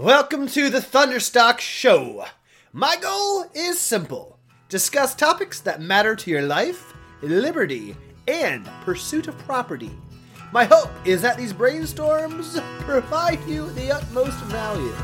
Welcome 0.00 0.48
to 0.48 0.70
the 0.70 0.80
Thunder 0.80 1.20
Stock 1.20 1.60
Show. 1.60 2.24
My 2.72 2.96
goal 2.96 3.44
is 3.54 3.78
simple 3.78 4.38
discuss 4.70 5.14
topics 5.14 5.60
that 5.60 5.82
matter 5.82 6.16
to 6.16 6.30
your 6.30 6.40
life, 6.40 6.94
liberty, 7.20 7.94
and 8.26 8.64
pursuit 8.80 9.28
of 9.28 9.36
property. 9.40 9.90
My 10.52 10.64
hope 10.64 10.88
is 11.04 11.20
that 11.20 11.36
these 11.36 11.52
brainstorms 11.52 12.62
provide 12.78 13.46
you 13.46 13.68
the 13.72 13.92
utmost 13.92 14.38
value. 14.44 14.94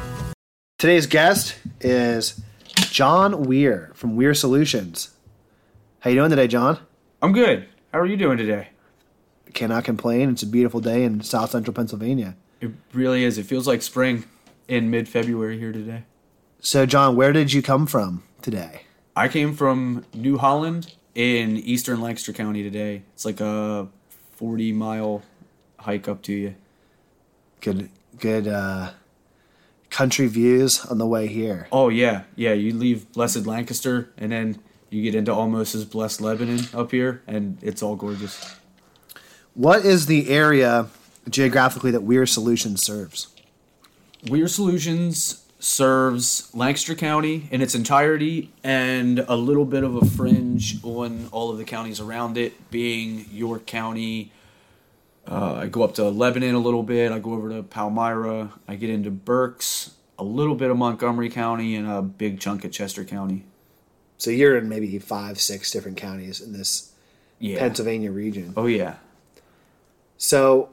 Today's 0.79 1.07
guest 1.07 1.57
is 1.83 2.41
Jon 2.77 3.43
Weir 3.43 3.91
from 3.93 4.17
Weir 4.17 4.33
Solutions. 4.33 5.11
How 6.01 6.09
you 6.09 6.17
doing 6.17 6.31
today, 6.31 6.49
Jon? 6.49 6.79
I'm 7.21 7.33
good. 7.33 7.69
How 7.93 7.99
are 7.99 8.07
you 8.07 8.17
doing 8.17 8.39
today? 8.39 8.69
Cannot 9.53 9.85
complain. 9.85 10.31
It's 10.31 10.43
a 10.43 10.47
beautiful 10.47 10.81
day 10.81 11.05
in 11.05 11.21
South 11.21 11.51
Central 11.51 11.75
Pennsylvania. 11.75 12.35
It 12.63 12.71
really 12.95 13.25
is. 13.25 13.37
It 13.37 13.45
feels 13.45 13.67
like 13.67 13.83
spring 13.83 14.25
in 14.69 14.91
mid 14.91 15.09
February 15.09 15.59
here 15.59 15.73
today. 15.73 16.05
So, 16.61 16.87
Jon, 16.87 17.17
where 17.17 17.33
did 17.33 17.53
you 17.53 17.63
come 17.63 17.87
from 17.87 18.23
today? 18.43 18.83
I 19.15 19.29
came 19.29 19.55
from 19.55 20.05
New 20.13 20.39
Holland 20.39 20.95
in 21.15 21.57
eastern 21.57 22.01
Lancaster 22.01 22.33
County 22.33 22.63
today. 22.63 23.03
It's 23.15 23.25
like 23.25 23.41
a 23.41 23.89
40 24.33 24.73
mile 24.73 25.23
hike 25.79 26.09
up 26.09 26.23
to 26.23 26.33
you. 26.33 26.55
Good, 27.61 27.91
good 28.19 28.49
uh, 28.49 28.91
country 29.91 30.27
views 30.27 30.85
on 30.85 30.99
the 30.99 31.07
way 31.07 31.27
here. 31.27 31.69
Oh, 31.73 31.89
yeah. 31.89 32.25
Yeah. 32.35 32.53
You 32.53 32.75
leave 32.75 33.11
blessed 33.13 33.47
Lancaster 33.47 34.11
and 34.19 34.33
then 34.33 34.59
you 34.91 35.03
get 35.03 35.15
into 35.15 35.33
almost 35.33 35.75
as 35.75 35.85
blessed 35.85 36.21
Lebanon 36.21 36.61
up 36.73 36.91
here, 36.91 37.23
and 37.27 37.59
it's 37.61 37.83
all 37.83 37.97
gorgeous. 37.97 38.57
What 39.55 39.85
is 39.85 40.07
the 40.07 40.31
area 40.31 40.87
geographically 41.29 41.91
that 41.91 42.03
Weir 42.03 42.27
Solutions 42.27 42.83
serves? 42.83 43.29
Weir 44.29 44.49
Solutions 44.49 45.45
serves 45.59 46.55
Lancaster 46.55 46.95
County 46.95 47.49
in 47.51 47.61
its 47.63 47.75
entirety 47.75 48.53
and 48.63 49.21
a 49.21 49.37
little 49.37 49.65
bit 49.65 49.83
of 49.85 49.97
a 49.97 50.05
fringe 50.05 50.83
on 50.85 51.29
all 51.33 51.51
of 51.51 51.59
the 51.59 51.65
counties 51.65 52.01
around 52.01 52.37
it, 52.37 52.71
being 52.71 53.27
York 53.31 53.67
County. 53.67 54.33
Uh, 55.27 55.55
I 55.55 55.67
go 55.67 55.83
up 55.83 55.95
to 55.95 56.09
Lebanon 56.09 56.55
a 56.55 56.59
little 56.59 56.83
bit. 56.83 57.11
I 57.11 57.19
go 57.19 57.33
over 57.35 57.49
to 57.51 57.63
Palmyra. 57.63 58.53
I 58.69 58.77
get 58.77 58.91
into 58.91 59.11
Berks, 59.11 59.95
a 60.19 60.25
little 60.25 60.55
bit 60.55 60.71
of 60.71 60.77
Montgomery 60.77 61.31
County, 61.31 61.75
and 61.75 61.89
a 61.91 62.03
big 62.03 62.39
chunk 62.39 62.65
of 62.65 62.71
Chester 62.73 63.05
County. 63.05 63.45
So 64.19 64.31
you're 64.31 64.57
in 64.57 64.69
maybe 64.69 64.99
five, 64.99 65.41
six 65.41 65.71
different 65.71 65.97
counties 65.97 66.41
in 66.41 66.53
this 66.53 66.93
Yeah. 67.39 67.59
Pennsylvania 67.59 68.13
region. 68.13 68.53
Oh 68.57 68.67
yeah. 68.67 68.97
So, 70.17 70.71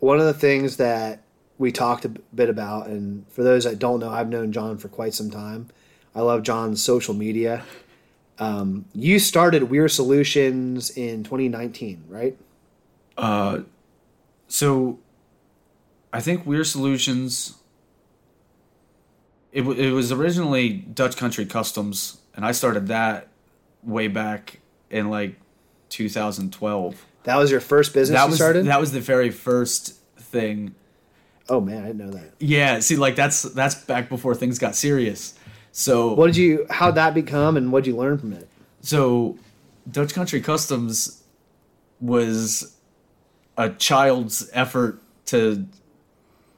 one 0.00 0.18
of 0.18 0.26
the 0.26 0.34
things 0.34 0.78
that 0.78 1.23
we 1.58 1.70
talked 1.72 2.04
a 2.04 2.08
bit 2.08 2.48
about, 2.48 2.86
and 2.88 3.26
for 3.30 3.42
those 3.42 3.64
that 3.64 3.78
don't 3.78 4.00
know, 4.00 4.10
I've 4.10 4.28
known 4.28 4.52
Jon 4.52 4.76
for 4.78 4.88
quite 4.88 5.14
some 5.14 5.30
time. 5.30 5.68
I 6.14 6.20
love 6.20 6.42
Jon's 6.42 6.82
social 6.82 7.14
media. 7.14 7.64
Um, 8.38 8.86
you 8.94 9.18
started 9.18 9.64
Weir 9.70 9.88
Solutions 9.88 10.90
in 10.90 11.22
2019, 11.24 12.04
right? 12.08 12.36
Uh, 13.16 13.60
So, 14.48 14.98
I 16.12 16.20
think 16.20 16.44
Weir 16.46 16.64
Solutions. 16.64 17.54
It, 19.52 19.60
w- 19.60 19.80
it 19.80 19.92
was 19.92 20.10
originally 20.10 20.72
Dutch 20.72 21.16
Country 21.16 21.46
Customs, 21.46 22.18
and 22.34 22.44
I 22.44 22.50
started 22.52 22.88
that 22.88 23.28
way 23.84 24.08
back 24.08 24.58
in 24.90 25.10
like 25.10 25.36
2012. 25.90 27.06
That 27.22 27.36
was 27.36 27.50
your 27.50 27.60
first 27.60 27.94
business 27.94 28.18
that 28.18 28.24
you 28.24 28.30
was 28.30 28.36
started? 28.36 28.66
that 28.66 28.80
was 28.80 28.90
the 28.92 29.00
very 29.00 29.30
first 29.30 29.94
thing. 30.16 30.74
Oh 31.48 31.60
man, 31.60 31.82
I 31.82 31.86
didn't 31.88 31.98
know 31.98 32.10
that. 32.12 32.32
Yeah, 32.38 32.80
see, 32.80 32.96
like 32.96 33.16
that's 33.16 33.42
that's 33.42 33.74
back 33.74 34.08
before 34.08 34.34
things 34.34 34.58
got 34.58 34.74
serious. 34.74 35.34
So 35.72 36.14
What 36.14 36.26
did 36.26 36.36
you? 36.36 36.66
How'd 36.70 36.94
that 36.94 37.14
become, 37.14 37.56
and 37.56 37.72
what'd 37.72 37.86
you 37.86 37.96
learn 37.96 38.18
from 38.18 38.32
it? 38.32 38.48
so 38.80 39.36
Dutch 39.90 40.12
Country 40.14 40.40
Customs 40.40 41.22
was 42.00 42.76
a 43.56 43.70
child's 43.70 44.50
effort 44.52 45.00
to 45.26 45.66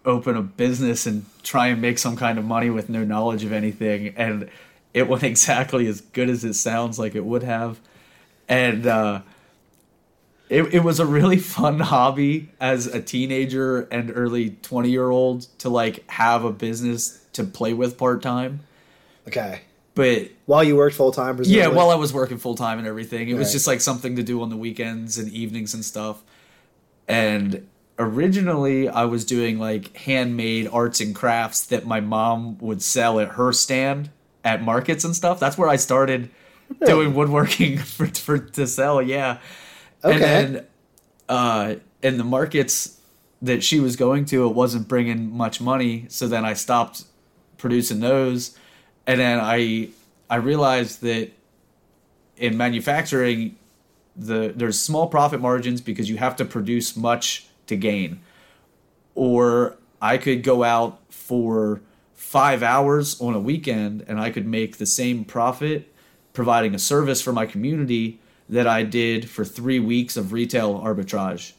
open 0.04 0.36
a 0.36 0.42
business 0.42 1.06
and 1.06 1.24
try 1.42 1.68
and 1.68 1.80
make 1.80 1.98
some 1.98 2.16
kind 2.16 2.38
of 2.38 2.44
money 2.44 2.70
with 2.70 2.88
no 2.88 3.04
knowledge 3.04 3.44
of 3.44 3.52
anything 3.52 4.14
and 4.16 4.48
it 4.94 5.08
went 5.08 5.22
exactly 5.22 5.86
as 5.86 6.00
good 6.00 6.28
as 6.28 6.44
it 6.44 6.54
sounds 6.54 6.98
like 6.98 7.14
it 7.14 7.24
would 7.24 7.42
have 7.42 7.78
and 8.48 8.86
uh 8.86 9.20
it, 10.48 10.62
it 10.74 10.80
was 10.80 11.00
a 11.00 11.06
really 11.06 11.38
fun 11.38 11.80
hobby 11.80 12.50
as 12.60 12.86
a 12.86 13.00
teenager 13.00 13.82
and 13.82 14.12
early 14.14 14.50
20 14.50 14.90
year 14.90 15.10
old 15.10 15.42
to 15.58 15.68
like 15.68 16.08
have 16.10 16.44
a 16.44 16.52
business 16.52 17.24
to 17.32 17.44
play 17.44 17.72
with 17.72 17.98
part-time 17.98 18.60
Okay, 19.28 19.62
but 19.94 20.28
while 20.44 20.62
you 20.62 20.76
worked 20.76 20.94
full 20.94 21.10
time, 21.10 21.40
yeah, 21.44 21.66
while 21.66 21.90
I 21.90 21.96
was 21.96 22.12
working 22.12 22.38
full 22.38 22.54
time 22.54 22.78
and 22.78 22.86
everything, 22.86 23.28
it 23.28 23.34
was 23.34 23.50
just 23.50 23.66
like 23.66 23.80
something 23.80 24.16
to 24.16 24.22
do 24.22 24.42
on 24.42 24.50
the 24.50 24.56
weekends 24.56 25.18
and 25.18 25.28
evenings 25.32 25.74
and 25.74 25.84
stuff. 25.84 26.22
And 27.08 27.66
originally, 27.98 28.88
I 28.88 29.06
was 29.06 29.24
doing 29.24 29.58
like 29.58 29.96
handmade 29.96 30.68
arts 30.70 31.00
and 31.00 31.14
crafts 31.14 31.66
that 31.66 31.86
my 31.86 32.00
mom 32.00 32.58
would 32.58 32.82
sell 32.82 33.18
at 33.18 33.30
her 33.30 33.52
stand 33.52 34.10
at 34.44 34.62
markets 34.62 35.02
and 35.02 35.16
stuff. 35.16 35.40
That's 35.40 35.58
where 35.58 35.68
I 35.68 35.76
started 35.76 36.30
doing 36.84 37.14
woodworking 37.14 37.78
for, 37.96 38.06
for 38.06 38.38
to 38.38 38.66
sell. 38.66 39.02
Yeah, 39.02 39.38
Okay. 40.06 40.14
and 40.14 40.54
then 40.54 40.66
uh, 41.28 41.74
in 42.02 42.18
the 42.18 42.24
markets 42.24 43.00
that 43.42 43.62
she 43.62 43.80
was 43.80 43.96
going 43.96 44.24
to, 44.26 44.46
it 44.46 44.54
wasn't 44.54 44.88
bringing 44.88 45.36
much 45.36 45.60
money. 45.60 46.06
So 46.08 46.28
then 46.28 46.44
I 46.44 46.54
stopped 46.54 47.04
producing 47.58 48.00
those, 48.00 48.56
and 49.06 49.20
then 49.20 49.40
I 49.40 49.90
I 50.30 50.36
realized 50.36 51.02
that 51.02 51.32
in 52.36 52.56
manufacturing, 52.56 53.56
the 54.14 54.52
there's 54.54 54.78
small 54.78 55.08
profit 55.08 55.40
margins 55.40 55.80
because 55.80 56.08
you 56.08 56.16
have 56.16 56.36
to 56.36 56.44
produce 56.44 56.96
much 56.96 57.46
to 57.66 57.76
gain, 57.76 58.20
or 59.14 59.76
I 60.00 60.18
could 60.18 60.42
go 60.42 60.62
out 60.62 61.00
for 61.10 61.80
five 62.14 62.62
hours 62.62 63.20
on 63.20 63.34
a 63.34 63.40
weekend 63.40 64.04
and 64.08 64.20
I 64.20 64.30
could 64.30 64.46
make 64.46 64.78
the 64.78 64.86
same 64.86 65.24
profit 65.24 65.92
providing 66.32 66.74
a 66.74 66.78
service 66.78 67.22
for 67.22 67.32
my 67.32 67.46
community 67.46 68.20
that 68.48 68.66
I 68.66 68.82
did 68.82 69.28
for 69.28 69.44
three 69.44 69.80
weeks 69.80 70.16
of 70.16 70.32
retail 70.32 70.80
arbitrage. 70.80 71.52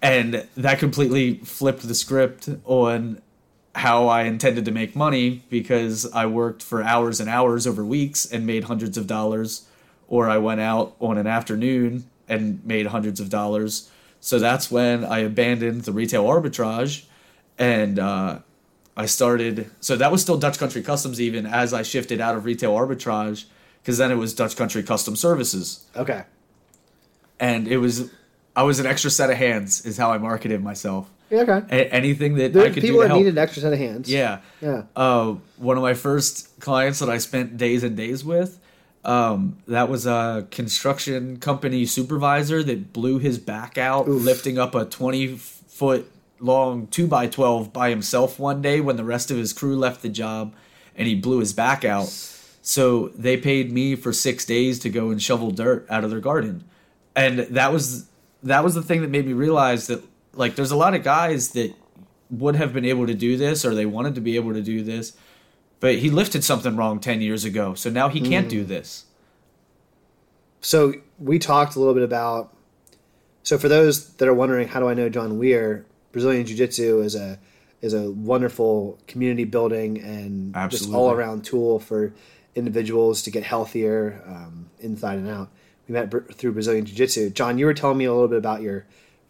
And 0.00 0.46
that 0.56 0.78
completely 0.78 1.36
flipped 1.36 1.86
the 1.88 1.94
script 1.94 2.48
on 2.64 3.22
how 3.74 4.06
I 4.06 4.22
intended 4.22 4.64
to 4.66 4.70
make 4.70 4.94
money 4.94 5.42
because 5.48 6.10
I 6.12 6.26
worked 6.26 6.62
for 6.62 6.82
hours 6.82 7.20
and 7.20 7.28
hours 7.28 7.66
over 7.66 7.84
weeks 7.84 8.24
and 8.24 8.46
made 8.46 8.64
hundreds 8.64 8.96
of 8.96 9.06
dollars, 9.06 9.66
or 10.06 10.28
I 10.28 10.38
went 10.38 10.60
out 10.60 10.94
on 11.00 11.18
an 11.18 11.26
afternoon 11.26 12.08
and 12.28 12.64
made 12.64 12.86
hundreds 12.86 13.18
of 13.18 13.30
dollars. 13.30 13.90
So 14.20 14.38
that's 14.38 14.70
when 14.70 15.04
I 15.04 15.18
abandoned 15.20 15.82
the 15.82 15.92
retail 15.92 16.24
arbitrage 16.24 17.04
and 17.58 17.98
uh, 17.98 18.38
I 18.96 19.06
started. 19.06 19.70
So 19.80 19.96
that 19.96 20.12
was 20.12 20.22
still 20.22 20.38
Dutch 20.38 20.58
Country 20.58 20.82
Customs, 20.82 21.20
even 21.20 21.46
as 21.46 21.74
I 21.74 21.82
shifted 21.82 22.20
out 22.20 22.36
of 22.36 22.44
retail 22.44 22.74
arbitrage, 22.74 23.44
because 23.84 23.98
then 23.98 24.10
it 24.10 24.14
was 24.16 24.32
Dutch 24.34 24.56
Country 24.56 24.82
Custom 24.82 25.14
Services. 25.14 25.84
okay. 25.94 26.24
And 27.38 27.68
it 27.68 27.76
was, 27.78 28.10
I 28.56 28.62
was 28.62 28.80
an 28.80 28.86
extra 28.86 29.10
set 29.10 29.28
of 29.28 29.36
hands, 29.36 29.84
is 29.84 29.98
how 29.98 30.10
I 30.10 30.16
marketed 30.18 30.62
myself. 30.62 31.10
Yeah, 31.30 31.40
okay. 31.40 31.62
A- 31.70 31.92
anything 31.92 32.36
that 32.36 32.56
I 32.56 32.70
could 32.70 32.74
people 32.82 32.88
do 32.88 32.92
to 32.92 32.98
that 33.00 33.08
help. 33.08 33.18
needed 33.18 33.34
an 33.34 33.38
extra 33.42 33.60
set 33.62 33.72
of 33.74 33.78
hands. 33.78 34.10
Yeah. 34.10 34.38
Yeah. 34.62 34.84
Uh, 34.96 35.34
one 35.58 35.76
of 35.76 35.82
my 35.82 35.92
first 35.94 36.58
clients 36.60 37.00
that 37.00 37.10
I 37.10 37.18
spent 37.18 37.56
days 37.58 37.82
and 37.82 37.96
days 37.96 38.24
with, 38.24 38.58
um, 39.04 39.58
that 39.68 39.90
was 39.90 40.06
a 40.06 40.46
construction 40.50 41.38
company 41.38 41.84
supervisor 41.84 42.62
that 42.62 42.92
blew 42.94 43.18
his 43.18 43.38
back 43.38 43.76
out 43.76 44.08
lifting 44.08 44.58
up 44.58 44.74
a 44.74 44.86
20 44.86 45.36
foot 45.36 46.10
long 46.40 46.86
2 46.86 47.06
by 47.06 47.26
12 47.26 47.72
by 47.72 47.90
himself 47.90 48.38
one 48.38 48.62
day 48.62 48.80
when 48.80 48.96
the 48.96 49.04
rest 49.04 49.30
of 49.30 49.36
his 49.36 49.52
crew 49.52 49.76
left 49.76 50.00
the 50.02 50.08
job 50.08 50.54
and 50.96 51.06
he 51.08 51.14
blew 51.14 51.40
his 51.40 51.52
back 51.52 51.84
out. 51.84 52.06
So 52.66 53.08
they 53.08 53.36
paid 53.36 53.70
me 53.70 53.94
for 53.94 54.12
six 54.12 54.44
days 54.44 54.78
to 54.80 54.90
go 54.90 55.10
and 55.10 55.22
shovel 55.22 55.50
dirt 55.50 55.86
out 55.90 56.02
of 56.02 56.10
their 56.10 56.18
garden. 56.18 56.64
And 57.14 57.40
that 57.40 57.72
was 57.72 58.06
that 58.42 58.64
was 58.64 58.74
the 58.74 58.82
thing 58.82 59.02
that 59.02 59.10
made 59.10 59.26
me 59.26 59.34
realize 59.34 59.86
that 59.86 60.02
like 60.32 60.56
there's 60.56 60.72
a 60.72 60.76
lot 60.76 60.94
of 60.94 61.02
guys 61.04 61.50
that 61.50 61.74
would 62.30 62.56
have 62.56 62.72
been 62.72 62.84
able 62.84 63.06
to 63.06 63.14
do 63.14 63.36
this 63.36 63.64
or 63.64 63.74
they 63.74 63.86
wanted 63.86 64.14
to 64.16 64.20
be 64.20 64.34
able 64.36 64.52
to 64.52 64.62
do 64.62 64.82
this 64.82 65.12
but 65.78 65.96
he 65.96 66.10
lifted 66.10 66.42
something 66.42 66.76
wrong 66.76 66.98
10 66.98 67.20
years 67.20 67.44
ago 67.44 67.74
so 67.74 67.90
now 67.90 68.08
he 68.08 68.20
can't 68.20 68.48
do 68.48 68.64
mm. 68.64 68.68
this 68.68 69.04
So 70.64 70.94
we 71.18 71.38
talked 71.38 71.76
a 71.76 71.78
little 71.78 71.94
bit 71.94 72.02
about. 72.02 72.56
So 73.42 73.58
for 73.58 73.68
those 73.68 74.14
that 74.14 74.26
are 74.26 74.34
wondering, 74.34 74.68
how 74.68 74.80
do 74.80 74.88
I 74.88 74.94
know 74.94 75.10
Jon 75.10 75.38
Weir? 75.38 75.84
Brazilian 76.10 76.46
Jiu 76.46 76.56
Jitsu 76.56 77.02
is 77.02 77.14
a 77.14 77.38
is 77.82 77.92
a 77.92 78.10
wonderful 78.10 78.98
community 79.06 79.44
building 79.44 80.00
and 80.00 80.54
just 80.70 80.90
all 80.90 81.10
around 81.10 81.44
tool 81.44 81.78
for 81.78 82.14
individuals 82.54 83.22
to 83.22 83.30
get 83.30 83.42
healthier 83.42 84.22
um, 84.26 84.70
inside 84.80 85.18
and 85.18 85.28
out. 85.28 85.48
We 85.88 85.92
met 85.92 86.10
br- 86.10 86.20
through 86.32 86.52
Brazilian 86.52 86.84
Jiu 86.84 86.94
Jitsu. 86.94 87.30
Jon, 87.30 87.58
you 87.58 87.66
were 87.66 87.74
telling 87.74 87.98
me 87.98 88.04
a 88.04 88.12
little 88.12 88.28
bit 88.28 88.38
about 88.38 88.62
your 88.62 88.86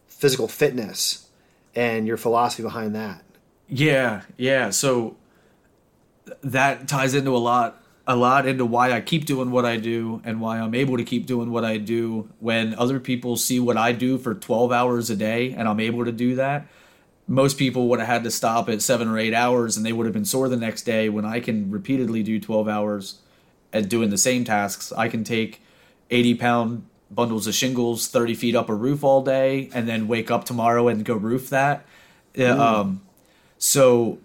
physical 0.07 0.49
fitness 0.49 1.29
and 1.75 2.07
your 2.07 2.17
philosophy 2.17 2.63
behind 2.63 2.95
that. 2.95 3.23
Yeah, 3.69 4.23
yeah. 4.37 4.71
So 4.71 5.17
that 6.43 6.89
ties 6.89 7.15
into 7.15 7.35
a 7.37 7.39
lot 7.39 7.81
a 8.07 8.15
lot 8.15 8.47
into 8.47 8.67
why 8.67 8.93
I 8.93 9.01
keep 9.01 9.25
doing 9.25 9.51
what 9.51 9.65
I 9.65 9.79
do 9.79 10.21
and 10.25 10.39
why 10.39 10.61
I'm 10.61 10.75
able 10.75 10.99
to 10.99 11.05
keep 11.05 11.25
doing 11.25 11.51
what 11.51 11.65
I 11.65 11.79
do 11.79 12.29
when 12.39 12.75
other 12.75 13.01
people 13.01 13.37
see 13.37 13.59
what 13.59 13.79
I 13.79 13.93
do 13.93 14.19
for 14.19 14.35
12 14.35 14.73
hours 14.73 15.09
a 15.09 15.17
day 15.17 15.53
and 15.53 15.67
I'm 15.67 15.81
able 15.81 16.05
to 16.05 16.13
do 16.13 16.35
that. 16.35 16.67
Most 17.27 17.59
people 17.59 17.89
would 17.89 18.01
have 18.01 18.09
had 18.09 18.25
to 18.25 18.31
stop 18.31 18.69
at 18.69 18.83
7 18.83 19.09
or 19.09 19.19
8 19.19 19.33
hours 19.33 19.77
and 19.77 19.85
they 19.85 19.93
would 19.93 20.07
have 20.07 20.13
been 20.13 20.25
sore 20.25 20.49
the 20.49 20.57
next 20.57 20.83
day 20.83 21.09
when 21.09 21.25
I 21.25 21.41
can 21.41 21.71
repeatedly 21.71 22.23
do 22.23 22.39
12 22.39 22.69
hours 22.69 23.21
at 23.73 23.89
doing 23.89 24.11
the 24.11 24.19
same 24.19 24.45
tasks. 24.45 24.93
I 24.93 25.09
can 25.09 25.25
take 25.25 25.63
80 26.11 26.35
pound 26.35 26.87
bundles 27.11 27.47
of 27.47 27.55
shingles 27.55 28.09
30 28.09 28.35
feet 28.35 28.55
up 28.55 28.69
a 28.69 28.75
roof 28.75 29.05
all 29.05 29.23
day 29.23 29.71
and 29.73 29.89
then 29.89 30.09
wake 30.09 30.31
up 30.31 30.45
tomorrow 30.45 30.89
and 30.89 31.05
go 31.05 31.15
roof 31.15 31.51
that. 31.51 31.87
Um, 32.39 33.03
so, 33.59 34.19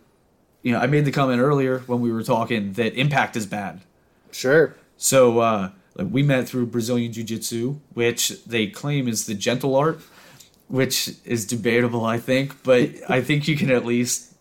you 0.63 0.72
know, 0.72 0.80
I 0.80 0.88
made 0.88 1.06
the 1.06 1.12
comment 1.12 1.42
earlier 1.42 1.80
when 1.80 2.01
we 2.01 2.12
were 2.12 2.24
talking 2.24 2.74
that 2.74 2.96
impact 2.96 3.36
is 3.38 3.46
bad. 3.46 3.81
Sure. 4.31 4.75
So, 4.98 5.40
uh, 5.40 5.69
like 5.96 6.07
we 6.12 6.24
met 6.24 6.48
through 6.48 6.68
Brazilian 6.68 7.12
Jiu 7.12 7.24
Jitsu, 7.24 7.80
which 7.94 8.44
they 8.46 8.68
claim 8.68 9.07
is 9.07 9.25
the 9.25 9.34
gentle 9.34 9.75
art, 9.75 10.01
which 10.69 11.16
is 11.25 11.45
debatable, 11.45 12.06
I 12.06 12.18
think, 12.19 12.63
but 12.63 12.89
I 13.10 13.21
think 13.21 13.48
you 13.48 13.57
can 13.57 13.69
at 13.71 13.86
least 13.86 14.33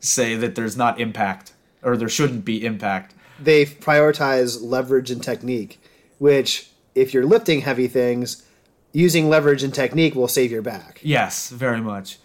say 0.00 0.34
that 0.34 0.54
there's 0.54 0.76
not 0.76 0.98
impact, 1.00 1.52
or 1.82 1.96
there 1.96 2.08
shouldn't 2.08 2.44
be 2.44 2.64
impact. 2.64 3.14
They 3.40 3.66
prioritize 3.66 4.60
leverage 4.60 5.10
and 5.10 5.22
technique, 5.22 5.80
which, 6.18 6.70
if 6.94 7.14
you're 7.14 7.26
lifting 7.26 7.60
heavy 7.60 7.86
things, 7.86 8.44
using 8.92 9.28
leverage 9.28 9.62
and 9.62 9.72
technique 9.72 10.14
will 10.14 10.26
save 10.26 10.50
your 10.50 10.62
back. 10.62 11.00
Yes, 11.02 11.50
very 11.50 11.80
much. 11.80 12.18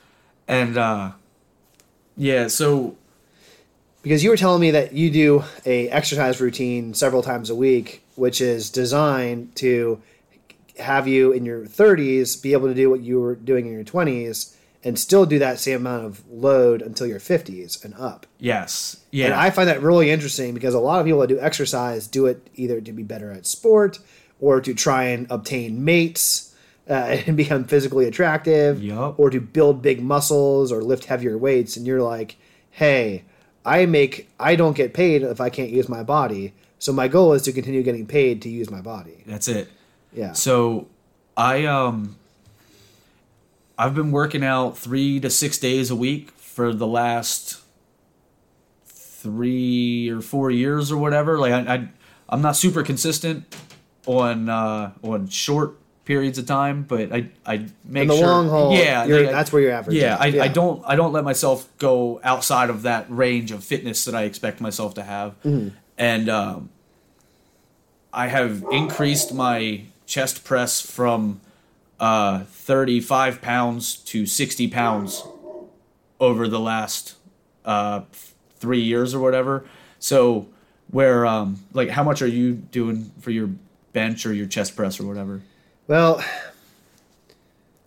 And, 0.48 0.78
uh, 0.78 1.12
yeah, 2.16 2.48
so 2.48 2.96
because 4.04 4.24
you 4.24 4.30
were 4.30 4.38
telling 4.38 4.62
me 4.62 4.72
that 4.72 4.94
you 4.94 5.10
do 5.10 5.44
a 5.66 5.90
exercise 5.90 6.40
routine 6.40 6.94
several 6.94 7.24
times 7.24 7.50
a 7.50 7.56
week 7.56 8.04
which 8.16 8.42
is 8.42 8.70
designed 8.70 9.56
to 9.56 10.02
have 10.80 11.08
you 11.08 11.32
in 11.32 11.46
your 11.46 11.66
30s 11.66 12.42
be 12.42 12.54
able 12.54 12.68
to 12.68 12.74
do 12.74 12.90
what 12.90 13.02
you 13.02 13.20
were 13.20 13.36
doing 13.36 13.68
in 13.68 13.74
your 13.74 13.84
20s 13.84 14.56
and 14.84 15.00
still 15.00 15.26
do 15.26 15.40
that 15.40 15.60
same 15.60 15.78
amount 15.78 16.06
of 16.06 16.24
load 16.30 16.82
until 16.82 17.08
your 17.08 17.20
50s 17.20 17.84
and 17.86 17.94
up. 17.96 18.26
Yes, 18.40 18.98
yeah, 19.12 19.26
and 19.26 19.34
i 19.34 19.50
find 19.50 19.70
that 19.70 19.82
really 19.82 20.10
interesting 20.10 20.54
because 20.54 20.74
a 20.74 20.80
lot 20.80 21.00
of 21.00 21.06
people 21.06 21.22
that 21.22 21.28
do 21.28 21.40
exercise 21.40 22.08
do 22.08 22.26
it 22.26 22.48
either 22.56 22.82
to 22.82 22.92
be 22.92 23.04
better 23.04 23.32
at 23.32 23.46
sport 23.46 24.00
or 24.40 24.60
to 24.60 24.74
try 24.74 25.06
and 25.06 25.28
obtain 25.30 25.84
mates 25.86 26.54
uh, 26.90 26.94
and 27.28 27.38
become 27.38 27.64
physically 27.64 28.06
attractive 28.06 28.84
Yup. 28.84 29.18
or 29.18 29.30
to 29.30 29.40
build 29.40 29.82
big 29.82 30.02
muscles 30.02 30.72
or 30.72 30.82
lift 30.82 31.06
heavier 31.06 31.38
weights. 31.38 31.78
And 31.78 31.88
you're 31.88 32.02
like 32.02 32.36
hey 32.72 33.24
i 33.64 33.86
make 33.86 34.28
i 34.40 34.56
don't 34.56 34.76
get 34.76 34.96
paid 34.96 35.22
if 35.22 35.40
i 35.40 35.50
can't 35.50 35.70
use 35.70 35.88
my 35.88 36.04
body. 36.04 36.54
So 36.80 36.92
my 36.92 37.08
goal 37.08 37.32
is 37.32 37.44
to 37.44 37.54
continue 37.54 37.82
getting 37.82 38.06
paid 38.06 38.42
to 38.42 38.50
use 38.50 38.70
my 38.70 38.82
body. 38.82 39.24
That's 39.26 39.48
it. 39.48 39.70
Yeah. 40.16 40.34
So 40.34 40.88
I 41.36 41.66
um 41.66 42.16
I've 43.78 43.96
been 43.96 44.12
working 44.12 44.44
out 44.44 44.78
3 44.78 45.20
to 45.22 45.30
6 45.30 45.58
days 45.58 45.90
a 45.90 45.96
week 45.96 46.32
for 46.32 46.74
the 46.74 46.86
last 46.88 47.60
3 48.86 50.10
or 50.10 50.22
4 50.22 50.52
years 50.52 50.92
or 50.92 50.98
whatever. 50.98 51.38
Like 51.40 51.54
I, 51.54 51.74
I 51.76 51.88
I'm 52.30 52.42
not 52.42 52.56
super 52.56 52.84
consistent 52.84 53.46
on 54.06 54.50
uh 54.50 54.92
on 55.04 55.28
short 55.28 55.76
periods 56.06 56.38
of 56.38 56.46
time, 56.46 56.84
but 56.84 57.12
I 57.14 57.30
I 57.46 57.68
make 57.86 58.04
in 58.04 58.08
the 58.10 58.18
sure 58.18 58.28
long 58.28 58.50
haul 58.50 58.74
yeah, 58.74 59.04
like, 59.04 59.28
I- 59.28 59.32
that's 59.32 59.52
where 59.54 59.62
you're 59.62 59.72
averaging. 59.72 60.02
Yeah, 60.02 60.18
I, 60.20 60.28
I 60.42 60.48
don't 60.50 60.84
I 60.86 60.96
don't 60.96 61.14
let 61.14 61.24
myself 61.24 61.68
go 61.78 62.20
outside 62.24 62.70
of 62.70 62.82
that 62.84 63.06
range 63.10 63.52
of 63.52 63.64
fitness 63.64 64.06
that 64.06 64.14
I 64.16 64.24
expect 64.24 64.60
myself 64.62 64.96
to 64.96 65.04
have, 65.04 65.36
and 65.98 66.30
um, 66.30 66.70
I 68.12 68.28
have 68.28 68.66
increased 68.72 69.34
my 69.34 69.84
chest 70.06 70.44
press 70.44 70.82
from 70.82 71.42
uh, 72.00 72.44
35 72.46 73.42
pounds 73.42 73.96
to 73.96 74.26
60 74.26 74.68
pounds 74.68 75.24
over 76.20 76.48
the 76.48 76.60
last 76.60 77.16
uh, 77.66 78.02
three 78.56 78.82
years 78.82 79.14
or 79.14 79.20
whatever. 79.20 79.66
So 80.00 80.48
where 80.90 81.26
um, 81.26 81.66
like 81.74 81.90
how 81.90 82.04
much 82.04 82.22
are 82.22 82.28
you 82.28 82.54
doing 82.54 83.12
for 83.20 83.32
your 83.32 83.50
bench 83.94 84.26
or 84.26 84.34
your 84.34 84.48
chest 84.48 84.76
press 84.76 85.00
or 85.00 85.06
whatever? 85.06 85.42
well 85.88 86.24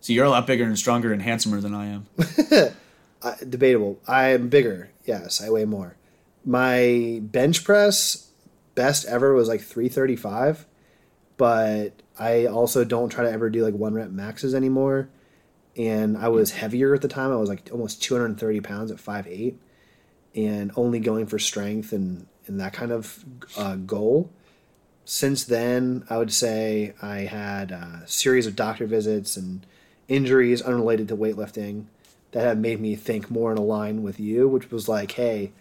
So 0.07 0.13
you're 0.13 0.25
a 0.25 0.29
lot 0.29 0.47
bigger 0.47 0.63
and 0.63 0.79
stronger 0.79 1.11
and 1.11 1.21
handsomer 1.21 1.59
than 1.59 1.73
I 1.73 1.87
am. 1.87 2.07
uh, 3.21 3.35
debatable. 3.49 3.99
I'm 4.07 4.47
bigger. 4.47 4.89
Yes, 5.05 5.41
I 5.41 5.49
weigh 5.49 5.65
more. 5.65 5.97
My 6.45 7.19
bench 7.23 7.65
press 7.65 8.29
best 8.73 9.05
ever 9.07 9.33
was 9.33 9.47
like 9.47 9.59
335, 9.59 10.66
but 11.37 12.01
I 12.19 12.47
also 12.47 12.83
don't 12.83 13.09
try 13.09 13.23
to 13.23 13.31
ever 13.31 13.49
do 13.49 13.63
like 13.63 13.73
one 13.73 13.93
rep 13.93 14.09
maxes 14.09 14.53
anymore. 14.53 15.09
And 15.75 16.17
I 16.17 16.29
was 16.29 16.51
heavier 16.51 16.95
at 16.95 17.01
the 17.01 17.07
time. 17.07 17.31
I 17.31 17.35
was 17.35 17.49
like 17.49 17.69
almost 17.71 18.01
230 18.01 18.61
pounds 18.61 18.91
at 18.91 18.97
5'8 18.97 19.55
and 20.35 20.71
only 20.75 20.99
going 20.99 21.27
for 21.27 21.37
strength 21.37 21.93
and, 21.93 22.25
and 22.47 22.59
that 22.59 22.73
kind 22.73 22.91
of 22.91 23.23
uh, 23.57 23.75
goal. 23.75 24.31
Since 25.05 25.45
then, 25.45 26.03
I 26.09 26.17
would 26.17 26.33
say 26.33 26.93
I 27.01 27.19
had 27.19 27.71
a 27.71 28.03
series 28.07 28.47
of 28.47 28.55
doctor 28.55 28.87
visits 28.87 29.37
and 29.37 29.65
injuries 30.07 30.61
unrelated 30.61 31.07
to 31.09 31.17
weightlifting 31.17 31.85
that 32.31 32.43
have 32.43 32.57
made 32.57 32.81
me 32.81 32.95
think 32.95 33.31
more 33.31 33.51
in 33.51 33.57
a 33.57 33.63
line 33.63 34.03
with 34.03 34.19
you, 34.19 34.47
which 34.47 34.69
was 34.69 34.89
like, 34.89 35.13
hey, 35.13 35.51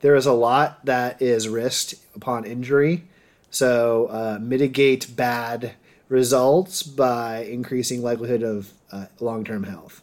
there 0.00 0.14
is 0.14 0.26
a 0.26 0.32
lot 0.32 0.84
that 0.84 1.20
is 1.20 1.48
risked 1.48 1.94
upon 2.14 2.44
injury. 2.44 3.04
So 3.52 4.06
uh, 4.06 4.38
mitigate 4.40 5.14
bad 5.14 5.74
results 6.08 6.82
by 6.82 7.44
increasing 7.44 8.02
likelihood 8.02 8.42
of 8.42 8.72
uh, 8.90 9.06
long 9.20 9.44
term 9.44 9.64
health. 9.64 10.02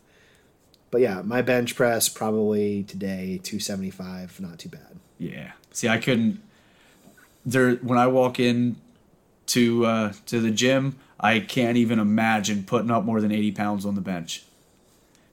But 0.92 1.02
yeah, 1.02 1.22
my 1.24 1.42
bench 1.42 1.76
press 1.76 2.10
probably 2.10 2.84
today 2.84 3.40
275, 3.44 4.40
not 4.40 4.60
too 4.60 4.70
bad. 4.70 5.00
Yeah. 5.18 5.52
See, 5.72 5.88
I 5.88 5.98
couldn't. 5.98 6.42
There, 7.46 7.76
when 7.76 7.98
I 8.00 8.08
walk 8.08 8.40
in 8.40 8.78
to 9.48 9.86
uh, 9.86 10.14
to 10.28 10.40
the 10.40 10.52
gym, 10.52 10.98
I 11.20 11.40
can't 11.40 11.78
even 11.78 12.00
imagine 12.00 12.64
putting 12.64 12.92
up 12.92 13.04
more 13.04 13.20
than 13.20 13.32
eighty 13.32 13.52
pounds 13.52 13.86
on 13.86 13.96
the 13.96 14.02
bench, 14.02 14.44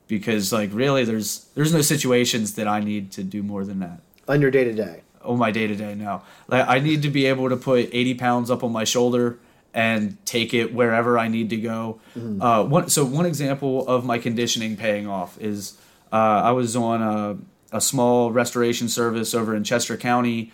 because 0.09 0.52
like 0.52 0.71
really, 0.73 1.05
there's 1.05 1.47
there's 1.55 1.73
no 1.73 1.83
situations 1.83 2.55
that 2.55 2.67
I 2.67 2.81
need 2.81 3.12
to 3.12 3.23
do 3.23 3.43
more 3.43 3.64
than 3.64 3.81
that. 3.81 4.00
On 4.29 4.41
your 4.41 4.50
day 4.50 4.64
to 4.64 4.73
day. 4.73 5.02
On 5.26 5.38
my 5.38 5.50
day 5.50 5.66
to 5.66 5.75
day 5.75 5.95
now. 5.95 6.23
Like 6.49 6.66
I 6.68 6.78
need 6.78 7.02
to 7.02 7.11
be 7.11 7.26
able 7.26 7.49
to 7.49 7.56
put 7.56 7.88
80 7.92 8.14
pounds 8.14 8.50
up 8.50 8.62
on 8.64 8.73
my 8.73 8.85
shoulder 8.85 9.38
and 9.75 10.16
take 10.25 10.54
it 10.54 10.73
wherever 10.73 11.18
I 11.18 11.28
need 11.28 11.50
to 11.50 11.56
go. 11.59 12.00
Uh, 12.40 12.64
one, 12.64 12.88
so 12.88 13.04
one 13.04 13.26
example 13.26 13.87
of 13.87 14.04
my 14.04 14.18
conditioning 14.18 14.76
paying 14.76 15.06
off 15.06 15.38
is 15.40 15.76
uh, 16.12 16.16
I 16.16 16.52
was 16.52 16.75
on 16.76 17.02
a, 17.02 17.76
a 17.76 17.80
small 17.80 18.33
restoration 18.33 18.88
service 18.88 19.35
over 19.35 19.54
in 19.54 19.64
Chester 19.64 19.97
County. 19.99 20.52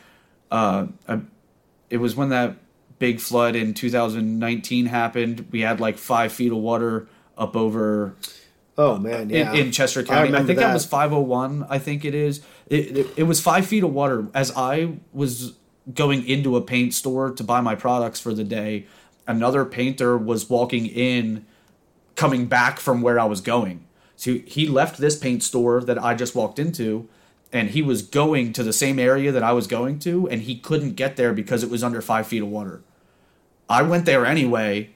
Uh, 0.50 0.86
I, 1.06 1.20
it 1.88 1.98
was 1.98 2.16
when 2.16 2.30
that 2.30 2.56
big 2.98 3.20
flood 3.20 3.54
in 3.54 3.74
2019 3.74 4.86
happened. 4.86 5.46
We 5.50 5.60
had 5.60 5.78
like 5.80 5.98
five 5.98 6.32
feet 6.32 6.50
of 6.50 6.58
water 6.58 7.06
up 7.38 7.56
over 7.56 8.16
Oh 8.82 8.94
uh, 8.94 8.98
man, 8.98 9.30
yeah. 9.30 9.52
in, 9.52 9.66
in 9.66 9.72
Chester 9.72 10.02
County. 10.02 10.18
I, 10.18 10.22
remember 10.24 10.46
think 10.48 10.58
that. 10.58 10.66
that. 10.66 10.74
was 10.74 10.84
501. 10.84 11.66
I 11.70 11.78
think 11.78 12.04
it 12.04 12.14
is. 12.14 12.40
It, 12.66 12.96
it, 12.96 13.06
it 13.18 13.22
was 13.24 13.40
five 13.40 13.64
feet 13.64 13.84
of 13.84 13.92
water. 13.92 14.26
As 14.34 14.52
I 14.56 14.94
was 15.12 15.54
going 15.94 16.26
into 16.26 16.56
a 16.56 16.60
paint 16.60 16.92
store 16.92 17.30
to 17.30 17.44
buy 17.44 17.60
my 17.60 17.76
products 17.76 18.20
for 18.20 18.34
the 18.34 18.42
day, 18.42 18.86
another 19.26 19.64
painter 19.64 20.18
was 20.18 20.50
walking 20.50 20.86
in, 20.86 21.46
coming 22.16 22.46
back 22.46 22.80
from 22.80 23.02
where 23.02 23.20
I 23.20 23.24
was 23.24 23.40
going. 23.40 23.86
So 24.16 24.38
he 24.46 24.66
left 24.66 24.98
this 24.98 25.16
paint 25.16 25.44
store 25.44 25.80
that 25.80 26.02
I 26.02 26.14
just 26.14 26.34
walked 26.34 26.58
into, 26.58 27.08
and 27.52 27.70
he 27.70 27.82
was 27.82 28.02
going 28.02 28.52
to 28.54 28.64
the 28.64 28.72
same 28.72 28.98
area 28.98 29.30
that 29.30 29.44
I 29.44 29.52
was 29.52 29.68
going 29.68 30.00
to, 30.00 30.28
and 30.28 30.42
he 30.42 30.58
couldn't 30.58 30.94
get 30.94 31.16
there 31.16 31.32
because 31.32 31.62
it 31.62 31.70
was 31.70 31.84
under 31.84 32.00
five 32.00 32.26
feet 32.26 32.42
of 32.42 32.48
water. 32.48 32.82
I 33.68 33.82
went 33.82 34.06
there 34.06 34.26
anyway, 34.26 34.90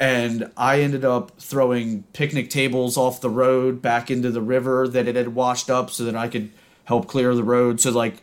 and 0.00 0.50
I 0.56 0.80
ended 0.80 1.04
up 1.04 1.40
throwing 1.40 2.02
picnic 2.12 2.50
tables 2.50 2.96
off 2.96 3.20
the 3.20 3.30
road 3.30 3.80
back 3.80 4.10
into 4.10 4.30
the 4.30 4.42
river 4.42 4.88
that 4.88 5.06
it 5.06 5.14
had 5.14 5.34
washed 5.34 5.70
up 5.70 5.90
so 5.90 6.04
that 6.04 6.16
I 6.16 6.28
could 6.28 6.50
help 6.84 7.06
clear 7.06 7.34
the 7.34 7.44
road 7.44 7.80
so 7.80 7.90
like 7.90 8.22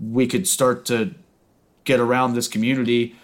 we 0.00 0.26
could 0.26 0.46
start 0.46 0.84
to 0.86 1.14
get 1.84 1.98
around 1.98 2.34
this 2.34 2.46
community. 2.46 3.16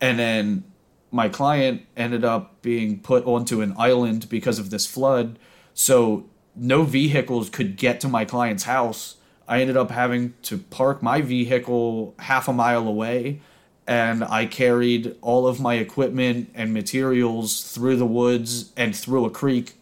And 0.00 0.18
then 0.18 0.64
my 1.10 1.28
client 1.28 1.82
ended 1.96 2.24
up 2.24 2.62
being 2.62 3.00
put 3.00 3.26
onto 3.26 3.60
an 3.60 3.74
island 3.76 4.28
because 4.28 4.58
of 4.58 4.70
this 4.70 4.86
flood. 4.86 5.38
So 5.74 6.24
no 6.56 6.84
vehicles 6.84 7.50
could 7.50 7.76
get 7.76 8.00
to 8.00 8.08
my 8.08 8.24
client's 8.24 8.64
house. 8.64 9.16
I 9.46 9.60
ended 9.60 9.76
up 9.76 9.90
having 9.90 10.34
to 10.42 10.56
park 10.56 11.02
my 11.02 11.20
vehicle 11.20 12.14
half 12.18 12.48
a 12.48 12.52
mile 12.52 12.88
away 12.88 13.40
and 13.86 14.22
I 14.24 14.46
carried 14.46 15.16
all 15.22 15.46
of 15.46 15.60
my 15.60 15.74
equipment 15.74 16.50
and 16.54 16.72
materials 16.72 17.62
through 17.62 17.96
the 17.96 18.06
woods 18.06 18.72
and 18.76 18.94
through 18.94 19.24
a 19.24 19.30
creek 19.30 19.74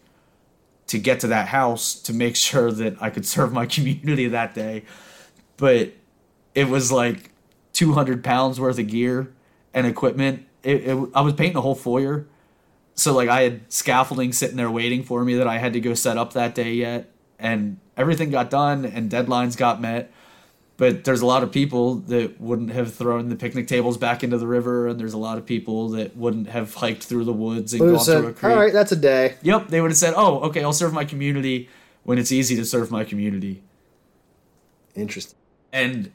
to 0.87 0.97
get 0.97 1.19
to 1.21 1.27
that 1.27 1.47
house 1.47 1.95
to 1.95 2.13
make 2.13 2.35
sure 2.47 2.71
that 2.71 3.01
I 3.01 3.09
could 3.09 3.25
serve 3.25 3.53
my 3.53 3.65
community 3.65 4.27
that 4.27 4.53
day. 4.53 4.83
But 5.57 5.93
it 6.55 6.67
was 6.67 6.91
like 6.91 7.31
200 7.73 8.23
pounds 8.23 8.59
worth 8.59 8.79
of 8.79 8.87
gear 8.87 9.31
and 9.73 9.85
equipment. 9.85 10.45
It, 10.63 10.87
it, 10.87 11.09
I 11.13 11.21
was 11.21 11.33
painting 11.33 11.57
a 11.57 11.61
whole 11.61 11.75
foyer. 11.75 12.27
So 12.95 13.13
like 13.13 13.29
I 13.29 13.43
had 13.43 13.71
scaffolding 13.71 14.33
sitting 14.33 14.57
there 14.57 14.69
waiting 14.69 15.03
for 15.03 15.23
me 15.23 15.35
that 15.35 15.47
I 15.47 15.59
had 15.59 15.73
to 15.73 15.79
go 15.79 15.93
set 15.93 16.17
up 16.17 16.33
that 16.33 16.55
day 16.55 16.73
yet. 16.73 17.11
And 17.39 17.79
everything 17.95 18.29
got 18.31 18.49
done 18.49 18.85
and 18.85 19.09
deadlines 19.09 19.55
got 19.55 19.79
met 19.79 20.11
but 20.81 21.03
there's 21.03 21.21
a 21.21 21.27
lot 21.27 21.43
of 21.43 21.51
people 21.51 21.97
that 22.07 22.41
wouldn't 22.41 22.71
have 22.71 22.91
thrown 22.91 23.29
the 23.29 23.35
picnic 23.35 23.67
tables 23.67 23.99
back 23.99 24.23
into 24.23 24.39
the 24.39 24.47
river, 24.47 24.87
and 24.87 24.99
there's 24.99 25.13
a 25.13 25.17
lot 25.19 25.37
of 25.37 25.45
people 25.45 25.89
that 25.89 26.17
wouldn't 26.17 26.49
have 26.49 26.73
hiked 26.73 27.03
through 27.03 27.23
the 27.23 27.31
woods 27.31 27.71
and 27.71 27.81
gone 27.81 27.99
said, 27.99 28.21
through 28.21 28.29
a 28.29 28.33
creek. 28.33 28.51
All 28.51 28.57
right, 28.57 28.73
that's 28.73 28.91
a 28.91 28.95
day. 28.95 29.35
Yep, 29.43 29.67
they 29.67 29.79
would 29.79 29.91
have 29.91 29.97
said, 29.99 30.15
"Oh, 30.17 30.39
okay, 30.39 30.63
I'll 30.63 30.73
serve 30.73 30.91
my 30.91 31.05
community 31.05 31.69
when 32.01 32.17
it's 32.17 32.31
easy 32.31 32.55
to 32.55 32.65
serve 32.65 32.89
my 32.89 33.03
community." 33.03 33.61
Interesting. 34.95 35.37
And 35.71 36.11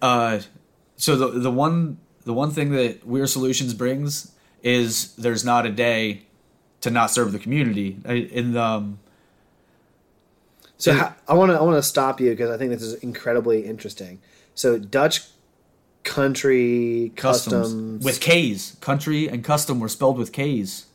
uh, 0.00 0.38
so 0.96 1.16
the 1.16 1.40
the 1.40 1.50
one 1.50 1.98
the 2.22 2.32
one 2.32 2.52
thing 2.52 2.70
that 2.70 3.04
Weir 3.04 3.26
Solutions 3.26 3.74
brings 3.74 4.30
is 4.62 5.12
there's 5.16 5.44
not 5.44 5.66
a 5.66 5.70
day 5.70 6.22
to 6.82 6.90
not 6.90 7.10
serve 7.10 7.32
the 7.32 7.40
community. 7.40 7.98
In 8.06 8.52
the 8.52 8.62
um, 8.62 9.00
so 10.82 10.94
how, 10.94 11.14
I 11.28 11.34
want 11.34 11.52
to 11.52 11.58
I 11.58 11.62
want 11.62 11.76
to 11.76 11.82
stop 11.82 12.20
you 12.20 12.30
because 12.30 12.50
I 12.50 12.58
think 12.58 12.72
this 12.72 12.82
is 12.82 12.94
incredibly 12.94 13.64
interesting. 13.64 14.20
So 14.56 14.78
Dutch 14.78 15.22
country 16.02 17.12
customs, 17.14 17.68
customs 17.68 18.04
with 18.04 18.20
K's, 18.20 18.76
country 18.80 19.28
and 19.28 19.44
custom 19.44 19.78
were 19.78 19.88
spelled 19.88 20.18
with 20.18 20.32
K's 20.32 20.86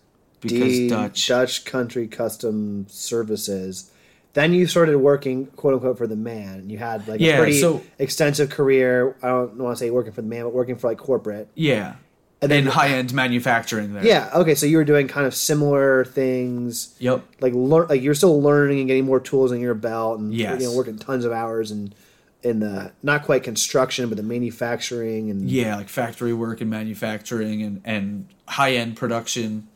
because 0.42 0.60
D, 0.60 0.90
Dutch 0.90 1.28
Dutch 1.28 1.64
country 1.64 2.06
custom 2.08 2.86
services. 2.90 3.90
Then 4.34 4.52
you 4.52 4.68
started 4.68 4.98
working 4.98 5.46
quote 5.48 5.76
unquote 5.76 5.98
for 5.98 6.06
the 6.06 6.18
man. 6.18 6.70
You 6.70 6.80
had 6.80 7.08
like 7.08 7.22
yeah, 7.22 7.36
a 7.36 7.38
pretty 7.38 7.62
so, 7.62 7.82
extensive 7.98 8.50
career. 8.50 9.16
I 9.24 9.30
don't 9.30 9.58
want 9.58 9.78
to 9.78 9.80
say 9.80 9.90
working 9.90 10.12
for 10.12 10.22
the 10.22 10.28
man, 10.28 10.44
but 10.44 10.54
working 10.54 10.76
for 10.76 10.90
like 10.90 10.98
corporate. 10.98 11.48
Yeah 11.56 11.96
and 12.42 12.52
then 12.52 12.66
high 12.68 12.90
end 12.90 13.14
manufacturing 13.14 13.94
there. 13.94 14.06
Yeah. 14.06 14.30
Okay. 14.34 14.56
So 14.56 14.66
you 14.66 14.78
were 14.78 14.84
doing 14.84 15.08
kind 15.08 15.26
of 15.26 15.34
similar 15.34 16.06
things. 16.06 16.96
Yep. 17.00 17.26
Like 17.40 17.54
learn, 17.54 17.88
like 17.88 18.02
you're 18.02 18.14
still 18.14 18.42
learning 18.42 18.80
and 18.80 18.88
getting 18.88 19.06
more 19.06 19.20
tools 19.20 19.52
in 19.52 19.60
your 19.60 19.74
belt, 19.74 20.20
and 20.20 20.34
yes. 20.34 20.62
you 20.62 20.68
know 20.68 20.76
working 20.76 20.98
tons 21.00 21.26
of 21.26 21.32
hours 21.32 21.72
and 21.72 21.96
in 22.44 22.60
the 22.60 22.70
uh, 22.70 22.90
not 23.02 23.24
quite 23.24 23.44
construction, 23.44 24.10
but 24.10 24.18
the 24.18 24.24
manufacturing 24.24 25.30
and 25.30 25.50
yeah, 25.50 25.76
like 25.76 25.90
factory 25.90 26.34
work 26.34 26.62
and 26.62 26.70
manufacturing 26.70 27.62
and 27.64 27.82
and 27.84 28.28
high 28.48 28.74
end 28.74 28.96
production 28.96 29.68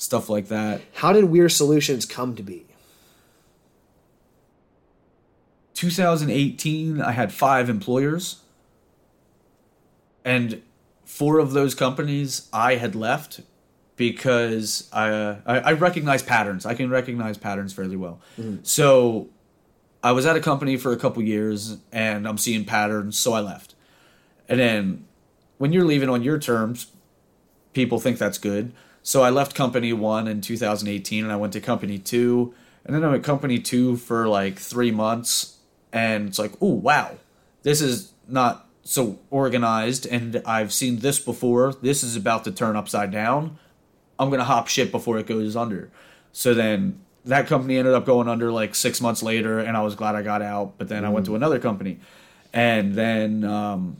stuff 0.00 0.30
like 0.30 0.48
that. 0.48 0.80
How 0.94 1.12
did 1.12 1.24
Weir 1.24 1.48
Solutions 1.48 2.06
come 2.06 2.34
to 2.36 2.42
be? 2.42 2.66
2018, 5.74 7.00
I 7.00 7.12
had 7.12 7.32
five 7.32 7.70
employers, 7.70 8.40
and 10.24 10.62
four 11.10 11.40
of 11.40 11.50
those 11.50 11.74
companies 11.74 12.48
I 12.52 12.76
had 12.76 12.94
left 12.94 13.40
because 13.96 14.88
I, 14.92 15.10
uh, 15.10 15.36
I, 15.44 15.58
I 15.58 15.72
recognize 15.72 16.22
patterns. 16.22 16.64
I 16.64 16.74
can 16.74 16.88
recognize 16.88 17.36
patterns 17.36 17.72
fairly 17.72 17.96
well. 17.96 18.20
Mm-hmm. 18.38 18.58
So 18.62 19.28
I 20.04 20.12
was 20.12 20.24
at 20.24 20.36
a 20.36 20.40
company 20.40 20.76
for 20.76 20.92
a 20.92 20.96
couple 20.96 21.20
years 21.22 21.78
and 21.90 22.28
I'm 22.28 22.38
seeing 22.38 22.64
patterns, 22.64 23.18
so 23.18 23.32
I 23.32 23.40
left. 23.40 23.74
And 24.48 24.60
then 24.60 25.04
when 25.58 25.72
you're 25.72 25.84
leaving 25.84 26.08
on 26.08 26.22
your 26.22 26.38
terms, 26.38 26.86
people 27.72 27.98
think 27.98 28.16
that's 28.16 28.38
good. 28.38 28.72
So 29.02 29.22
I 29.22 29.30
left 29.30 29.54
company 29.54 29.92
one 29.92 30.28
in 30.28 30.40
2018 30.40 31.24
and 31.24 31.32
I 31.32 31.36
went 31.36 31.52
to 31.54 31.60
company 31.60 31.98
two. 31.98 32.54
And 32.84 32.94
then 32.94 33.04
I'm 33.04 33.14
at 33.14 33.24
company 33.24 33.58
two 33.58 33.96
for 33.96 34.28
like 34.28 34.58
three 34.58 34.92
months. 34.92 35.58
And 35.92 36.28
it's 36.28 36.38
like, 36.38 36.52
oh, 36.62 36.74
wow, 36.74 37.18
this 37.62 37.80
is 37.80 38.12
not 38.28 38.69
so 38.90 39.20
organized 39.30 40.04
and 40.04 40.42
I've 40.44 40.72
seen 40.72 40.98
this 40.98 41.20
before. 41.20 41.74
This 41.74 42.02
is 42.02 42.16
about 42.16 42.42
to 42.42 42.50
turn 42.50 42.74
upside 42.74 43.12
down. 43.12 43.56
I'm 44.18 44.30
going 44.30 44.40
to 44.40 44.44
hop 44.44 44.66
ship 44.66 44.90
before 44.90 45.16
it 45.16 45.28
goes 45.28 45.54
under. 45.54 45.92
So 46.32 46.54
then 46.54 47.00
that 47.24 47.46
company 47.46 47.76
ended 47.76 47.94
up 47.94 48.04
going 48.04 48.26
under 48.26 48.50
like 48.50 48.74
six 48.74 49.00
months 49.00 49.22
later, 49.22 49.60
and 49.60 49.76
I 49.76 49.82
was 49.82 49.94
glad 49.94 50.16
I 50.16 50.22
got 50.22 50.42
out. 50.42 50.76
But 50.76 50.88
then 50.88 51.04
mm. 51.04 51.06
I 51.06 51.08
went 51.10 51.26
to 51.26 51.32
mm. 51.32 51.36
another 51.36 51.60
company, 51.60 52.00
and 52.52 52.96
then 52.96 53.44
um, 53.44 53.98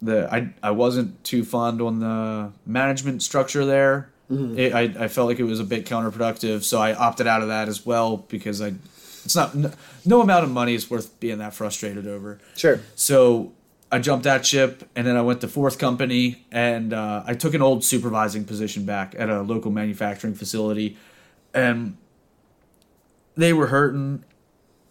the 0.00 0.32
I 0.32 0.54
I 0.62 0.70
wasn't 0.70 1.22
too 1.22 1.44
fond 1.44 1.82
on 1.82 2.00
the 2.00 2.52
management 2.64 3.22
structure 3.22 3.66
there. 3.66 4.10
Mm-hmm. 4.30 4.58
It, 4.58 4.74
I 4.74 5.04
I 5.04 5.08
felt 5.08 5.28
like 5.28 5.40
it 5.40 5.44
was 5.44 5.60
a 5.60 5.64
bit 5.64 5.84
counterproductive, 5.84 6.62
so 6.62 6.80
I 6.80 6.94
opted 6.94 7.26
out 7.26 7.42
of 7.42 7.48
that 7.48 7.68
as 7.68 7.84
well 7.84 8.16
because 8.16 8.62
I 8.62 8.74
it's 9.26 9.36
not 9.36 9.54
no, 9.54 9.70
no 10.06 10.22
amount 10.22 10.44
of 10.44 10.50
money 10.50 10.74
is 10.74 10.90
worth 10.90 11.20
being 11.20 11.36
that 11.38 11.52
frustrated 11.52 12.06
over. 12.06 12.40
Sure. 12.56 12.80
So 12.94 13.52
I 13.90 13.98
jumped 14.00 14.24
that 14.24 14.44
ship, 14.44 14.88
and 14.94 15.06
then 15.06 15.16
I 15.16 15.22
went 15.22 15.40
to 15.40 15.48
fourth 15.48 15.78
company, 15.78 16.44
and 16.52 16.92
uh, 16.92 17.22
I 17.26 17.34
took 17.34 17.54
an 17.54 17.62
old 17.62 17.84
supervising 17.84 18.44
position 18.44 18.84
back 18.84 19.14
at 19.18 19.30
a 19.30 19.40
local 19.40 19.70
manufacturing 19.70 20.34
facility, 20.34 20.98
and 21.54 21.96
they 23.34 23.54
were 23.54 23.68
hurting, 23.68 24.24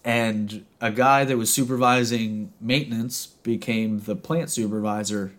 and 0.04 0.66
a 0.82 0.89
guy 0.89 1.25
that 1.25 1.38
was 1.38 1.54
supervising 1.54 2.54
maintenance 2.60 3.27
became 3.27 4.00
the 4.00 4.16
plant 4.16 4.50
supervisor 4.50 5.34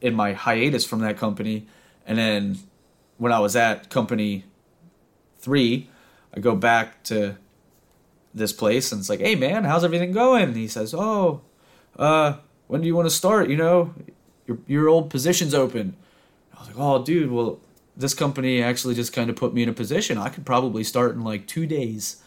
in 0.00 0.14
my 0.14 0.32
hiatus 0.32 0.86
from 0.86 1.00
that 1.00 1.18
company, 1.18 1.66
and 2.06 2.16
then 2.16 2.58
when 3.18 3.30
I 3.30 3.40
was 3.40 3.56
at 3.56 3.90
company 3.90 4.44
three, 5.38 5.90
I 6.34 6.40
go 6.40 6.56
back 6.56 7.02
to 7.04 7.36
this 8.32 8.54
place, 8.54 8.90
and 8.90 9.00
it's 9.00 9.10
like, 9.10 9.20
hey 9.20 9.34
man, 9.34 9.64
how's 9.64 9.84
everything 9.84 10.12
going? 10.12 10.44
And 10.44 10.56
he 10.56 10.68
says, 10.68 10.94
oh, 10.94 11.42
uh 11.98 12.36
when 12.70 12.80
do 12.80 12.86
you 12.86 12.94
want 12.94 13.06
to 13.06 13.14
start? 13.14 13.50
You 13.50 13.56
know, 13.56 13.92
your 14.46 14.58
your 14.68 14.88
old 14.88 15.10
position's 15.10 15.54
open. 15.54 15.96
I 16.54 16.60
was 16.60 16.68
like, 16.68 16.78
oh, 16.78 17.02
dude, 17.02 17.30
well, 17.32 17.58
this 17.96 18.14
company 18.14 18.62
actually 18.62 18.94
just 18.94 19.12
kind 19.12 19.28
of 19.28 19.34
put 19.34 19.52
me 19.52 19.64
in 19.64 19.68
a 19.68 19.72
position. 19.72 20.16
I 20.16 20.28
could 20.28 20.46
probably 20.46 20.84
start 20.84 21.14
in 21.14 21.24
like 21.24 21.48
two 21.48 21.66
days. 21.66 22.22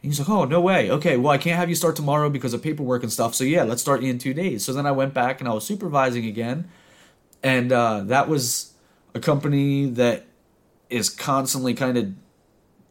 And 0.00 0.12
he's 0.12 0.20
like, 0.20 0.28
oh, 0.28 0.44
no 0.44 0.60
way. 0.60 0.88
Okay, 0.88 1.16
well, 1.16 1.32
I 1.32 1.38
can't 1.38 1.56
have 1.56 1.68
you 1.68 1.74
start 1.74 1.96
tomorrow 1.96 2.30
because 2.30 2.54
of 2.54 2.62
paperwork 2.62 3.02
and 3.02 3.12
stuff. 3.12 3.34
So 3.34 3.42
yeah, 3.42 3.64
let's 3.64 3.82
start 3.82 4.00
you 4.02 4.10
in 4.10 4.18
two 4.18 4.32
days. 4.32 4.64
So 4.64 4.72
then 4.72 4.86
I 4.86 4.92
went 4.92 5.12
back 5.12 5.40
and 5.40 5.48
I 5.48 5.52
was 5.52 5.66
supervising 5.66 6.24
again, 6.26 6.68
and 7.42 7.72
uh, 7.72 8.02
that 8.04 8.28
was 8.28 8.74
a 9.14 9.20
company 9.20 9.86
that 9.86 10.26
is 10.88 11.10
constantly 11.10 11.74
kind 11.74 11.98
of 11.98 12.12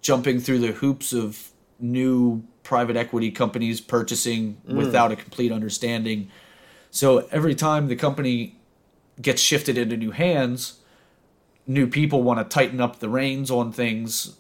jumping 0.02 0.42
through 0.42 0.60
the 0.60 0.74
hoops 0.74 1.14
of 1.14 1.52
new 1.80 2.44
private 2.64 2.98
equity 2.98 3.32
companies 3.32 3.80
purchasing 3.80 4.58
mm. 4.68 4.76
without 4.76 5.14
a 5.14 5.16
complete 5.16 5.54
understanding 5.54 6.30
so 6.92 7.28
every 7.32 7.56
time 7.56 7.88
the 7.88 7.96
company 7.96 8.56
gets 9.22 9.42
shifted 9.42 9.78
into 9.78 9.98
new 9.98 10.12
hands, 10.12 10.80
new 11.66 11.88
people 11.88 12.24
want 12.24 12.40
to 12.40 12.44
tighten 12.44 12.80
up 12.80 13.00
the 13.00 13.10
reins 13.10 13.52
on 13.52 13.72
things 13.72 14.38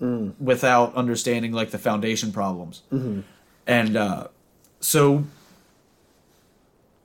mm. 0.00 0.32
without 0.38 0.94
understanding 0.94 1.52
like 1.52 1.70
the 1.70 1.78
foundation 1.78 2.32
problems. 2.32 2.82
Mm-hmm. 2.92 3.20
And 3.66 3.96
uh, 3.96 4.28
so 4.80 5.24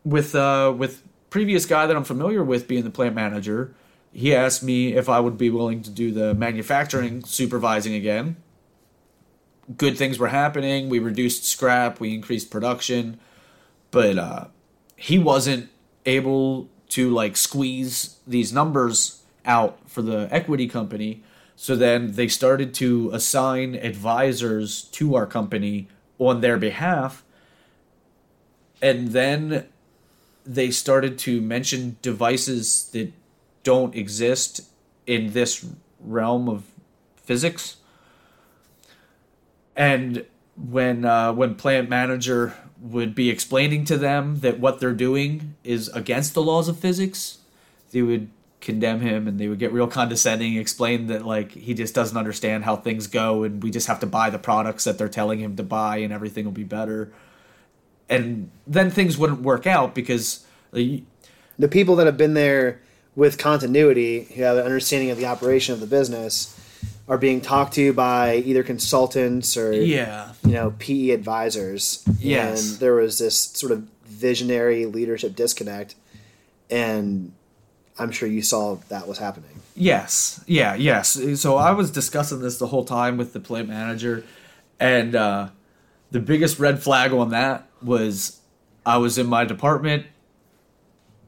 with 0.04 0.36
uh, 0.36 0.74
with 0.76 1.04
previous 1.30 1.66
guy 1.66 1.88
that 1.88 1.96
I'm 1.96 2.04
familiar 2.04 2.44
with 2.44 2.68
being 2.68 2.84
the 2.84 2.90
plant 2.90 3.16
manager, 3.16 3.74
he 4.12 4.36
asked 4.36 4.64
me 4.64 4.94
if 4.94 5.10
I 5.10 5.20
would 5.20 5.38
be 5.38 5.50
willing 5.50 5.82
to 5.84 5.90
do 5.90 6.12
the 6.12 6.34
manufacturing 6.34 7.24
supervising 7.24 7.94
again. 7.94 8.38
Good 9.78 9.98
things 9.98 10.20
were 10.20 10.28
happening. 10.28 10.90
We 10.90 11.00
reduced 11.00 11.46
scrap. 11.46 12.00
We 12.00 12.14
increased 12.14 12.52
production, 12.52 13.20
but 13.92 14.18
uh, 14.18 14.46
he 15.04 15.20
wasn't 15.20 15.70
able 16.06 16.70
to 16.88 17.10
like 17.10 17.36
squeeze 17.36 18.20
these 18.26 18.54
numbers 18.54 19.22
out 19.44 19.78
for 19.86 20.02
the 20.02 20.30
equity 20.32 20.66
company. 20.66 21.22
So 21.58 21.76
then 21.76 22.14
they 22.14 22.30
started 22.30 22.74
to 22.76 23.10
assign 23.12 23.76
advisors 23.76 24.84
to 24.94 25.16
our 25.16 25.26
company 25.26 25.90
on 26.20 26.40
their 26.40 26.56
behalf. 26.56 27.22
And 28.82 29.10
then 29.10 29.68
they 30.46 30.72
started 30.72 31.20
to 31.20 31.42
mention 31.42 31.98
devices 32.02 32.90
that 32.94 33.12
don't 33.64 33.94
exist 33.96 34.62
in 35.06 35.34
this 35.34 35.66
realm 36.00 36.48
of 36.48 36.64
physics. 37.18 37.76
And 39.76 40.26
when 40.56 41.04
uh, 41.04 41.34
when 41.34 41.56
plant 41.56 41.90
manager 41.90 42.56
would 42.84 43.16
be 43.16 43.30
explaining 43.30 43.86
to 43.86 43.98
them 43.98 44.42
that 44.42 44.60
what 44.60 44.80
they're 44.80 44.94
doing 44.94 45.56
is 45.64 45.88
against 45.90 46.34
the 46.34 46.42
laws 46.42 46.68
of 46.68 46.78
physics, 46.78 47.38
they 47.92 48.02
would 48.02 48.30
condemn 48.60 49.00
him 49.00 49.28
and 49.28 49.40
they 49.40 49.48
would 49.48 49.60
get 49.60 49.72
real 49.72 49.88
condescending, 49.88 50.58
explain 50.58 51.08
that 51.08 51.26
like 51.26 51.52
he 51.54 51.74
just 51.74 51.96
doesn't 51.96 52.18
understand 52.18 52.66
how 52.66 52.76
things 52.76 53.08
go 53.08 53.44
and 53.44 53.64
we 53.64 53.72
just 53.72 53.88
have 53.88 54.00
to 54.02 54.06
buy 54.06 54.30
the 54.30 54.38
products 54.38 54.84
that 54.84 54.98
they're 54.98 55.10
telling 55.10 55.40
him 55.40 55.56
to 55.56 55.64
buy 55.64 55.98
and 55.98 56.12
everything 56.12 56.44
will 56.44 56.52
be 56.52 56.64
better. 56.64 57.12
And 58.10 58.52
then 58.68 58.90
things 58.92 59.18
wouldn't 59.18 59.42
work 59.42 59.66
out 59.66 59.96
because 59.96 60.46
the 60.72 61.04
people 61.70 61.96
that 61.96 62.06
have 62.06 62.18
been 62.18 62.34
there 62.34 62.82
with 63.16 63.38
continuity, 63.38 64.24
who 64.36 64.42
have 64.42 64.58
an 64.58 64.66
understanding 64.66 65.10
of 65.10 65.18
the 65.18 65.26
operation 65.26 65.74
of 65.74 65.80
the 65.80 65.88
business, 65.88 66.53
are 67.08 67.18
being 67.18 67.42
talked 67.42 67.74
to 67.74 67.92
by 67.94 68.36
either 68.38 68.64
consultants 68.64 69.58
or 69.58 69.74
Yeah. 69.74 70.30
you 70.46 70.54
know 70.54 70.74
PE 70.80 71.10
advisors. 71.10 72.04
Yes. 72.20 72.72
and 72.72 72.80
there 72.80 72.96
was 72.96 73.20
this 73.20 73.38
sort 73.38 73.72
of 73.72 73.84
visionary 74.06 74.86
leadership 74.86 75.36
disconnect, 75.36 75.96
and 76.70 77.34
I'm 78.00 78.12
sure 78.12 78.28
you 78.30 78.42
saw 78.42 78.78
that 78.90 79.08
was 79.08 79.18
happening. 79.18 79.50
Yes. 79.76 80.42
Yeah. 80.48 80.76
Yes. 80.76 81.20
So 81.42 81.58
I 81.58 81.72
was 81.72 81.92
discussing 81.92 82.42
this 82.42 82.58
the 82.58 82.68
whole 82.68 82.86
time 82.86 83.18
with 83.18 83.34
the 83.34 83.40
plant 83.40 83.68
manager, 83.70 84.24
and 84.80 85.16
uh, 85.16 85.50
the 86.12 86.20
biggest 86.20 86.60
red 86.60 86.82
flag 86.82 87.12
on 87.12 87.30
that 87.32 87.68
was 87.82 88.40
I 88.86 88.98
was 88.98 89.18
in 89.18 89.28
my 89.28 89.46
department. 89.46 90.06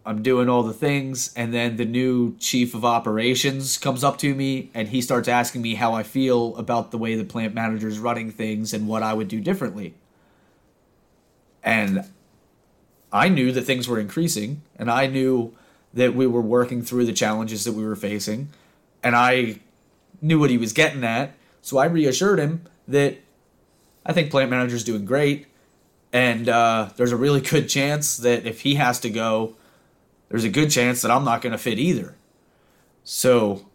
I'm 0.05 0.21
doing 0.21 0.49
all 0.49 0.61
the 0.61 0.73
things, 0.73 1.33
and 1.35 1.51
then 1.51 1.77
the 1.77 1.85
new 1.85 2.37
chief 2.37 2.75
of 2.75 2.85
operations 2.85 3.79
comes 3.79 4.03
up 4.03 4.19
to 4.19 4.35
me 4.35 4.69
and 4.75 4.89
he 4.89 5.01
starts 5.01 5.27
asking 5.27 5.63
me 5.63 5.73
how 5.73 5.93
I 5.93 6.03
feel 6.03 6.55
about 6.57 6.91
the 6.91 6.97
way 6.99 7.15
the 7.15 7.23
plant 7.23 7.55
manager 7.55 7.87
is 7.87 7.97
running 7.97 8.29
things 8.29 8.71
and 8.71 8.87
what 8.87 9.01
I 9.01 9.13
would 9.13 9.27
do 9.27 9.41
differently. 9.41 9.95
And 11.63 12.05
I 13.11 13.29
knew 13.29 13.51
that 13.51 13.63
things 13.63 13.87
were 13.87 13.99
increasing, 13.99 14.61
and 14.77 14.91
I 14.91 15.07
knew 15.07 15.55
that 15.93 16.13
we 16.13 16.27
were 16.27 16.41
working 16.41 16.83
through 16.83 17.05
the 17.05 17.13
challenges 17.13 17.63
that 17.63 17.73
we 17.73 17.83
were 17.83 17.95
facing, 17.95 18.49
and 19.01 19.15
I 19.15 19.59
knew 20.21 20.39
what 20.39 20.51
he 20.51 20.57
was 20.59 20.73
getting 20.73 21.03
at. 21.03 21.33
So 21.63 21.79
I 21.79 21.85
reassured 21.85 22.37
him 22.37 22.61
that 22.87 23.17
I 24.05 24.13
think 24.13 24.29
plant 24.29 24.51
manager's 24.51 24.83
doing 24.83 25.05
great, 25.05 25.47
and 26.13 26.47
uh, 26.47 26.89
there's 26.95 27.11
a 27.11 27.17
really 27.17 27.41
good 27.41 27.67
chance 27.69 28.17
that 28.17 28.45
if 28.45 28.61
he 28.61 28.75
has 28.75 28.99
to 28.99 29.09
go, 29.09 29.55
there's 30.35 30.43
a 30.43 30.49
good 30.49 30.69
chance 30.69 31.01
that 31.01 31.11
I'm 31.11 31.23
not 31.23 31.41
going 31.41 31.53
to 31.53 31.57
fit 31.57 31.79
either. 31.79 32.13
So 33.05 33.65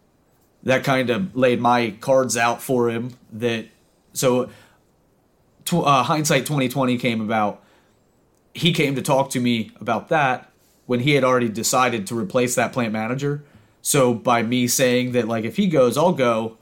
that 0.61 0.83
kind 0.83 1.09
of 1.09 1.35
laid 1.35 1.59
my 1.59 1.95
cards 2.01 2.37
out 2.37 2.61
for 2.61 2.91
him. 2.91 3.17
That 3.33 3.65
so 4.13 4.51
uh, 5.73 6.03
hindsight 6.03 6.45
2020 6.45 6.99
came 6.99 7.19
about. 7.19 7.63
He 8.53 8.73
came 8.73 8.93
to 8.93 9.01
talk 9.01 9.31
to 9.31 9.39
me 9.39 9.71
about 9.81 10.09
that 10.09 10.51
when 10.85 10.99
he 10.99 11.15
had 11.15 11.23
already 11.23 11.49
decided 11.49 12.05
to 12.05 12.15
replace 12.15 12.53
that 12.53 12.73
plant 12.73 12.93
manager. 12.93 13.43
So 13.81 14.13
by 14.13 14.43
me 14.43 14.67
saying 14.67 15.13
that 15.13 15.27
like 15.27 15.45
if 15.45 15.57
he 15.57 15.65
goes, 15.65 15.97
I'll 15.97 16.13
go, 16.13 16.59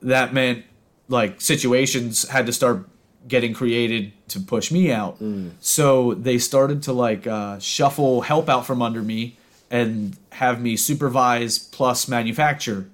that 0.00 0.32
meant 0.32 0.64
like 1.08 1.40
situations 1.40 2.28
had 2.28 2.46
to 2.46 2.52
start 2.52 2.88
getting 3.26 3.54
created 3.54 4.12
to 4.28 4.40
push 4.40 4.70
me 4.70 4.90
out. 4.90 5.18
So 5.60 6.14
they 6.14 6.38
started 6.38 6.82
to 6.84 6.92
like 6.92 7.26
uh, 7.26 7.58
shuffle 7.58 8.22
help 8.22 8.48
out 8.48 8.66
from 8.66 8.82
under 8.82 9.02
me 9.02 9.36
and 9.70 10.16
have 10.32 10.60
me 10.60 10.76
supervise 10.76 11.58
plus 11.58 12.08
manufacture 12.08 12.88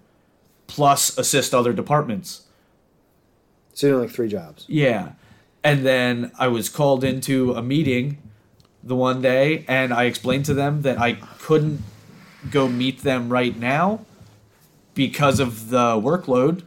plus 0.66 1.18
assist 1.18 1.54
other 1.54 1.72
departments. 1.72 2.42
So 3.74 3.86
you're 3.86 3.96
doing 3.96 4.06
like 4.06 4.14
three 4.14 4.28
jobs. 4.28 4.64
Yeah. 4.68 5.12
And 5.62 5.84
then 5.84 6.32
I 6.38 6.48
was 6.48 6.68
called 6.68 7.04
into 7.04 7.52
a 7.52 7.62
meeting 7.62 8.18
the 8.82 8.96
one 8.96 9.20
day 9.22 9.64
and 9.68 9.92
I 9.92 10.04
explained 10.04 10.46
to 10.46 10.54
them 10.54 10.82
that 10.82 10.98
I 10.98 11.14
couldn't 11.40 11.82
go 12.50 12.68
meet 12.68 13.02
them 13.02 13.28
right 13.28 13.56
now 13.56 14.04
because 14.94 15.40
of 15.40 15.68
the 15.70 16.00
workload. 16.00 16.62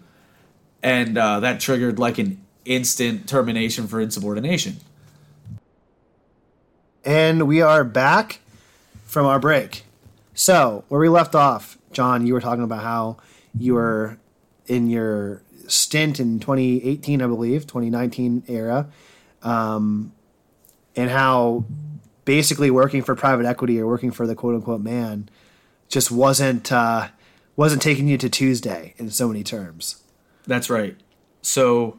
And 0.83 1.17
uh, 1.17 1.39
that 1.39 1.59
triggered 1.59 1.97
like 1.97 2.19
an 2.19 2.44
instant 2.65 3.29
termination 3.29 3.87
for 3.87 4.01
insubordination. 4.01 4.77
And 7.03 7.47
we 7.47 7.61
are 7.61 7.83
back 7.83 8.41
from 9.05 9.25
our 9.25 9.39
break. 9.39 9.83
So, 10.33 10.83
where 10.89 10.99
we 10.99 11.07
left 11.07 11.35
off, 11.35 11.77
Jon, 11.91 12.25
you 12.25 12.33
were 12.33 12.41
talking 12.41 12.63
about 12.63 12.83
how 12.83 13.17
you 13.57 13.75
were 13.75 14.17
in 14.67 14.89
your 14.89 15.41
stint 15.67 16.19
in 16.19 16.39
2018, 16.39 17.21
I 17.21 17.27
believe, 17.27 17.67
2019 17.67 18.43
era, 18.47 18.87
um, 19.43 20.11
and 20.95 21.09
how 21.09 21.65
basically 22.25 22.71
working 22.71 23.03
for 23.03 23.15
private 23.15 23.45
equity 23.45 23.79
or 23.79 23.87
working 23.87 24.11
for 24.11 24.27
the 24.27 24.35
quote 24.35 24.55
unquote 24.55 24.81
man 24.81 25.29
just 25.87 26.11
wasn't 26.11 26.71
uh, 26.71 27.09
wasn't 27.55 27.81
taking 27.81 28.07
you 28.07 28.17
to 28.17 28.29
Tuesday 28.29 28.93
in 28.97 29.09
so 29.11 29.27
many 29.27 29.43
terms. 29.43 30.03
That's 30.47 30.69
right. 30.69 30.97
So 31.41 31.97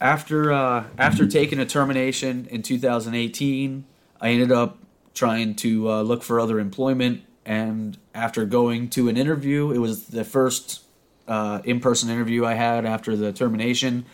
after 0.00 0.52
uh, 0.52 0.84
after 0.98 1.26
taking 1.26 1.58
a 1.58 1.66
termination 1.66 2.46
in 2.50 2.62
2018, 2.62 3.84
I 4.20 4.30
ended 4.30 4.52
up 4.52 4.78
trying 5.14 5.54
to 5.56 5.90
uh, 5.90 6.02
look 6.02 6.22
for 6.22 6.40
other 6.40 6.58
employment. 6.58 7.22
And 7.44 7.98
after 8.14 8.44
going 8.44 8.90
to 8.90 9.08
an 9.08 9.16
interview, 9.16 9.72
it 9.72 9.78
was 9.78 10.06
the 10.08 10.24
first 10.24 10.82
uh, 11.26 11.60
in-person 11.64 12.10
interview 12.10 12.44
I 12.44 12.54
had 12.54 12.84
after 12.84 13.16
the 13.16 13.32
termination. 13.32 14.04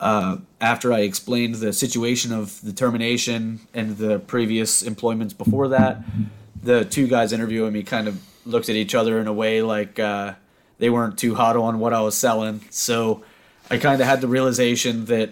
Uh, 0.00 0.38
after 0.60 0.92
I 0.92 1.00
explained 1.00 1.56
the 1.56 1.72
situation 1.72 2.32
of 2.32 2.60
the 2.62 2.72
termination 2.72 3.60
and 3.72 3.96
the 3.96 4.18
previous 4.18 4.82
employments 4.82 5.32
before 5.32 5.68
that, 5.68 6.02
the 6.62 6.84
two 6.84 7.06
guys 7.06 7.32
interviewing 7.32 7.72
me 7.72 7.84
kind 7.84 8.08
of 8.08 8.20
looked 8.44 8.68
at 8.68 8.76
each 8.76 8.94
other 8.94 9.20
in 9.20 9.28
a 9.28 9.32
way 9.32 9.62
like 9.62 9.98
uh, 9.98 10.34
they 10.78 10.90
weren't 10.90 11.16
too 11.16 11.34
hot 11.34 11.56
on 11.56 11.78
what 11.78 11.92
I 11.92 12.00
was 12.00 12.16
selling. 12.16 12.60
So 12.70 13.24
I 13.70 13.78
kind 13.78 14.00
of 14.00 14.06
had 14.06 14.20
the 14.20 14.28
realization 14.28 15.06
that 15.06 15.30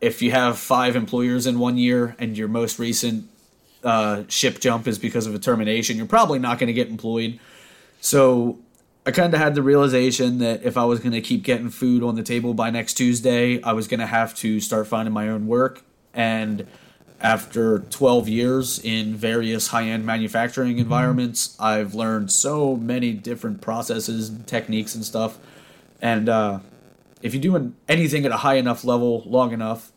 if 0.00 0.22
you 0.22 0.30
have 0.30 0.58
five 0.58 0.96
employers 0.96 1.46
in 1.46 1.58
one 1.58 1.76
year 1.76 2.16
and 2.18 2.36
your 2.36 2.48
most 2.48 2.78
recent 2.78 3.28
uh, 3.84 4.24
ship 4.28 4.60
jump 4.60 4.86
is 4.86 4.98
because 4.98 5.26
of 5.26 5.34
a 5.34 5.38
termination, 5.38 5.96
you're 5.96 6.06
probably 6.06 6.38
not 6.38 6.58
going 6.58 6.68
to 6.68 6.72
get 6.72 6.88
employed. 6.88 7.38
So 8.00 8.58
I 9.04 9.10
kind 9.10 9.32
of 9.32 9.40
had 9.40 9.54
the 9.54 9.62
realization 9.62 10.38
that 10.38 10.62
if 10.62 10.76
I 10.76 10.84
was 10.84 11.00
going 11.00 11.12
to 11.12 11.20
keep 11.20 11.42
getting 11.42 11.68
food 11.68 12.02
on 12.02 12.14
the 12.14 12.22
table 12.22 12.54
by 12.54 12.70
next 12.70 12.94
Tuesday, 12.94 13.62
I 13.62 13.72
was 13.72 13.88
going 13.88 14.00
to 14.00 14.06
have 14.06 14.34
to 14.36 14.60
start 14.60 14.86
finding 14.86 15.12
my 15.12 15.28
own 15.28 15.46
work. 15.46 15.82
And 16.14 16.66
after 17.20 17.80
12 17.80 18.28
years 18.28 18.78
in 18.78 19.14
various 19.14 19.68
high 19.68 19.84
end 19.84 20.06
manufacturing 20.06 20.78
environments, 20.78 21.56
I've 21.60 21.94
learned 21.94 22.32
so 22.32 22.76
many 22.76 23.12
different 23.12 23.60
processes 23.60 24.30
and 24.30 24.46
techniques 24.46 24.94
and 24.94 25.04
stuff. 25.04 25.38
And 26.00 26.28
uh, 26.30 26.60
if 27.22 27.34
you're 27.34 27.42
doing 27.42 27.76
anything 27.88 28.24
at 28.24 28.32
a 28.32 28.38
high 28.38 28.54
enough 28.54 28.84
level 28.84 29.22
long 29.26 29.52
enough, 29.52 29.92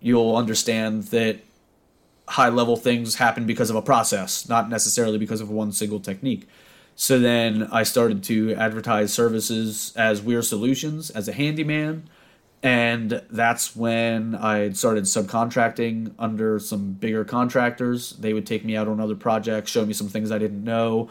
you'll 0.00 0.36
understand 0.36 1.04
that 1.04 1.40
high 2.28 2.48
level 2.48 2.76
things 2.76 3.16
happen 3.16 3.46
because 3.46 3.70
of 3.70 3.76
a 3.76 3.82
process, 3.82 4.48
not 4.48 4.68
necessarily 4.68 5.18
because 5.18 5.40
of 5.40 5.50
one 5.50 5.72
single 5.72 6.00
technique. 6.00 6.46
So 6.94 7.18
then 7.18 7.68
I 7.72 7.82
started 7.82 8.22
to 8.24 8.54
advertise 8.54 9.12
services 9.12 9.92
as 9.96 10.20
Weir 10.22 10.42
Solutions 10.42 11.10
as 11.10 11.28
a 11.28 11.32
handyman. 11.32 12.08
And 12.62 13.22
that's 13.30 13.74
when 13.74 14.34
I 14.34 14.70
started 14.72 15.04
subcontracting 15.04 16.12
under 16.18 16.58
some 16.58 16.92
bigger 16.92 17.24
contractors. 17.24 18.10
They 18.12 18.34
would 18.34 18.46
take 18.46 18.64
me 18.64 18.76
out 18.76 18.86
on 18.86 19.00
other 19.00 19.14
projects, 19.14 19.70
show 19.70 19.86
me 19.86 19.94
some 19.94 20.08
things 20.08 20.30
I 20.30 20.38
didn't 20.38 20.62
know. 20.62 21.08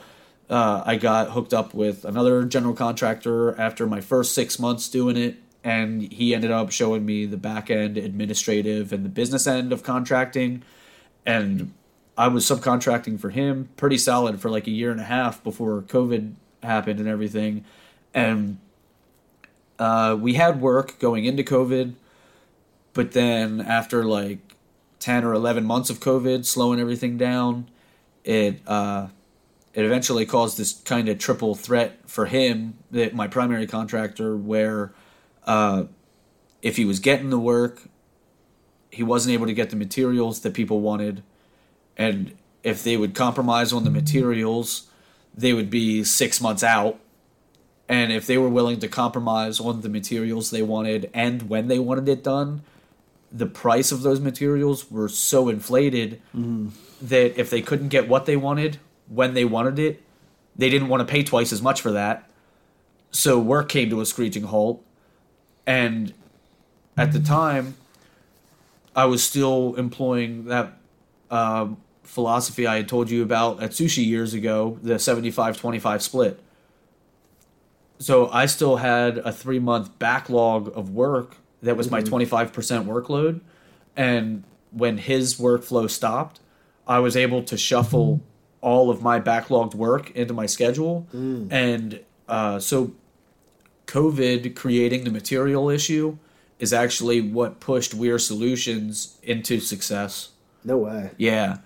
Uh, 0.50 0.82
I 0.86 0.96
got 0.96 1.32
hooked 1.32 1.54
up 1.54 1.74
with 1.74 2.06
another 2.06 2.44
general 2.44 2.74
contractor 2.74 3.60
after 3.60 3.86
my 3.86 4.02
first 4.02 4.34
six 4.34 4.58
months 4.58 4.90
doing 4.90 5.16
it, 5.16 5.38
and 5.64 6.12
he 6.12 6.34
ended 6.34 6.50
up 6.50 6.72
showing 6.72 7.06
me 7.06 7.26
the 7.26 7.38
back 7.38 7.70
end 7.70 7.98
administrative 7.98 8.92
and 8.92 9.06
the 9.06 9.10
business 9.10 9.46
end 9.46 9.72
of 9.72 9.84
contracting. 9.84 10.64
And 11.26 11.74
I 12.18 12.30
was 12.30 12.46
subcontracting 12.46 13.20
for 13.20 13.30
him 13.30 13.70
pretty 13.78 13.98
solid 13.98 14.42
for 14.42 14.50
like 14.50 14.66
a 14.66 14.72
year 14.72 14.92
and 14.92 15.00
a 15.00 15.06
half 15.06 15.44
before 15.44 15.84
COVID 15.84 16.34
happened 16.64 17.00
and 17.00 17.08
everything. 17.08 17.64
And 18.14 18.58
uh, 19.78 20.18
we 20.20 20.34
had 20.34 20.60
work 20.60 21.00
going 21.00 21.26
into 21.26 21.44
COVID, 21.44 21.94
but 22.94 23.12
then 23.12 23.62
after 23.62 24.04
like 24.04 24.40
10 25.00 25.24
or 25.24 25.34
11 25.34 25.64
months 25.64 25.90
of 25.90 26.00
COVID 26.00 26.46
slowing 26.46 26.80
everything 26.80 27.18
down, 27.18 27.70
it 28.26 28.62
uh, 28.68 29.08
it 29.80 29.86
eventually 29.86 30.26
caused 30.26 30.58
this 30.58 30.74
kind 30.74 31.08
of 31.08 31.18
triple 31.18 31.56
threat 31.56 32.00
for 32.06 32.26
him, 32.26 32.78
that 32.92 33.16
my 33.16 33.28
primary 33.28 33.66
contractor, 33.66 34.36
where 34.36 34.92
uh, 35.46 35.86
if 36.62 36.76
he 36.76 36.84
was 36.84 37.00
getting 37.00 37.30
the 37.30 37.40
work, 37.40 37.84
he 38.92 39.04
wasn't 39.04 39.34
able 39.34 39.46
to 39.46 39.54
get 39.54 39.70
the 39.70 39.76
materials 39.76 40.42
that 40.42 40.54
people 40.54 40.82
wanted, 40.82 41.24
and 41.96 42.36
if 42.64 42.84
they 42.84 42.98
would 42.98 43.16
compromise 43.16 43.72
on 43.72 43.84
the 43.84 43.90
materials, 43.90 44.90
they 45.34 45.54
would 45.54 45.70
be 45.70 46.04
six 46.04 46.42
months 46.42 46.64
out. 46.64 47.00
And 47.88 48.12
if 48.12 48.28
they 48.28 48.38
were 48.38 48.50
willing 48.50 48.80
to 48.82 48.88
compromise 48.88 49.60
on 49.60 49.82
the 49.82 49.90
materials 49.90 50.52
they 50.52 50.62
wanted 50.62 51.10
and 51.14 51.50
when 51.50 51.70
they 51.70 51.80
wanted 51.80 52.08
it 52.08 52.24
done, 52.24 52.62
the 53.32 53.46
price 53.46 53.92
of 53.92 54.02
those 54.02 54.20
materials 54.20 54.92
were 54.92 55.10
so 55.10 55.50
inflated 55.50 56.22
that 57.02 57.40
if 57.40 57.50
they 57.50 57.62
couldn't 57.62 57.88
get 57.88 58.08
what 58.08 58.26
they 58.26 58.36
wanted 58.36 58.80
when 59.10 59.34
they 59.34 59.46
wanted 59.46 59.80
it, 59.80 60.02
they 60.56 60.70
didn't 60.70 60.88
want 60.88 61.06
to 61.06 61.12
pay 61.12 61.24
twice 61.24 61.52
as 61.52 61.62
much 61.62 61.82
for 61.82 61.92
that. 61.92 62.30
So 63.12 63.40
work 63.40 63.70
came 63.70 63.90
to 63.90 64.02
a 64.02 64.06
screeching 64.06 64.44
halt. 64.44 64.84
And 65.66 66.14
at 66.98 67.12
the 67.12 67.20
time, 67.20 67.76
I 68.96 69.06
was 69.06 69.24
still 69.24 69.76
employing 69.76 70.46
that 70.46 70.74
um, 71.32 71.78
philosophy 72.04 72.66
I 72.68 72.78
had 72.78 72.90
told 72.90 73.10
you 73.10 73.24
about 73.24 73.62
at 73.62 73.72
sushi 73.72 74.06
years 74.06 74.34
ago, 74.34 74.78
the 74.82 75.00
75 75.00 75.58
25 75.58 76.02
split. 76.02 76.40
so 78.00 78.30
I 78.30 78.46
still 78.46 78.78
had 78.78 79.20
a 79.20 79.32
three 79.32 79.60
month 79.60 79.98
backlog 80.00 80.76
of 80.76 80.90
work 80.90 81.36
that 81.62 81.78
was 81.78 81.92
my 81.92 82.02
25% 82.02 82.52
workload. 82.86 83.42
And 83.96 84.44
when 84.72 84.98
his 84.98 85.36
workflow 85.36 85.90
stopped, 85.90 86.40
I 86.88 87.00
was 87.00 87.18
able 87.18 87.44
to 87.44 87.58
shuffle 87.58 88.22
all 88.62 88.90
of 88.90 89.02
my 89.02 89.20
backlogged 89.20 89.76
work 89.76 90.12
into 90.12 90.34
my 90.34 90.46
schedule. 90.46 91.08
And 91.52 92.02
uh, 92.28 92.60
so 92.60 92.92
COVID 93.88 94.56
creating 94.56 95.04
the 95.04 95.12
material 95.12 95.70
issue 95.70 96.18
is 96.60 96.74
actually 96.74 97.22
what 97.22 97.60
pushed 97.60 97.94
Weir 97.94 98.20
Solutions 98.20 99.18
into 99.24 99.60
success. 99.60 100.30
No 100.64 100.78
way. 100.78 101.12
Yeah. 101.18 101.58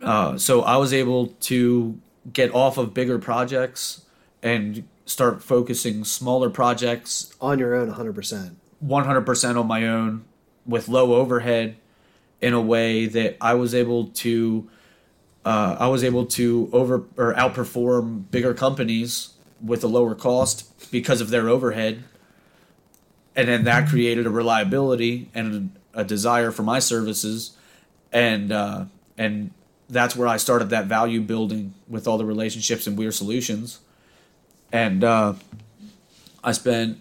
Uh, 0.00 0.36
so 0.38 0.62
I 0.62 0.76
was 0.78 0.92
able 0.92 1.28
to 1.40 2.00
get 2.32 2.54
off 2.54 2.78
of 2.78 2.94
bigger 2.94 3.18
projects 3.18 4.04
and 4.42 4.84
start 5.04 5.42
focusing 5.42 6.04
smaller 6.04 6.50
projects 6.50 7.34
On 7.40 7.58
your 7.58 7.74
own, 7.74 7.92
100%. 7.92 8.54
100% 8.84 9.60
on 9.60 9.66
my 9.66 9.86
own 9.86 10.24
with 10.66 10.88
low 10.88 11.14
overhead 11.14 11.76
in 12.40 12.52
a 12.54 12.60
way 12.60 13.06
that 13.06 13.36
I 13.40 13.54
was 13.54 13.74
able 13.74 14.08
to 14.08 14.68
uh, 15.44 15.76
I 15.78 15.88
was 15.88 16.04
able 16.04 16.26
to 16.26 16.70
over 16.72 17.04
or 17.16 17.34
outperform 17.34 18.30
bigger 18.30 18.54
companies 18.54 19.34
with 19.60 19.82
a 19.84 19.88
lower 19.88 20.14
cost 20.14 20.90
because 20.90 21.20
of 21.20 21.30
their 21.30 21.48
overhead. 21.48 22.04
And 23.34 23.48
then 23.48 23.64
that 23.64 23.88
created 23.88 24.26
a 24.26 24.30
reliability 24.30 25.28
and 25.34 25.74
a 25.94 26.04
desire 26.04 26.50
for 26.50 26.62
my 26.62 26.78
services. 26.78 27.56
And 28.12 28.52
uh, 28.52 28.84
and 29.16 29.52
that's 29.88 30.14
where 30.16 30.28
I 30.28 30.36
started 30.36 30.70
that 30.70 30.86
value 30.86 31.20
building 31.20 31.74
with 31.88 32.06
all 32.06 32.18
the 32.18 32.24
relationships 32.24 32.86
and 32.86 32.96
Weir 32.96 33.12
Solutions. 33.12 33.80
And 34.70 35.04
uh, 35.04 35.34
I 36.42 36.52
spent 36.52 36.98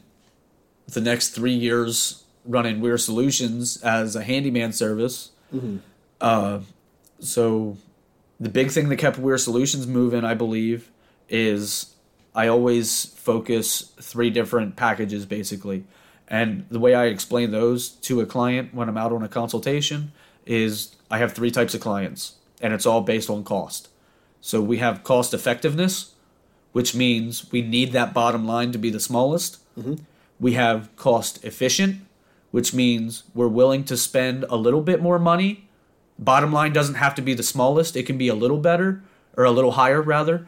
the 0.87 1.01
next 1.01 1.29
three 1.29 1.53
years 1.53 2.23
running 2.45 2.81
Weir 2.81 2.97
Solutions 2.97 3.81
as 3.83 4.15
a 4.15 4.23
handyman 4.23 4.73
service. 4.73 5.31
Uh, 6.19 6.59
so 7.19 7.77
the 8.41 8.49
big 8.49 8.71
thing 8.71 8.89
that 8.89 8.97
kept 8.97 9.19
Weir 9.19 9.37
Solutions 9.37 9.85
moving, 9.85 10.25
I 10.25 10.33
believe, 10.33 10.89
is 11.29 11.93
I 12.33 12.47
always 12.47 13.05
focus 13.05 13.93
three 14.01 14.31
different 14.31 14.75
packages 14.75 15.27
basically. 15.27 15.85
And 16.27 16.65
the 16.69 16.79
way 16.79 16.95
I 16.95 17.05
explain 17.05 17.51
those 17.51 17.89
to 17.89 18.19
a 18.19 18.25
client 18.25 18.73
when 18.73 18.89
I'm 18.89 18.97
out 18.97 19.13
on 19.13 19.21
a 19.21 19.27
consultation 19.27 20.11
is 20.45 20.95
I 21.11 21.19
have 21.19 21.33
three 21.33 21.51
types 21.51 21.75
of 21.75 21.81
clients, 21.81 22.35
and 22.61 22.73
it's 22.73 22.85
all 22.85 23.01
based 23.01 23.29
on 23.29 23.43
cost. 23.43 23.89
So 24.39 24.59
we 24.59 24.77
have 24.77 25.03
cost 25.03 25.35
effectiveness, 25.35 26.15
which 26.71 26.95
means 26.95 27.51
we 27.51 27.61
need 27.61 27.91
that 27.91 28.13
bottom 28.13 28.47
line 28.47 28.71
to 28.71 28.79
be 28.79 28.89
the 28.89 28.99
smallest. 28.99 29.59
Mm-hmm. 29.77 29.95
We 30.39 30.53
have 30.53 30.95
cost 30.95 31.43
efficient, 31.43 32.01
which 32.49 32.73
means 32.73 33.23
we're 33.35 33.47
willing 33.47 33.83
to 33.83 33.97
spend 33.97 34.45
a 34.49 34.55
little 34.55 34.81
bit 34.81 34.99
more 34.99 35.19
money. 35.19 35.69
Bottom 36.21 36.53
line 36.53 36.71
doesn't 36.71 36.95
have 36.95 37.15
to 37.15 37.21
be 37.21 37.33
the 37.33 37.43
smallest, 37.43 37.95
it 37.97 38.03
can 38.03 38.17
be 38.17 38.27
a 38.29 38.35
little 38.35 38.59
better 38.59 39.03
or 39.35 39.43
a 39.43 39.51
little 39.51 39.71
higher, 39.71 40.01
rather. 40.01 40.47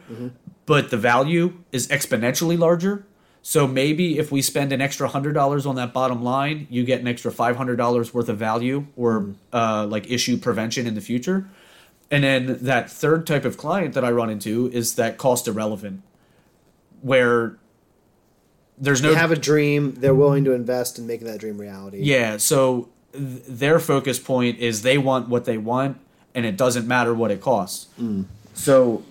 But 0.66 0.90
the 0.90 0.96
value 0.96 1.58
is 1.72 1.88
exponentially 1.88 2.58
larger. 2.58 3.04
So 3.42 3.66
maybe 3.66 4.18
if 4.18 4.32
we 4.32 4.40
spend 4.40 4.72
an 4.72 4.80
extra 4.80 5.08
$100 5.08 5.66
on 5.66 5.74
that 5.76 5.92
bottom 5.92 6.22
line, 6.24 6.66
you 6.70 6.84
get 6.84 7.00
an 7.00 7.08
extra 7.08 7.30
$500 7.30 8.14
worth 8.14 8.28
of 8.30 8.38
value 8.38 8.86
or 8.96 9.34
uh, 9.52 9.86
like 9.86 10.10
issue 10.10 10.38
prevention 10.38 10.86
in 10.86 10.94
the 10.94 11.02
future. 11.02 11.50
And 12.10 12.24
then 12.24 12.58
that 12.62 12.90
third 12.90 13.26
type 13.26 13.44
of 13.44 13.58
client 13.58 13.92
that 13.94 14.04
I 14.04 14.10
run 14.10 14.30
into 14.30 14.70
is 14.72 14.94
that 14.94 15.18
cost 15.18 15.46
irrelevant, 15.48 16.02
where 17.02 17.58
there's 18.78 19.02
no 19.02 19.10
They 19.10 19.16
have 19.16 19.32
a 19.32 19.36
dream. 19.36 19.94
They're 19.94 20.14
willing 20.14 20.44
to 20.44 20.52
invest 20.52 20.98
in 20.98 21.06
making 21.06 21.26
that 21.26 21.40
dream 21.40 21.58
reality. 21.58 21.98
yeah. 22.02 22.38
So 22.38 22.88
their 23.14 23.78
focus 23.78 24.18
point 24.18 24.58
is 24.58 24.82
they 24.82 24.98
want 24.98 25.28
what 25.28 25.44
they 25.44 25.58
want, 25.58 25.98
and 26.34 26.44
it 26.44 26.56
doesn't 26.56 26.86
matter 26.86 27.14
what 27.14 27.30
it 27.30 27.40
costs. 27.40 27.86
Hmm. 27.96 28.22
So 28.54 29.02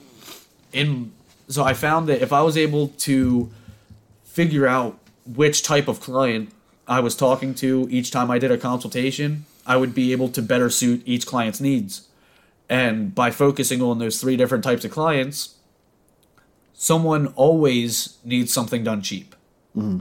in 0.72 1.12
so 1.48 1.64
I 1.64 1.74
found 1.74 2.08
that 2.10 2.22
if 2.22 2.34
I 2.34 2.42
was 2.42 2.58
able 2.58 2.90
to 2.90 3.52
figure 4.24 4.68
out 4.68 4.98
which 5.26 5.64
type 5.64 5.88
of 5.88 6.00
client 6.00 6.50
I 6.88 7.00
was 7.00 7.16
talking 7.16 7.54
to 7.56 7.88
each 7.90 8.12
time 8.12 8.32
I 8.32 8.40
did 8.40 8.52
a 8.52 8.58
consultation, 8.58 9.46
I 9.66 9.78
would 9.78 9.94
be 9.94 10.12
able 10.12 10.30
to 10.30 10.42
better 10.42 10.70
suit 10.70 11.02
each 11.06 11.26
client's 11.26 11.62
needs. 11.62 12.08
And 12.70 13.14
by 13.14 13.32
focusing 13.32 13.82
on 13.82 14.00
those 14.00 14.20
three 14.20 14.36
different 14.36 14.64
types 14.64 14.84
of 14.84 14.92
clients, 14.92 15.56
someone 16.74 17.28
always 17.36 18.18
needs 18.26 18.52
something 18.52 18.84
done 18.84 19.02
cheap. 19.02 19.36
Hmm. 19.74 20.00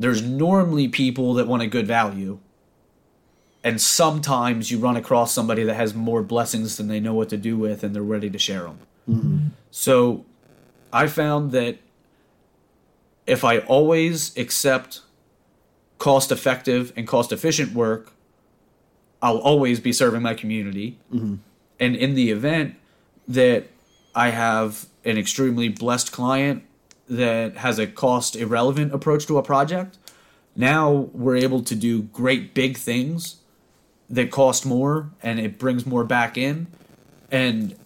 There's 0.00 0.22
normally 0.22 0.88
people 0.88 1.34
that 1.34 1.46
want 1.46 1.62
a 1.62 1.66
good 1.66 1.86
value. 1.86 2.38
And 3.62 3.78
sometimes 3.78 4.70
you 4.70 4.78
run 4.78 4.96
across 4.96 5.32
somebody 5.32 5.62
that 5.64 5.74
has 5.74 5.94
more 5.94 6.22
blessings 6.22 6.78
than 6.78 6.88
they 6.88 6.98
know 6.98 7.12
what 7.12 7.28
to 7.28 7.36
do 7.36 7.58
with 7.58 7.84
and 7.84 7.94
they're 7.94 8.02
ready 8.02 8.30
to 8.30 8.38
share 8.38 8.62
them. 8.62 8.78
So 9.70 10.24
I 10.92 11.06
found 11.06 11.52
that 11.52 11.76
if 13.26 13.44
I 13.44 13.58
always 13.58 14.34
accept 14.38 15.02
cost 15.98 16.32
effective 16.32 16.92
and 16.96 17.06
cost 17.06 17.30
efficient 17.30 17.74
work, 17.74 18.12
I'll 19.20 19.38
always 19.38 19.80
be 19.80 19.92
serving 19.92 20.22
my 20.22 20.32
community. 20.32 20.98
And 21.78 21.94
in 21.96 22.14
the 22.14 22.30
event 22.30 22.76
that 23.28 23.66
I 24.14 24.30
have 24.30 24.86
an 25.04 25.18
extremely 25.18 25.68
blessed 25.68 26.10
client 26.10 26.62
that 27.10 27.56
has 27.58 27.78
a 27.78 27.86
cost 27.86 28.36
irrelevant 28.36 28.94
approach 28.94 29.26
to 29.26 29.36
a 29.36 29.42
project, 29.42 29.98
now 30.54 30.90
we're 31.12 31.36
able 31.36 31.62
to 31.64 31.74
do 31.74 32.02
great 32.02 32.54
big 32.54 32.78
things 32.78 33.36
that 34.08 34.30
cost 34.30 34.64
more 34.64 35.10
and 35.22 35.38
it 35.38 35.58
brings 35.58 35.84
more 35.84 36.04
back 36.04 36.38
in. 36.38 36.68
And 37.30 37.76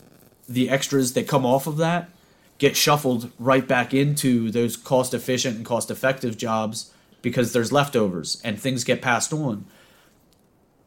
the 0.48 0.68
extras 0.70 1.14
that 1.14 1.26
come 1.26 1.44
off 1.44 1.66
of 1.66 1.78
that 1.78 2.10
get 2.58 2.76
shuffled 2.76 3.30
right 3.38 3.66
back 3.66 3.92
into 3.92 4.50
those 4.50 4.76
cost 4.76 5.14
efficient 5.14 5.56
and 5.56 5.64
cost 5.64 5.90
effective 5.90 6.36
jobs 6.36 6.92
because 7.22 7.52
there's 7.52 7.72
leftovers 7.72 8.40
and 8.44 8.60
things 8.60 8.84
get 8.84 9.02
passed 9.02 9.32
on. 9.32 9.64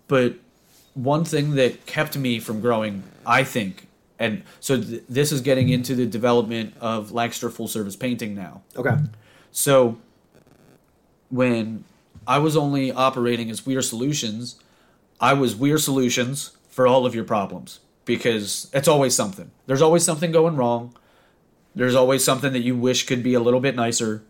But 0.08 0.36
one 0.94 1.26
thing 1.26 1.56
that 1.56 1.86
kept 1.86 2.18
me 2.18 2.40
from 2.40 2.62
growing, 2.62 3.04
I 3.26 3.44
think, 3.44 3.88
and 4.20 4.44
so 4.60 4.82
th- 4.82 5.04
this 5.08 5.32
is 5.32 5.42
getting 5.42 5.70
into 5.70 5.96
the 5.96 6.06
development 6.06 6.74
of 6.80 7.12
Lancaster 7.12 7.50
full 7.50 7.68
service 7.68 7.96
painting 7.96 8.36
now. 8.36 8.62
Okay. 8.76 8.96
So 9.52 9.98
when 11.30 11.84
I 12.26 12.40
was 12.40 12.58
only 12.58 12.92
operating 12.92 13.50
as 13.50 13.66
Weir 13.66 13.82
Solutions, 13.82 14.60
I 15.20 15.34
was 15.34 15.56
Weir 15.56 15.78
Solutions 15.78 16.58
for 16.70 16.88
all 16.88 17.06
of 17.06 17.16
your 17.16 17.24
problems 17.24 17.80
because 18.06 18.70
it's 18.74 18.88
always 18.88 19.16
something. 19.16 19.52
There's 19.66 19.82
always 19.82 20.04
something 20.04 20.32
going 20.32 20.56
wrong. 20.56 20.96
There's 21.76 21.96
always 21.96 22.24
something 22.24 22.54
that 22.54 22.62
you 22.62 22.76
wish 22.76 23.06
could 23.06 23.22
be 23.22 23.34
a 23.34 23.40
little 23.40 23.60
bit 23.60 23.76
nicer. 23.76 24.24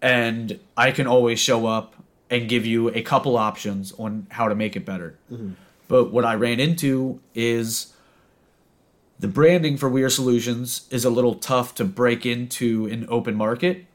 And 0.00 0.58
I 0.76 0.90
can 0.90 1.06
always 1.06 1.38
show 1.38 1.66
up 1.66 1.94
and 2.30 2.48
give 2.48 2.64
you 2.64 2.88
a 2.88 3.02
couple 3.02 3.36
options 3.36 3.92
on 3.98 4.26
how 4.30 4.48
to 4.48 4.54
make 4.54 4.74
it 4.74 4.84
better. 4.84 5.18
Mm-hmm. 5.30 5.52
But 5.88 6.12
what 6.12 6.24
I 6.24 6.34
ran 6.34 6.60
into 6.60 7.20
is 7.34 7.91
the 9.22 9.28
branding 9.28 9.76
for 9.76 9.88
Weir 9.88 10.10
Solutions 10.10 10.88
is 10.90 11.04
a 11.04 11.10
little 11.10 11.36
tough 11.36 11.76
to 11.76 11.84
break 11.84 12.26
into 12.26 12.86
an 12.86 13.06
open 13.08 13.36
market 13.36 13.86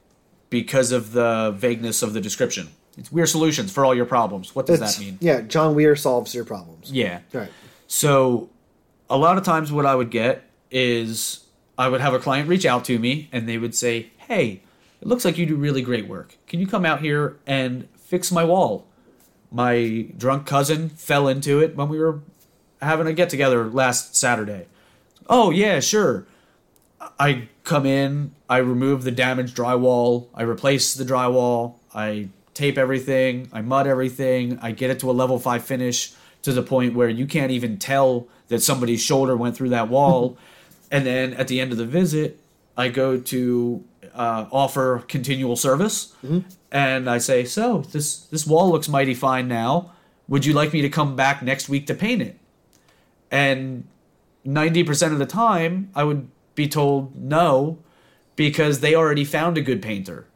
because 0.50 0.94
of 0.94 1.12
the 1.12 1.54
vagueness 1.58 2.02
of 2.02 2.13
the 2.13 2.22
description. 2.22 2.70
It's 2.98 3.12
Weir 3.12 3.26
Solutions 3.26 3.70
for 3.70 3.84
all 3.84 3.94
your 3.94 4.06
problems. 4.06 4.56
What 4.56 4.66
does 4.66 4.76
It's- 4.78 4.96
that 4.96 5.04
mean? 5.04 5.18
Yeah, 5.20 5.42
Jon 5.42 5.76
Weir 5.76 5.98
solves 5.98 6.34
your 6.34 6.46
problems. 6.46 6.90
Yeah. 6.94 7.20
Right. 7.34 7.50
So, 7.88 8.50
a 9.10 9.18
lot 9.18 9.38
of 9.38 9.44
times, 9.44 9.70
what 9.70 9.86
I 9.86 9.96
would 9.96 10.12
get 10.12 10.44
is 10.72 11.42
I 11.78 11.90
would 11.90 12.00
have 12.00 12.13
a 12.13 12.20
client 12.20 12.48
reach 12.48 12.66
out 12.66 12.86
to 12.86 12.98
me 12.98 13.28
and 13.34 13.50
they 13.50 13.58
would 13.58 13.76
say, 13.76 14.12
Hey, 14.30 14.62
it 15.02 15.08
looks 15.10 15.26
like 15.26 15.38
you 15.38 15.46
do 15.46 15.58
really 15.58 15.82
great 15.82 16.08
work. 16.08 16.38
Can 16.48 16.62
you 16.62 16.68
come 16.68 16.86
out 16.86 17.02
here 17.02 17.36
and 17.46 17.90
fix 17.98 18.32
my 18.32 18.46
wall? 18.46 18.88
My 19.52 20.08
drunk 20.18 20.46
cousin 20.46 20.88
fell 20.88 21.28
into 21.28 21.60
it 21.60 21.76
when 21.76 21.90
we 21.90 22.00
were 22.00 22.22
having 22.82 23.08
a 23.08 23.13
get 23.13 23.30
together 23.30 23.70
last 23.70 24.16
Saturday. 24.16 24.68
Oh, 25.30 25.52
yeah, 25.52 25.80
sure. 25.80 26.26
I 27.20 27.50
come 27.63 27.86
in, 27.86 28.34
I 28.50 28.58
remove 28.58 29.04
the 29.04 29.12
damaged 29.12 29.56
drywall, 29.56 30.28
I 30.34 30.44
replace 30.44 30.94
the 30.94 31.04
drywall, 31.04 31.76
I 31.94 32.30
tape 32.54 32.78
everything, 32.78 33.50
I 33.54 33.62
mud 33.62 33.88
everything, 33.88 34.58
I 34.62 34.72
get 34.72 34.90
it 34.90 35.00
to 35.02 35.12
a 35.12 35.13
level 35.13 35.40
5 35.40 35.63
finish 35.63 36.13
to 36.42 36.52
the 36.52 36.63
point 36.63 36.96
where 36.96 37.10
you 37.10 37.26
can't 37.26 37.52
even 37.52 37.78
tell 37.78 38.28
that 38.48 38.62
somebody's 38.62 39.02
shoulder 39.02 39.36
went 39.36 39.56
through 39.56 39.70
that 39.70 39.90
wall. 39.90 40.38
and 40.92 41.06
then 41.06 41.34
at 41.34 41.48
the 41.48 41.60
end 41.60 41.72
of 41.72 41.78
the 41.78 41.86
visit, 41.86 42.40
I 42.78 42.90
go 42.90 43.20
to 43.20 43.84
uh, 44.13 44.46
offer 44.52 45.04
continual 45.08 45.56
service 45.56 46.16
and 46.72 47.10
I 47.10 47.18
say, 47.18 47.44
"So, 47.46 47.82
this 47.92 48.20
this 48.28 48.46
wall 48.46 48.70
looks 48.72 48.88
mighty 48.88 49.13
fine 49.13 49.48
now. 49.48 49.92
Would 50.28 50.46
you 50.46 50.54
like 50.54 50.74
me 50.74 50.82
to 50.82 50.90
come 50.90 51.16
back 51.16 51.42
next 51.42 51.70
week 51.70 51.88
to 51.88 51.96
paint 51.96 52.22
it?" 52.22 52.38
And 53.32 53.86
90% 54.48 55.12
of 55.12 55.20
the 55.20 55.26
time, 55.26 55.92
I 55.94 56.04
would 56.04 56.30
be 56.56 56.68
told 56.68 57.16
no 57.16 57.80
because 58.36 58.80
they 58.80 58.96
already 58.96 59.26
found 59.26 59.58
a 59.58 59.62
good 59.62 59.82
painter. 59.82 60.28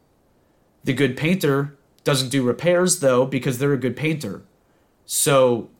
The 0.84 0.92
good 0.92 1.16
painter 1.16 1.76
doesn't 2.04 2.28
do 2.28 2.42
repairs 2.42 3.00
though 3.00 3.24
because 3.24 3.58
they're 3.58 3.72
a 3.72 3.78
good 3.78 3.96
painter. 3.96 4.42
So 5.06 5.70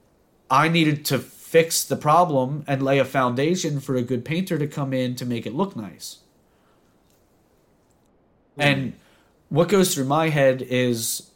I 0.50 0.68
needed 0.68 1.04
to 1.06 1.18
fix 1.18 1.84
the 1.84 1.96
problem 1.96 2.64
and 2.66 2.82
lay 2.82 2.98
a 2.98 3.04
foundation 3.04 3.80
for 3.80 3.96
a 3.96 4.02
good 4.02 4.24
painter 4.24 4.58
to 4.58 4.66
come 4.66 4.92
in 4.92 5.14
to 5.16 5.26
make 5.26 5.46
it 5.46 5.54
look 5.54 5.76
nice. 5.76 6.18
Hmm. 8.54 8.62
And 8.62 8.92
what 9.48 9.68
goes 9.68 9.94
through 9.94 10.06
my 10.06 10.30
head 10.30 10.62
is 10.62 11.30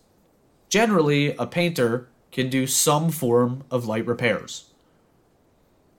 generally 0.69 1.37
a 1.37 1.47
painter 1.47 2.09
can 2.33 2.49
do 2.49 2.67
some 2.67 3.11
form 3.11 3.65
of 3.71 3.87
light 3.87 4.07
repairs. 4.07 4.71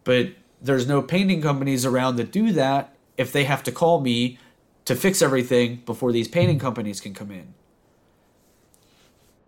But 0.04 0.34
there's 0.62 0.88
no 0.88 1.02
painting 1.02 1.42
companies 1.42 1.86
around 1.86 2.16
that 2.18 2.32
do 2.32 2.52
that 2.52 2.96
if 3.18 3.32
they 3.32 3.44
have 3.44 3.64
to 3.64 3.72
call 3.72 4.02
me 4.02 4.38
to 4.86 4.96
fix 4.96 5.22
everything 5.22 5.82
before 5.86 6.12
these 6.12 6.28
painting 6.28 6.60
companies 6.60 7.02
can 7.02 7.14
come 7.14 7.32
in. 7.32 7.54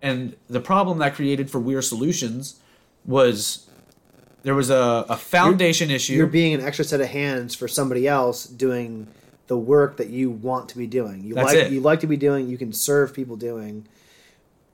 And 0.01 0.35
the 0.47 0.59
problem 0.59 0.97
that 0.99 1.15
created 1.15 1.49
for 1.49 1.59
Weir 1.59 1.81
Solutions 1.81 2.59
was 3.05 3.69
there 4.43 4.55
was 4.55 4.69
a, 4.69 5.05
a 5.09 5.17
foundation 5.17 5.89
you're, 5.89 5.95
issue. 5.95 6.13
You're 6.13 6.27
being 6.27 6.53
an 6.53 6.61
extra 6.61 6.85
set 6.85 7.01
of 7.01 7.07
hands 7.07 7.55
for 7.55 7.67
somebody 7.67 8.07
else 8.07 8.45
doing 8.45 9.07
the 9.47 9.57
work 9.57 9.97
that 9.97 10.09
you 10.09 10.29
want 10.29 10.69
to 10.69 10.77
be 10.77 10.87
doing. 10.87 11.23
You 11.23 11.33
That's 11.33 11.53
like 11.53 11.57
it. 11.57 11.71
you 11.71 11.81
like 11.81 11.99
to 12.01 12.07
be 12.07 12.17
doing. 12.17 12.47
You 12.47 12.57
can 12.57 12.71
serve 12.71 13.13
people 13.13 13.35
doing. 13.35 13.87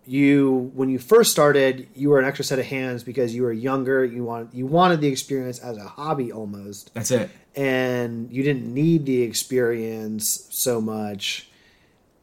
You 0.07 0.71
when 0.75 0.89
you 0.89 0.99
first 0.99 1.31
started, 1.31 1.87
you 1.95 2.09
were 2.09 2.19
an 2.19 2.25
extra 2.25 2.45
set 2.45 2.59
of 2.59 2.65
hands 2.65 3.03
because 3.03 3.33
you 3.33 3.41
were 3.43 3.51
younger. 3.53 4.05
You 4.05 4.23
wanted 4.23 4.53
you 4.53 4.65
wanted 4.67 5.01
the 5.01 5.07
experience 5.07 5.59
as 5.59 5.77
a 5.77 5.83
hobby 5.83 6.31
almost, 6.31 6.93
That's 6.93 7.11
it. 7.11 7.29
and 7.55 8.31
you 8.31 8.43
didn't 8.43 8.71
need 8.71 9.05
the 9.05 9.23
experience 9.23 10.47
so 10.51 10.79
much. 10.79 11.49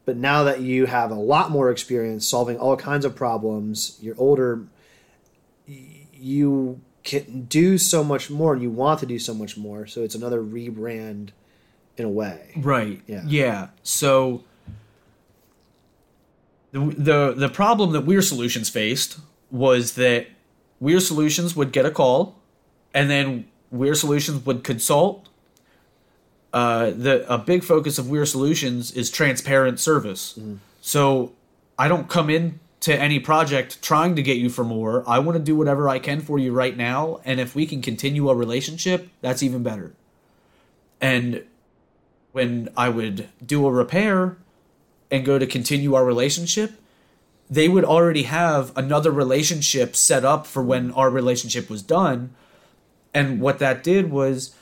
But 0.05 0.17
now 0.17 0.43
that 0.43 0.59
you 0.61 0.85
have 0.85 1.11
a 1.11 1.15
lot 1.15 1.49
more 1.51 1.71
experience 1.71 2.27
solving 2.27 2.57
all 2.57 2.75
kinds 2.77 3.05
of 3.05 3.15
problems, 3.15 3.97
you're 4.01 4.15
older. 4.17 4.65
You 5.65 6.81
can 7.03 7.43
do 7.45 7.77
so 7.77 8.03
much 8.03 8.29
more, 8.29 8.53
and 8.53 8.61
you 8.61 8.69
want 8.69 8.99
to 9.01 9.05
do 9.05 9.19
so 9.19 9.33
much 9.33 9.57
more. 9.57 9.87
So 9.87 10.03
it's 10.03 10.15
another 10.15 10.41
rebrand, 10.41 11.29
in 11.97 12.05
a 12.05 12.09
way. 12.09 12.51
Right. 12.57 13.01
Yeah. 13.07 13.23
Yeah. 13.25 13.67
So 13.83 14.43
the 16.73 16.79
the 16.79 17.33
the 17.37 17.49
problem 17.49 17.91
that 17.91 18.01
Weir 18.01 18.21
Solutions 18.21 18.67
faced 18.67 19.19
was 19.49 19.93
that 19.93 20.27
Weir 20.79 20.99
Solutions 20.99 21.55
would 21.55 21.71
get 21.71 21.85
a 21.85 21.91
call, 21.91 22.35
and 22.93 23.09
then 23.09 23.45
Weir 23.71 23.95
Solutions 23.95 24.45
would 24.45 24.63
consult. 24.63 25.29
Uh, 26.51 26.91
the 26.91 27.25
a 27.31 27.37
big 27.37 27.63
focus 27.63 27.97
of 27.97 28.09
Weir 28.09 28.25
Solutions 28.25 28.91
is 28.91 29.09
transparent 29.09 29.79
service. 29.79 30.37
So 30.81 31.31
I 31.79 31.87
don't 31.87 32.09
come 32.09 32.29
in 32.29 32.59
to 32.81 32.99
any 32.99 33.19
project 33.19 33.81
trying 33.81 34.15
to 34.15 34.21
get 34.21 34.37
you 34.37 34.49
for 34.49 34.63
more. 34.63 35.03
I 35.07 35.19
want 35.19 35.37
to 35.37 35.43
do 35.43 35.55
whatever 35.55 35.87
I 35.87 35.99
can 35.99 36.21
for 36.21 36.37
you 36.37 36.51
right 36.51 36.75
now, 36.75 37.21
and 37.23 37.39
if 37.39 37.55
we 37.55 37.65
can 37.65 37.81
continue 37.81 38.29
a 38.29 38.35
relationship, 38.35 39.09
that's 39.21 39.41
even 39.41 39.63
better. 39.63 39.93
And 40.99 41.43
when 42.33 42.69
I 42.75 42.89
would 42.89 43.29
do 43.45 43.65
a 43.67 43.71
repair 43.71 44.37
and 45.13 45.23
go 45.23 45.37
to 45.37 45.45
continue 45.45 45.93
our 45.93 46.03
relationship, 46.03 46.73
they 47.47 47.69
would 47.69 47.85
already 47.85 48.23
have 48.23 48.75
another 48.75 49.11
relationship 49.11 49.95
set 49.95 50.25
up 50.25 50.47
for 50.47 50.63
when 50.63 50.91
our 50.93 51.11
relationship 51.11 51.69
was 51.69 51.83
done. 51.83 52.33
And 53.13 53.39
what 53.39 53.59
that 53.59 53.83
did 53.83 54.09
was 54.09 54.55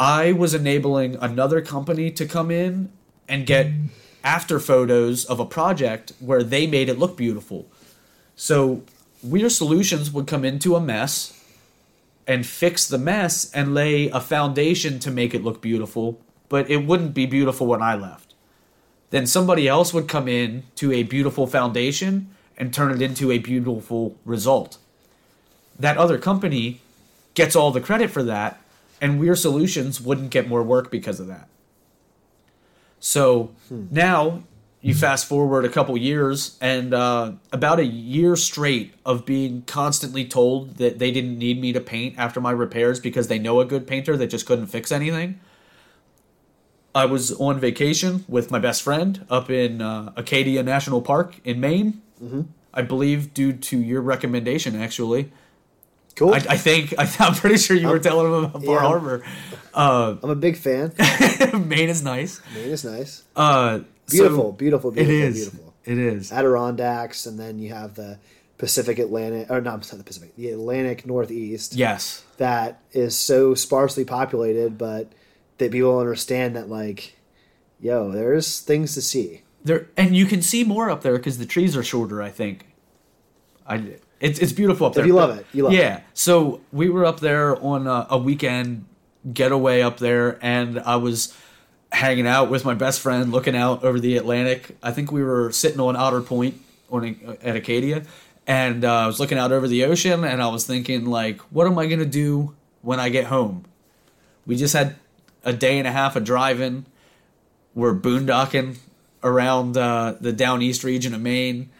I 0.00 0.32
was 0.32 0.54
enabling 0.54 1.14
another 1.20 1.60
company 1.60 2.10
to 2.10 2.26
come 2.26 2.50
in 2.50 2.90
and 3.28 3.46
get 3.46 3.68
after 4.24 4.58
photos 4.58 5.24
of 5.24 5.38
a 5.38 5.46
project 5.46 6.12
where 6.18 6.42
they 6.42 6.66
made 6.66 6.88
it 6.88 6.98
look 6.98 7.16
beautiful. 7.16 7.68
So 8.34 8.82
Weir 9.22 9.50
Solutions 9.50 10.10
would 10.10 10.26
come 10.26 10.44
into 10.44 10.74
a 10.74 10.80
mess 10.80 11.40
and 12.26 12.44
fix 12.44 12.88
the 12.88 12.98
mess 12.98 13.52
and 13.52 13.72
lay 13.72 14.08
a 14.08 14.20
foundation 14.20 14.98
to 14.98 15.12
make 15.12 15.32
it 15.32 15.44
look 15.44 15.62
beautiful, 15.62 16.20
but 16.48 16.68
it 16.68 16.78
wouldn't 16.78 17.14
be 17.14 17.26
beautiful 17.26 17.68
when 17.68 17.82
I 17.82 17.94
left. 17.94 18.31
Then 19.12 19.26
somebody 19.26 19.68
else 19.68 19.92
would 19.92 20.08
come 20.08 20.26
in 20.26 20.62
to 20.76 20.90
a 20.90 21.02
beautiful 21.02 21.46
foundation 21.46 22.30
and 22.56 22.72
turn 22.72 22.90
it 22.92 23.02
into 23.02 23.30
a 23.30 23.36
beautiful 23.36 24.16
result. 24.24 24.78
That 25.78 25.98
other 25.98 26.16
company 26.16 26.80
gets 27.34 27.54
all 27.54 27.72
the 27.72 27.80
credit 27.82 28.10
for 28.10 28.22
that, 28.22 28.62
and 29.02 29.20
Weir 29.20 29.36
Solutions 29.36 30.00
wouldn't 30.00 30.30
get 30.30 30.48
more 30.48 30.62
work 30.62 30.90
because 30.90 31.20
of 31.20 31.26
that. 31.26 31.46
So 33.00 33.50
now 33.68 34.44
you 34.80 34.94
fast 34.94 35.26
forward 35.26 35.66
a 35.66 35.68
couple 35.68 35.94
years, 35.98 36.56
and 36.62 36.94
uh, 36.94 37.32
about 37.52 37.80
a 37.80 37.84
year 37.84 38.34
straight 38.34 38.94
of 39.04 39.26
being 39.26 39.60
constantly 39.66 40.24
told 40.24 40.76
that 40.76 40.98
they 40.98 41.10
didn't 41.10 41.36
need 41.36 41.60
me 41.60 41.74
to 41.74 41.80
paint 41.80 42.14
after 42.16 42.40
my 42.40 42.50
repairs 42.50 42.98
because 42.98 43.28
they 43.28 43.38
know 43.38 43.60
a 43.60 43.66
good 43.66 43.86
painter 43.86 44.16
that 44.16 44.28
just 44.28 44.46
couldn't 44.46 44.68
fix 44.68 44.90
anything. 44.90 45.38
I 46.94 47.06
was 47.06 47.32
on 47.32 47.58
vacation 47.58 48.24
with 48.28 48.50
my 48.50 48.58
best 48.58 48.82
friend 48.82 49.24
up 49.30 49.50
in 49.50 49.80
uh, 49.80 50.12
Acadia 50.16 50.62
National 50.62 51.00
Park 51.00 51.40
in 51.44 51.60
Maine. 51.60 52.02
Mm-hmm. 52.22 52.42
I 52.74 52.82
believe 52.82 53.34
due 53.34 53.52
to 53.52 53.78
your 53.78 54.00
recommendation, 54.02 54.80
actually. 54.80 55.32
Cool. 56.16 56.34
I, 56.34 56.38
I 56.50 56.56
think 56.58 56.94
I, 56.98 57.10
I'm 57.20 57.34
pretty 57.34 57.56
sure 57.56 57.76
you 57.76 57.88
were 57.88 57.98
telling 57.98 58.26
him 58.26 58.44
about 58.44 58.64
Bar 58.64 58.74
yeah. 58.76 58.80
Harbor. 58.80 59.24
Uh, 59.72 60.16
I'm 60.22 60.30
a 60.30 60.34
big 60.34 60.56
fan. 60.56 60.92
Maine 61.68 61.88
is 61.88 62.02
nice. 62.02 62.40
Maine 62.54 62.68
is 62.70 62.84
nice. 62.84 63.24
Uh, 63.34 63.78
so- 63.78 63.84
Beautiful, 64.10 64.52
beautiful, 64.52 64.90
It 64.90 64.94
beautiful, 64.96 65.22
is. 65.28 65.34
beautiful. 65.48 65.74
It 65.84 65.98
is. 65.98 66.32
Adirondacks, 66.32 67.24
and 67.26 67.38
then 67.40 67.58
you 67.58 67.72
have 67.72 67.94
the 67.94 68.18
Pacific 68.58 68.98
Atlantic, 68.98 69.50
or 69.50 69.60
not 69.60 69.82
the 69.82 70.04
Pacific, 70.04 70.36
the 70.36 70.50
Atlantic 70.50 71.06
Northeast. 71.06 71.74
Yes. 71.74 72.22
that 72.36 72.80
is 72.92 73.16
so 73.16 73.54
sparsely 73.54 74.04
populated, 74.04 74.76
but 74.78 75.10
that 75.62 75.72
people 75.72 75.98
understand 75.98 76.56
that 76.56 76.68
like, 76.68 77.16
yo, 77.80 78.10
there's 78.10 78.60
things 78.60 78.94
to 78.94 79.02
see. 79.02 79.42
There 79.64 79.88
and 79.96 80.16
you 80.16 80.26
can 80.26 80.42
see 80.42 80.64
more 80.64 80.90
up 80.90 81.02
there 81.02 81.16
because 81.16 81.38
the 81.38 81.46
trees 81.46 81.76
are 81.76 81.82
shorter. 81.82 82.22
I 82.22 82.30
think. 82.30 82.66
I 83.66 83.96
it's 84.20 84.38
it's 84.38 84.52
beautiful 84.52 84.86
up 84.86 84.94
there. 84.94 85.06
you 85.06 85.14
love 85.14 85.36
it, 85.38 85.46
you 85.52 85.64
love 85.64 85.72
it. 85.72 85.76
yeah. 85.76 86.00
So 86.14 86.60
we 86.72 86.88
were 86.88 87.04
up 87.04 87.20
there 87.20 87.60
on 87.62 87.86
a, 87.86 88.06
a 88.10 88.18
weekend 88.18 88.86
getaway 89.32 89.82
up 89.82 89.98
there, 89.98 90.38
and 90.44 90.80
I 90.80 90.96
was 90.96 91.36
hanging 91.92 92.26
out 92.26 92.50
with 92.50 92.64
my 92.64 92.74
best 92.74 93.00
friend, 93.00 93.30
looking 93.30 93.56
out 93.56 93.84
over 93.84 94.00
the 94.00 94.16
Atlantic. 94.16 94.76
I 94.82 94.92
think 94.92 95.12
we 95.12 95.22
were 95.22 95.52
sitting 95.52 95.80
on 95.80 95.96
Otter 95.96 96.22
Point 96.22 96.60
on 96.90 97.38
at 97.42 97.56
Acadia, 97.56 98.04
and 98.46 98.84
uh, 98.84 98.92
I 98.92 99.06
was 99.06 99.20
looking 99.20 99.38
out 99.38 99.52
over 99.52 99.68
the 99.68 99.84
ocean, 99.84 100.24
and 100.24 100.42
I 100.42 100.48
was 100.48 100.66
thinking 100.66 101.06
like, 101.06 101.40
what 101.50 101.66
am 101.66 101.78
I 101.78 101.86
gonna 101.86 102.04
do 102.04 102.54
when 102.80 103.00
I 103.00 103.08
get 103.08 103.26
home? 103.26 103.64
We 104.46 104.56
just 104.56 104.74
had 104.74 104.96
a 105.44 105.52
day 105.52 105.78
and 105.78 105.86
a 105.86 105.92
half 105.92 106.16
of 106.16 106.24
driving. 106.24 106.86
We're 107.74 107.94
boondocking 107.94 108.76
around 109.22 109.76
uh, 109.76 110.16
the 110.20 110.32
down 110.32 110.62
east 110.62 110.84
region 110.84 111.14
of 111.14 111.20
Maine. 111.20 111.70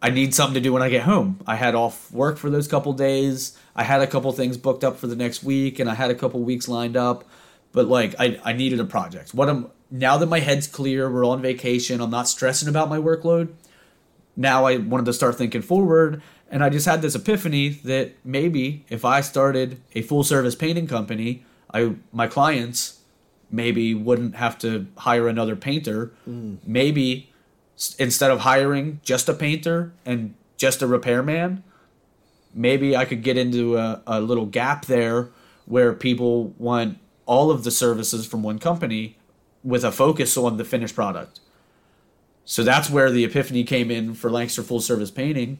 I 0.00 0.10
need 0.10 0.34
something 0.34 0.54
to 0.54 0.60
do 0.60 0.72
when 0.72 0.82
I 0.82 0.90
get 0.90 1.02
home. 1.02 1.40
I 1.46 1.56
had 1.56 1.74
off 1.74 2.10
work 2.12 2.38
for 2.38 2.50
those 2.50 2.68
couple 2.68 2.92
days. 2.92 3.58
I 3.74 3.82
had 3.82 4.00
a 4.00 4.06
couple 4.06 4.30
things 4.32 4.56
booked 4.56 4.84
up 4.84 4.96
for 4.96 5.08
the 5.08 5.16
next 5.16 5.42
week, 5.42 5.78
and 5.78 5.90
I 5.90 5.94
had 5.94 6.10
a 6.10 6.14
couple 6.14 6.40
weeks 6.40 6.68
lined 6.68 6.96
up. 6.96 7.24
But 7.72 7.86
like, 7.88 8.14
I, 8.18 8.40
I 8.44 8.52
needed 8.52 8.80
a 8.80 8.84
project. 8.84 9.34
What 9.34 9.48
am 9.48 9.70
now 9.90 10.18
that 10.18 10.26
my 10.26 10.40
head's 10.40 10.66
clear, 10.66 11.10
we're 11.10 11.26
on 11.26 11.42
vacation. 11.42 12.00
I'm 12.00 12.10
not 12.10 12.28
stressing 12.28 12.68
about 12.68 12.88
my 12.88 12.98
workload. 12.98 13.48
Now 14.36 14.66
I 14.66 14.76
wanted 14.76 15.06
to 15.06 15.12
start 15.12 15.36
thinking 15.36 15.62
forward, 15.62 16.22
and 16.50 16.62
I 16.62 16.68
just 16.68 16.86
had 16.86 17.02
this 17.02 17.14
epiphany 17.14 17.70
that 17.84 18.12
maybe 18.24 18.84
if 18.88 19.04
I 19.04 19.20
started 19.20 19.80
a 19.94 20.02
full 20.02 20.22
service 20.22 20.54
painting 20.54 20.86
company, 20.86 21.44
I 21.72 21.94
my 22.12 22.26
clients 22.26 23.00
maybe 23.50 23.94
wouldn't 23.94 24.36
have 24.36 24.58
to 24.58 24.86
hire 24.98 25.28
another 25.28 25.56
painter. 25.56 26.12
Maybe 26.66 27.30
instead 27.98 28.30
of 28.30 28.40
hiring 28.40 29.00
just 29.02 29.28
a 29.28 29.34
painter 29.34 29.92
and 30.04 30.34
just 30.56 30.82
a 30.82 30.86
repairman, 30.86 31.62
maybe 32.54 32.96
I 32.96 33.04
could 33.04 33.22
get 33.22 33.36
into 33.38 33.76
a, 33.76 34.02
a 34.06 34.20
little 34.20 34.46
gap 34.46 34.86
there 34.86 35.28
where 35.66 35.92
people 35.92 36.54
want 36.58 36.98
all 37.26 37.50
of 37.50 37.64
the 37.64 37.70
services 37.70 38.26
from 38.26 38.42
one 38.42 38.58
company 38.58 39.16
with 39.62 39.84
a 39.84 39.92
focus 39.92 40.36
on 40.36 40.56
the 40.56 40.64
finished 40.64 40.94
product. 40.94 41.40
So 42.44 42.62
that's 42.62 42.88
where 42.88 43.10
the 43.10 43.24
epiphany 43.24 43.64
came 43.64 43.90
in 43.90 44.14
for 44.14 44.30
Lancaster 44.30 44.62
Full 44.62 44.80
Service 44.80 45.10
Painting, 45.10 45.58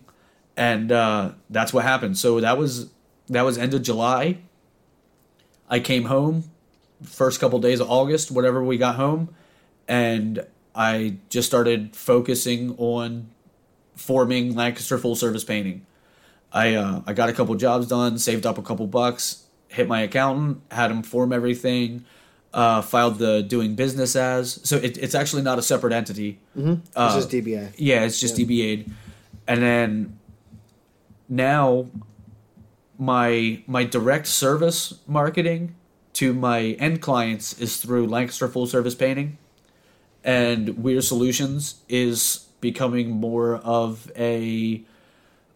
and 0.57 0.91
uh, 0.91 1.33
that's 1.51 1.73
what 1.73 1.85
happened. 1.85 2.17
So 2.17 2.41
that 2.41 2.57
was 2.57 2.89
that 3.29 3.43
was 3.43 3.59
end 3.59 3.75
of 3.75 3.83
July. 3.83 4.39
I 5.69 5.81
came 5.81 6.05
home 6.05 6.45
first 7.03 7.41
couple 7.41 7.59
days 7.61 7.81
of 7.81 7.91
August, 7.91 8.31
whatever 8.31 8.63
we 8.65 8.77
got 8.79 8.97
home, 8.97 9.29
and 9.87 10.45
I 10.75 11.17
just 11.29 11.47
started 11.49 11.95
focusing 11.95 12.75
on 12.79 13.29
forming 13.97 14.55
Lancaster 14.55 14.99
Full 14.99 15.15
Service 15.17 15.45
Painting. 15.45 15.85
I 16.53 16.75
uh, 16.75 17.03
I 17.07 17.13
got 17.13 17.29
a 17.29 17.33
couple 17.33 17.55
jobs 17.57 17.87
done, 17.89 18.19
saved 18.19 18.47
up 18.47 18.59
a 18.59 18.63
couple 18.63 18.87
bucks, 18.87 19.45
hit 19.69 19.87
my 19.89 20.01
accountant, 20.03 20.63
had 20.71 20.91
him 20.91 21.03
form 21.03 21.33
everything. 21.33 22.05
uh, 22.55 22.81
filed 22.81 23.19
the 23.19 23.43
doing 23.43 23.75
business 23.75 24.17
as. 24.17 24.59
So 24.65 24.77
it, 24.77 24.97
it's 24.97 25.15
actually 25.15 25.43
not 25.43 25.59
a 25.59 25.63
separate 25.63 25.93
entity. 25.93 26.39
Mm-hmm. 26.57 26.73
It's 26.81 26.91
Uh, 26.97 27.15
just 27.15 27.29
DBA. 27.31 27.75
Yeah, 27.77 28.05
it's 28.05 28.19
just 28.19 28.39
Yeah. 28.39 28.47
DBA'd. 28.47 28.91
And 29.47 29.63
then 29.63 30.19
now 31.29 31.87
my 32.99 33.63
my 33.67 33.85
direct 33.85 34.27
service 34.27 34.95
marketing 35.07 35.75
to 36.15 36.35
my 36.35 36.77
end 36.81 37.01
clients 37.01 37.59
is 37.61 37.77
through 37.77 38.07
Lancaster 38.09 38.49
Full 38.49 38.67
Service 38.67 38.97
Painting. 38.97 39.39
And 40.25 40.83
Weir 40.83 41.01
Solutions 41.01 41.83
is 41.89 42.49
becoming 42.61 43.11
more 43.11 43.57
of 43.57 44.11
a 44.17 44.83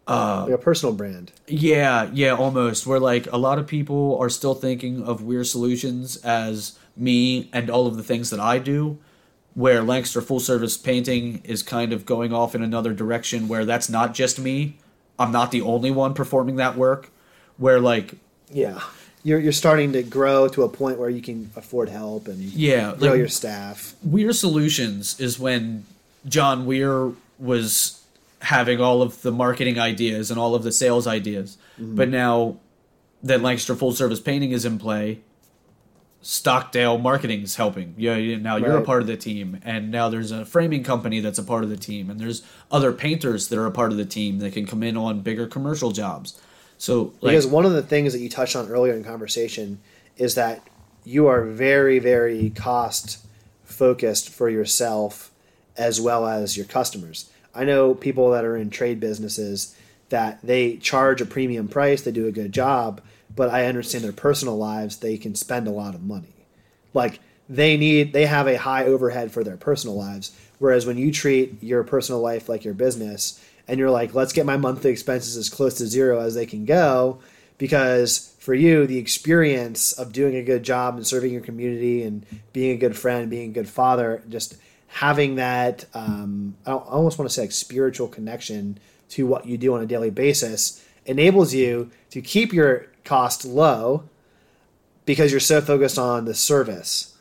uh, 0.07 0.45
like 0.45 0.55
a 0.55 0.59
personal 0.59 0.95
brand. 0.95 1.33
yeah, 1.47 2.09
yeah, 2.13 2.33
almost. 2.33 2.87
Where 2.87 3.01
like 3.01 3.31
a 3.33 3.37
lot 3.37 3.59
of 3.59 3.67
people 3.67 4.17
are 4.21 4.31
still 4.31 4.55
thinking 4.55 5.03
of 5.03 5.23
Weir 5.23 5.45
Solutions 5.45 6.17
as 6.17 6.79
me 6.97 7.51
and 7.53 7.69
all 7.69 7.87
of 7.87 7.97
the 7.97 8.03
things 8.03 8.31
that 8.31 8.41
I 8.41 8.59
do. 8.59 8.99
Where 9.55 9.83
Lancaster 9.83 10.23
Full 10.23 10.41
Service 10.41 10.79
Painting 10.79 11.43
is 11.45 11.63
kind 11.63 11.93
of 11.93 12.07
going 12.07 12.33
off 12.33 12.55
in 12.55 12.63
another 12.63 12.95
direction 12.95 13.49
where 13.49 13.65
that's 13.65 13.91
not 13.91 14.15
just 14.15 14.39
me. 14.39 14.79
I'm 15.19 15.31
not 15.31 15.51
the 15.51 15.61
only 15.61 15.91
one 15.91 16.15
performing 16.15 16.57
that 16.57 16.77
work. 16.77 17.11
Where 17.59 17.81
like 17.81 18.15
Yeah. 18.51 18.81
You're 19.25 19.39
you're 19.39 19.53
starting 19.53 19.93
to 19.93 20.03
grow 20.03 20.49
to 20.49 20.65
a 20.65 20.69
point 20.69 20.99
where 20.99 21.11
you 21.11 21.23
can 21.23 21.51
afford 21.55 21.89
help 21.89 22.27
and 22.27 22.41
yeah, 22.41 22.95
grow 22.99 23.11
like 23.11 23.19
your 23.19 23.29
staff. 23.29 23.95
Weir 24.03 24.33
Solutions 24.33 25.21
is 25.21 25.39
when 25.39 25.85
Jon 26.27 26.67
Weir 26.67 27.13
was 27.39 28.03
having 28.41 28.81
all 28.81 29.01
of 29.01 29.23
the 29.23 29.31
marketing 29.31 29.79
ideas 29.79 30.31
and 30.31 30.41
all 30.41 30.57
of 30.57 30.65
the 30.65 30.73
sales 30.73 31.07
ideas. 31.07 31.57
Mm-hmm. 31.81 31.95
But 31.95 32.09
now 32.09 32.57
that 33.23 33.41
Lancaster 33.41 33.77
Full 33.77 33.93
Service 33.93 34.19
Painting 34.19 34.51
is 34.51 34.65
in 34.65 34.79
play, 34.79 35.21
Stockdale 36.23 36.99
Marketing's 36.99 37.57
helping. 37.57 37.95
Yeah, 37.97 38.17
yeah, 38.17 38.37
now 38.37 38.57
you're 38.57 38.79
a 38.79 38.85
part 38.85 39.03
of 39.03 39.09
the 39.09 39.17
team, 39.17 39.61
and 39.65 39.91
now 39.91 40.09
there's 40.09 40.31
a 40.31 40.45
framing 40.45 40.85
company 40.85 41.19
that's 41.19 41.39
a 41.39 41.43
part 41.43 41.65
of 41.65 41.71
the 41.71 41.77
team, 41.77 42.11
and 42.11 42.21
there's 42.21 42.43
other 42.71 42.93
painters 42.93 43.49
that 43.49 43.59
are 43.59 43.67
a 43.67 43.73
part 43.73 43.91
of 43.91 43.99
the 43.99 44.05
team 44.05 44.39
that 44.39 44.53
can 44.53 44.67
come 44.67 44.85
in 44.85 44.97
on 44.97 45.21
bigger 45.21 45.49
commercial 45.49 45.91
jobs. 45.91 46.41
So, 46.83 47.15
like, 47.21 47.31
Because 47.31 47.47
one 47.47 47.65
of 47.65 47.75
the 47.75 47.83
things 47.83 48.13
that 48.13 48.19
you 48.19 48.29
touched 48.29 48.57
on 48.57 48.69
earlier 48.69 48.93
in 48.95 49.05
conversation 49.05 49.79
is 50.17 50.35
that 50.35 50.67
you 51.05 51.29
are 51.29 51.45
very, 51.45 52.01
very 52.01 52.51
cost 52.51 53.25
focused 53.63 54.29
for 54.29 54.51
yourself 54.51 55.31
as 55.77 56.01
well 56.01 56.27
as 56.27 56.57
your 56.57 56.67
customers. 56.67 57.31
I 57.55 57.65
know 57.65 57.95
people 57.95 58.33
that 58.33 58.45
are 58.45 58.57
in 58.57 58.69
trade 58.69 58.99
businesses 58.99 59.77
that 60.09 60.41
they 60.43 60.75
charge 60.79 61.21
a 61.21 61.25
premium 61.25 61.69
price, 61.69 62.03
they 62.03 62.11
do 62.11 62.27
a 62.27 62.33
good 62.33 62.51
job, 62.51 63.01
but 63.37 63.49
I 63.49 63.67
understand 63.67 64.03
their 64.03 64.11
personal 64.11 64.59
lives, 64.59 64.97
they 64.97 65.17
can 65.17 65.37
spend 65.37 65.69
a 65.69 65.71
lot 65.71 65.95
of 65.95 66.03
money. 66.03 66.35
Like 66.95 67.21
they 67.49 67.77
need 67.77 68.13
they 68.13 68.27
have 68.27 68.49
a 68.49 68.59
high 68.59 68.87
overhead 68.87 69.31
for 69.31 69.45
their 69.45 69.57
personal 69.57 69.97
lives. 69.97 70.37
Whereas 70.59 70.85
when 70.85 70.99
you 70.99 71.13
treat 71.13 71.63
your 71.63 71.85
personal 71.85 72.21
life 72.21 72.49
like 72.49 72.65
your 72.65 72.75
business 72.75 73.41
and 73.69 73.79
you're 73.79 73.91
like, 73.91 74.15
let's 74.15 74.33
get 74.33 74.47
my 74.47 74.57
monthly 74.57 74.91
expenses 74.91 75.37
as 75.37 75.49
close 75.49 75.75
to 75.75 75.87
zero 75.87 76.21
as 76.21 76.35
they 76.35 76.47
can 76.47 76.65
go, 76.65 77.21
because 77.59 78.35
for 78.39 78.55
you, 78.55 78.87
the 78.87 78.99
experience 78.99 79.93
of 79.93 80.13
doing 80.13 80.35
a 80.35 80.43
good 80.43 80.63
job 80.63 80.97
and 80.97 81.07
serving 81.07 81.33
your 81.33 81.43
community 81.43 82.03
and 82.03 82.27
being 82.53 82.73
a 82.73 82.79
good 82.79 82.97
friend, 82.97 83.31
being 83.31 83.51
a 83.51 83.53
good 83.53 83.69
father, 83.69 84.23
just 84.29 84.57
having 84.89 85.37
that, 85.37 85.85
um, 85.95 86.57
I 86.67 86.73
almost 86.73 87.19
want 87.19 87.31
to 87.31 87.35
say 87.35 87.43
like 87.43 87.53
spiritual 87.53 88.09
connection 88.09 88.79
to 89.11 89.27
what 89.27 89.47
you 89.47 89.57
do 89.57 89.75
on 89.75 89.83
a 89.83 89.87
daily 89.87 90.11
basis 90.11 90.85
enables 91.07 91.55
you 91.55 91.91
to 92.11 92.21
keep 92.21 92.53
your 92.53 92.87
cost 93.05 93.45
low 93.45 94.05
because 95.05 95.31
you're 95.31 95.41
so 95.41 95.61
focused 95.61 95.99
on 95.99 96.25
the 96.25 96.35
service. 96.35 97.17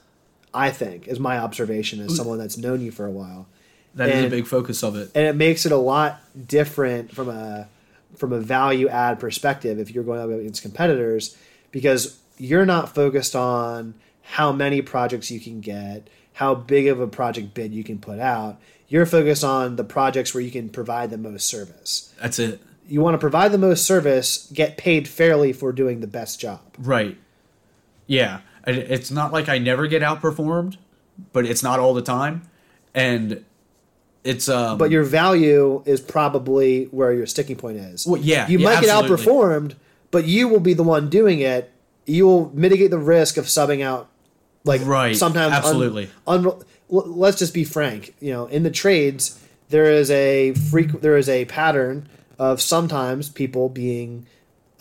I 0.53 0.69
think 0.69 1.07
is 1.07 1.19
my 1.19 1.37
observation 1.37 2.01
as 2.01 2.15
someone 2.15 2.37
that's 2.37 2.57
known 2.57 2.81
you 2.81 2.91
for 2.91 3.05
a 3.05 3.11
while, 3.11 3.47
that 3.95 4.09
is 4.09 4.25
a 4.25 4.29
big 4.29 4.47
focus 4.47 4.83
of 4.83 4.95
it. 4.95 5.11
and 5.15 5.25
it 5.25 5.35
makes 5.35 5.65
it 5.65 5.71
a 5.71 5.77
lot 5.77 6.21
different 6.47 7.13
from 7.13 7.29
a 7.29 7.67
from 8.15 8.33
a 8.33 8.39
value 8.39 8.87
add 8.87 9.19
perspective 9.19 9.79
if 9.79 9.91
you're 9.91 10.03
going 10.03 10.19
up 10.19 10.29
against 10.29 10.61
competitors 10.61 11.37
because 11.71 12.19
you're 12.37 12.65
not 12.65 12.93
focused 12.93 13.35
on 13.35 13.93
how 14.23 14.51
many 14.51 14.81
projects 14.81 15.31
you 15.31 15.39
can 15.39 15.61
get, 15.61 16.07
how 16.33 16.55
big 16.55 16.87
of 16.87 16.99
a 16.99 17.07
project 17.07 17.53
bid 17.53 17.73
you 17.73 17.83
can 17.83 17.97
put 17.99 18.19
out. 18.19 18.59
You're 18.87 19.05
focused 19.05 19.43
on 19.43 19.75
the 19.75 19.83
projects 19.83 20.33
where 20.33 20.41
you 20.41 20.51
can 20.51 20.69
provide 20.69 21.09
the 21.09 21.17
most 21.17 21.47
service. 21.47 22.13
That's 22.21 22.39
it. 22.39 22.61
You 22.87 23.01
want 23.01 23.13
to 23.13 23.17
provide 23.19 23.51
the 23.51 23.57
most 23.57 23.85
service, 23.85 24.51
get 24.53 24.77
paid 24.77 25.07
fairly 25.07 25.53
for 25.53 25.71
doing 25.71 26.01
the 26.01 26.07
best 26.07 26.39
job. 26.39 26.61
Right. 26.77 27.17
Yeah. 28.05 28.41
It's 28.67 29.11
not 29.11 29.31
like 29.31 29.47
I 29.47 29.57
never 29.57 29.87
get 29.87 30.01
outperformed, 30.01 30.77
but 31.31 31.45
it's 31.45 31.63
not 31.63 31.79
all 31.79 31.93
the 31.93 32.01
time. 32.01 32.43
And 32.93 33.45
it's 34.23 34.47
um 34.49 34.77
But 34.77 34.91
your 34.91 35.03
value 35.03 35.81
is 35.85 35.99
probably 36.01 36.85
where 36.85 37.13
your 37.13 37.25
sticking 37.25 37.55
point 37.55 37.77
is. 37.77 38.05
Well, 38.05 38.21
yeah, 38.21 38.47
you 38.47 38.59
yeah, 38.59 38.65
might 38.65 38.81
get 38.81 38.89
outperformed, 38.89 39.75
but 40.11 40.25
you 40.25 40.47
will 40.47 40.59
be 40.59 40.73
the 40.73 40.83
one 40.83 41.09
doing 41.09 41.39
it. 41.39 41.71
You 42.05 42.25
will 42.25 42.51
mitigate 42.53 42.91
the 42.91 42.99
risk 42.99 43.37
of 43.37 43.45
subbing 43.45 43.81
out, 43.83 44.09
like 44.63 44.85
Right, 44.85 45.15
Sometimes, 45.15 45.53
absolutely. 45.53 46.09
un- 46.27 46.45
l- 46.45 46.63
let's 46.89 47.37
just 47.39 47.53
be 47.53 47.63
frank. 47.63 48.13
You 48.19 48.31
know, 48.33 48.45
in 48.47 48.63
the 48.63 48.71
trades, 48.71 49.39
there 49.69 49.85
is 49.91 50.09
a 50.11 50.53
freq- 50.53 51.01
there 51.01 51.15
is 51.17 51.29
a 51.29 51.45
pattern 51.45 52.07
of 52.39 52.59
sometimes 52.61 53.29
people 53.29 53.69
being 53.69 54.25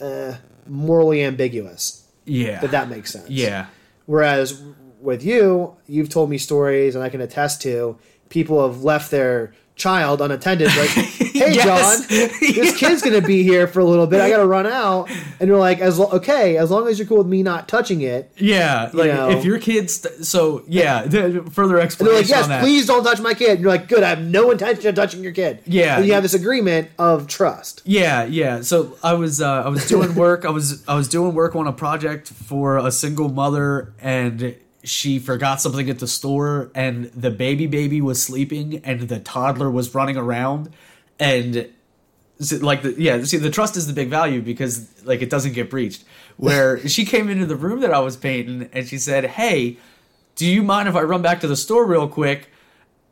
uh, 0.00 0.35
morally 0.66 1.22
ambiguous. 1.22 2.05
yeah. 2.24 2.64
If 2.64 2.70
that 2.70 2.88
makes 2.88 3.12
sense. 3.12 3.29
yeah. 3.29 3.66
Whereas 4.07 4.61
with 5.00 5.24
you, 5.24 5.76
you've 5.87 6.09
told 6.09 6.31
me 6.31 6.38
stories, 6.38 6.94
and 6.94 7.05
I 7.05 7.09
can 7.11 7.20
attest 7.20 7.62
to 7.62 7.96
people 8.31 8.66
have 8.66 8.83
left 8.83 9.11
their 9.11 9.53
child 9.77 10.21
unattended. 10.21 10.69
Like, 10.69 10.88
hey, 10.90 11.55
Yes. 11.55 11.64
Jon, 12.07 12.19
this 12.40 12.77
kid's 12.79 13.01
gonna 13.03 13.23
be 13.23 13.43
here 13.43 13.66
for 13.66 13.81
a 13.81 13.85
little 13.85 14.07
bit. 14.07 14.21
I 14.21 14.29
gotta 14.29 14.47
run 14.47 14.66
out. 14.66 15.11
And 15.40 15.49
you're 15.49 15.59
like, 15.59 15.81
as 15.81 15.99
lo- 15.99 16.11
okay, 16.12 16.59
as 16.59 16.71
long 16.71 16.87
as 16.87 16.99
you're 16.99 17.09
cool 17.09 17.19
with 17.19 17.27
me 17.27 17.43
not 17.43 17.66
touching 17.66 18.03
it. 18.03 18.31
Yeah, 18.37 18.90
like 18.93 19.11
know. 19.11 19.31
if 19.31 19.45
your 19.45 19.59
kids 19.59 20.07
so 20.29 20.62
yeah, 20.69 21.05
the, 21.07 21.49
further 21.51 21.79
And 21.79 21.79
they're 21.79 21.85
explanation 21.87 22.16
like, 22.16 22.49
yes, 22.49 22.62
please 22.62 22.87
don't 22.87 23.03
touch 23.05 23.21
my 23.21 23.33
kid. 23.33 23.53
And 23.53 23.61
you're 23.61 23.71
like, 23.71 23.88
good. 23.88 24.03
I 24.03 24.11
have 24.11 24.21
no 24.23 24.51
intention 24.51 24.87
of 24.87 24.95
touching 24.95 25.23
your 25.23 25.33
kid. 25.33 25.61
Yeah. 25.64 25.97
And 25.97 26.07
you 26.07 26.12
have 26.12 26.23
this 26.23 26.35
agreement 26.35 26.90
of 26.99 27.27
trust. 27.27 27.81
Yeah, 27.87 28.25
yeah. 28.25 28.61
So 28.61 28.99
I 29.03 29.14
was 29.14 29.40
uh, 29.40 29.62
I 29.64 29.69
was 29.69 29.88
doing 29.88 30.14
work. 30.27 30.45
I 30.45 30.51
was 30.51 30.87
I 30.87 30.95
was 30.95 31.09
doing 31.09 31.35
work 31.35 31.57
on 31.57 31.66
a 31.66 31.73
project 31.73 32.29
for 32.29 32.77
a 32.77 32.93
single 32.93 33.31
mother, 33.31 33.95
and 33.99 34.57
she 34.83 35.19
forgot 35.19 35.61
something 35.61 35.88
at 35.90 35.99
the 35.99 36.07
store, 36.07 36.71
and 36.75 37.07
the 37.07 37.31
baby 37.31 37.66
baby 37.66 38.01
was 38.01 38.23
sleeping, 38.23 38.81
and 38.85 39.03
the 39.03 39.21
toddler 39.21 39.71
was 39.71 39.95
running 39.95 40.16
around, 40.16 40.71
and 41.19 41.69
like 42.61 42.83
the 42.83 42.95
yeah. 42.99 43.23
See, 43.25 43.37
the 43.37 43.51
trust 43.51 43.77
is 43.77 43.87
the 43.87 43.93
big 43.93 44.09
value 44.09 44.40
because 44.40 44.88
like 45.05 45.23
it 45.23 45.31
doesn't 45.31 45.53
get 45.53 45.71
breached. 45.71 46.05
Where 46.37 46.87
she 46.88 47.05
came 47.05 47.29
into 47.29 47.45
the 47.45 47.57
room 47.57 47.81
that 47.81 47.93
I 47.93 48.01
was 48.01 48.16
painting, 48.16 48.71
and 48.73 48.87
she 48.87 48.99
said, 48.99 49.25
"Hey, 49.27 49.77
do 50.37 50.47
you 50.47 50.62
mind 50.62 50.88
if 50.88 50.95
I 50.95 51.03
run 51.03 51.21
back 51.21 51.40
to 51.40 51.49
the 51.49 51.57
store 51.57 51.85
real 51.85 52.09
quick?" 52.09 52.49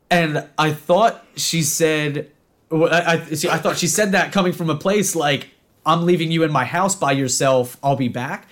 and 0.09 0.47
I 0.57 0.73
thought 0.73 1.25
she 1.35 1.61
said, 1.61 2.31
I, 2.71 3.21
I 3.29 3.35
see. 3.35 3.49
I 3.49 3.57
thought 3.57 3.77
she 3.77 3.87
said 3.87 4.13
that 4.13 4.31
coming 4.31 4.53
from 4.53 4.69
a 4.69 4.75
place 4.75 5.15
like 5.15 5.49
I'm 5.85 6.05
leaving 6.05 6.31
you 6.31 6.43
in 6.43 6.51
my 6.51 6.65
house 6.65 6.95
by 6.95 7.11
yourself. 7.11 7.77
I'll 7.83 7.95
be 7.95 8.07
back. 8.07 8.47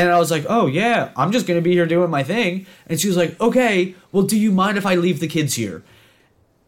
And 0.00 0.08
I 0.08 0.18
was 0.18 0.30
like, 0.30 0.46
oh 0.48 0.66
yeah, 0.66 1.10
I'm 1.14 1.30
just 1.30 1.46
gonna 1.46 1.60
be 1.60 1.72
here 1.72 1.84
doing 1.84 2.08
my 2.08 2.22
thing. 2.22 2.64
And 2.86 2.98
she 2.98 3.06
was 3.06 3.18
like, 3.18 3.38
okay, 3.38 3.94
well, 4.12 4.22
do 4.22 4.38
you 4.38 4.50
mind 4.50 4.78
if 4.78 4.86
I 4.86 4.94
leave 4.94 5.20
the 5.20 5.28
kids 5.28 5.54
here? 5.54 5.82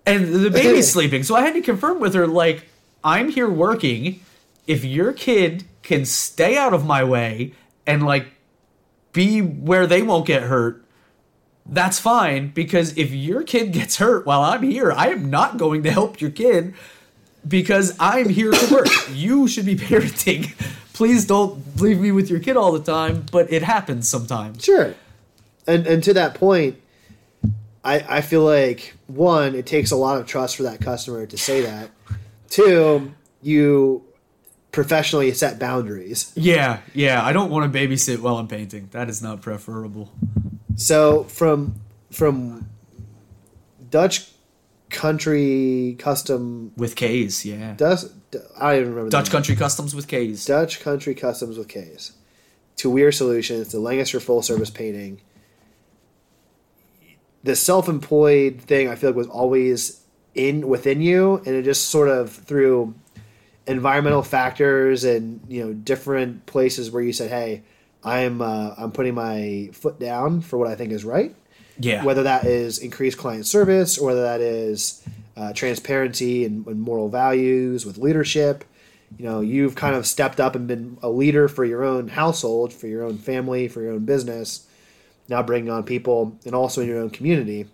And 0.05 0.35
the 0.35 0.51
baby's 0.51 0.92
sleeping, 0.92 1.23
so 1.23 1.35
I 1.35 1.40
had 1.40 1.55
to 1.55 1.62
confirm 1.62 1.99
with 1.99 2.12
her 2.12 2.27
like, 2.27 2.66
I'm 3.03 3.31
here 3.31 3.49
working. 3.49 4.21
If 4.66 4.85
your 4.85 5.14
kid 5.14 5.64
can 5.83 6.05
stay 6.05 6.59
out 6.59 6.75
of 6.75 6.85
my 6.85 7.03
way 7.03 7.55
and 7.87 8.05
like 8.05 8.26
be 9.14 9.41
where 9.41 9.87
they 9.87 10.03
won't 10.03 10.26
get 10.26 10.43
hurt, 10.43 10.85
that's 11.64 11.99
fine 11.99 12.49
because 12.49 12.97
if 12.99 13.12
your 13.12 13.43
kid 13.45 13.72
gets 13.72 13.97
hurt 13.97 14.26
while 14.26 14.43
I'm 14.43 14.62
here, 14.62 14.93
I 14.93 15.09
am 15.09 15.30
not 15.30 15.57
going 15.57 15.83
to 15.85 15.91
help 15.91 16.20
your 16.20 16.30
kid 16.30 16.74
because 17.49 17.97
I'm 17.99 18.28
here 18.28 18.51
to 18.51 18.74
work. 18.74 18.89
you 19.11 19.49
should 19.49 19.66
be 19.66 19.76
parenting. 19.89 20.53
Please 20.93 21.26
don't 21.26 21.80
leave 21.80 22.01
me 22.01 22.12
with 22.12 22.30
your 22.30 22.40
kid 22.40 22.57
all 22.57 22.72
the 22.72 22.82
time, 22.82 23.26
but 23.32 23.53
it 23.53 23.62
happens 23.62 24.09
sometimes. 24.09 24.64
Sure. 24.64 24.95
And 25.66 25.86
and 25.86 26.03
to 26.05 26.14
that 26.14 26.34
point, 26.34 26.76
I 27.84 28.05
I 28.09 28.20
feel 28.20 28.45
like 28.45 28.95
one, 29.07 29.55
it 29.55 29.66
takes 29.66 29.90
a 29.90 29.97
lot 29.97 30.18
of 30.18 30.26
trust 30.26 30.57
for 30.57 30.64
that 30.64 30.80
customer 30.80 31.26
to 31.26 31.38
say 31.38 31.62
that. 31.62 31.90
Two, 32.49 33.14
you 33.40 34.05
professionally 34.72 35.32
set 35.32 35.59
boundaries. 35.59 36.32
Yeah, 36.34 36.80
yeah. 36.95 37.24
I 37.24 37.32
don't 37.32 37.51
want 37.51 37.70
to 37.70 37.78
babysit 37.78 38.18
while 38.18 38.36
I'm 38.38 38.49
painting. 38.49 38.88
That 38.93 39.09
is 39.09 39.22
not 39.22 39.40
preferable. 39.40 40.12
So 40.76 41.24
from 41.24 41.76
from 42.11 42.68
Dutch 43.90 44.28
country 44.90 45.97
custom 45.99 46.72
With 46.76 46.97
K's, 46.97 47.45
yeah. 47.45 47.74
Dutch 47.74 48.01
I 48.59 48.72
don't 48.72 48.80
even 48.80 48.91
remember 48.95 49.11
Dutch. 49.11 49.30
Country 49.30 49.57
Customs 49.57 49.95
with 49.95 50.09
K's. 50.09 50.45
Dutch 50.45 50.80
country 50.80 51.14
customs 51.14 51.59
with 51.59 51.68
K's 51.68 52.12
to 52.76 52.91
Weir 52.91 53.12
Solutions 53.12 53.68
to 53.68 53.78
Lancaster 53.78 54.20
full 54.20 54.43
service 54.43 54.70
painting. 54.70 55.20
the 57.45 57.57
self-employed 57.57 58.61
thing 58.62 58.89
I 58.89 58.95
feel 58.95 59.11
like 59.11 59.16
was 59.16 59.26
always 59.26 60.01
in 60.35 60.66
within 60.68 61.01
you, 61.01 61.37
and 61.39 61.49
it 61.49 61.62
just 61.64 61.89
sort 61.89 62.09
of 62.09 62.30
through 62.30 62.95
environmental 63.66 64.22
factors 64.22 65.05
and 65.05 65.41
you 65.49 65.64
know 65.64 65.72
different 65.72 66.47
places 66.47 66.91
where 66.91 67.03
you 67.03 67.12
said, 67.12 67.30
"Hey, 67.30 67.62
I'm 68.03 68.41
uh, 68.41 68.74
I'm 68.78 68.93
putting 68.93 69.14
my 69.14 69.70
foot 69.72 69.99
down 69.99 70.41
for 70.41 70.57
what 70.57 70.68
I 70.68 70.74
think 70.74 70.93
is 70.93 71.05
right." 71.05 71.35
Yeah. 71.78 72.05
Whether 72.05 72.24
that 72.24 72.45
is 72.45 72.78
increased 72.78 73.18
client 73.18 73.47
service, 73.47 73.99
or 73.99 74.07
whether 74.07 74.22
that 74.22 74.41
is 74.41 75.03
uh, 75.37 75.53
transparency 75.53 76.45
and, 76.45 76.66
and 76.66 76.80
moral 76.80 77.09
values 77.09 77.87
with 77.87 77.99
leadership, 77.99 78.64
you 79.18 79.24
know, 79.24 79.41
you've 79.41 79.74
kind 79.74 79.95
of 79.95 80.07
stepped 80.07 80.41
up 80.41 80.55
and 80.55 80.66
been 80.66 80.99
a 81.03 81.09
leader 81.09 81.49
for 81.49 81.64
your 81.64 81.85
own 81.85 82.09
household, 82.09 82.72
for 82.72 82.87
your 82.87 83.03
own 83.05 83.18
family, 83.18 83.68
for 83.68 83.83
your 83.83 83.93
own 83.93 84.05
business. 84.05 84.66
Now 85.28 85.43
bringing 85.43 85.70
on 85.70 85.85
people 85.85 86.39
and 86.45 86.55
also 86.55 86.80
in 86.80 86.89
your 86.89 86.99
own 86.99 87.11
community. 87.11 87.66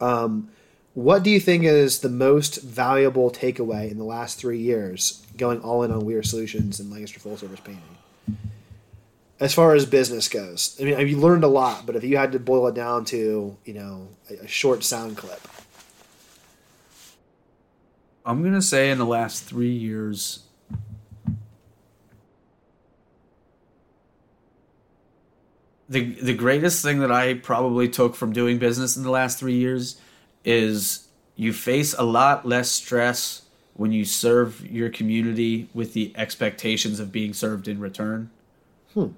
Um, 0.00 0.48
what 0.94 1.22
do 1.22 1.30
you 1.30 1.40
think 1.40 1.64
is 1.64 2.00
the 2.00 2.08
most 2.08 2.62
valuable 2.62 3.30
takeaway 3.30 3.90
in 3.90 3.98
the 3.98 4.04
last 4.04 4.38
three 4.38 4.58
years 4.58 5.24
going 5.36 5.60
all 5.60 5.82
in 5.82 5.90
on 5.90 6.04
Weir 6.04 6.22
Solutions 6.22 6.80
and 6.80 6.90
Lancaster 6.90 7.20
Full 7.20 7.36
Service 7.36 7.60
Painting? 7.60 7.82
As 9.40 9.54
far 9.54 9.74
as 9.74 9.86
business 9.86 10.28
goes, 10.28 10.76
I 10.80 10.84
mean, 10.84 11.08
you 11.08 11.18
learned 11.18 11.44
a 11.44 11.48
lot, 11.48 11.86
but 11.86 11.96
if 11.96 12.04
you 12.04 12.16
had 12.16 12.32
to 12.32 12.38
boil 12.38 12.68
it 12.68 12.74
down 12.74 13.04
to, 13.06 13.56
you 13.64 13.74
know, 13.74 14.08
a, 14.30 14.44
a 14.44 14.48
short 14.48 14.84
sound 14.84 15.16
clip, 15.16 15.40
I'm 18.24 18.42
gonna 18.42 18.62
say 18.62 18.90
in 18.90 18.98
the 18.98 19.06
last 19.06 19.44
three 19.44 19.72
years, 19.72 20.44
the 25.88 26.14
the 26.22 26.34
greatest 26.34 26.82
thing 26.82 27.00
that 27.00 27.10
I 27.10 27.34
probably 27.34 27.88
took 27.88 28.14
from 28.14 28.32
doing 28.32 28.58
business 28.58 28.96
in 28.96 29.02
the 29.02 29.10
last 29.10 29.38
three 29.38 29.56
years 29.56 30.00
is 30.44 31.08
you 31.36 31.52
face 31.52 31.94
a 31.94 32.02
lot 32.02 32.46
less 32.46 32.70
stress 32.70 33.42
when 33.74 33.92
you 33.92 34.04
serve 34.04 34.64
your 34.70 34.90
community 34.90 35.68
with 35.74 35.92
the 35.94 36.12
expectations 36.16 37.00
of 37.00 37.10
being 37.10 37.32
served 37.32 37.68
in 37.68 37.80
return. 37.80 38.30
Hmm. 38.94 39.08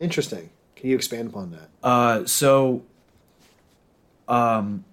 Interesting. 0.00 0.50
Can 0.76 0.90
you 0.90 0.96
expand 0.96 1.28
upon 1.28 1.50
that? 1.52 1.68
Uh, 1.82 2.24
so, 2.24 2.82
um, 4.28 4.84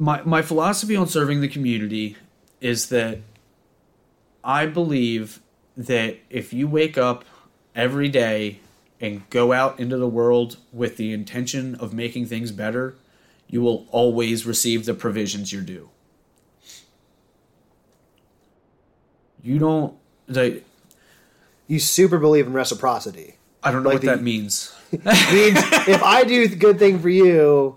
my 0.00 0.22
my 0.24 0.42
philosophy 0.42 0.96
on 0.96 1.06
serving 1.06 1.40
the 1.42 1.46
community 1.48 2.16
is 2.60 2.88
that 2.88 3.18
I 4.42 4.66
believe 4.66 5.40
that 5.76 6.16
if 6.30 6.52
you 6.52 6.66
wake 6.66 6.98
up 6.98 7.24
every 7.76 8.08
day 8.08 8.58
and 9.00 9.28
go 9.30 9.52
out 9.52 9.78
into 9.78 9.96
the 9.96 10.08
world 10.08 10.56
with 10.72 10.96
the 10.96 11.12
intention 11.12 11.74
of 11.76 11.92
making 11.94 12.26
things 12.26 12.50
better, 12.50 12.94
you 13.46 13.60
will 13.62 13.86
always 13.90 14.44
receive 14.44 14.84
the 14.86 14.94
provisions 14.94 15.52
you're 15.52 15.62
due. 15.62 15.88
You 19.42 19.58
don't. 19.58 19.94
The, 20.26 20.62
You 21.66 21.78
super 21.78 22.18
believe 22.18 22.46
in 22.46 22.52
reciprocity. 22.52 23.36
I 23.62 23.70
don't 23.72 23.82
know 23.82 23.88
Like 23.90 23.96
what 23.96 24.02
the- 24.02 24.06
that 24.08 24.22
means. 24.22 24.74
means 24.92 25.04
if 25.86 26.02
I 26.02 26.24
do 26.24 26.48
the 26.48 26.56
good 26.56 26.78
thing 26.78 26.98
for 26.98 27.08
you, 27.08 27.76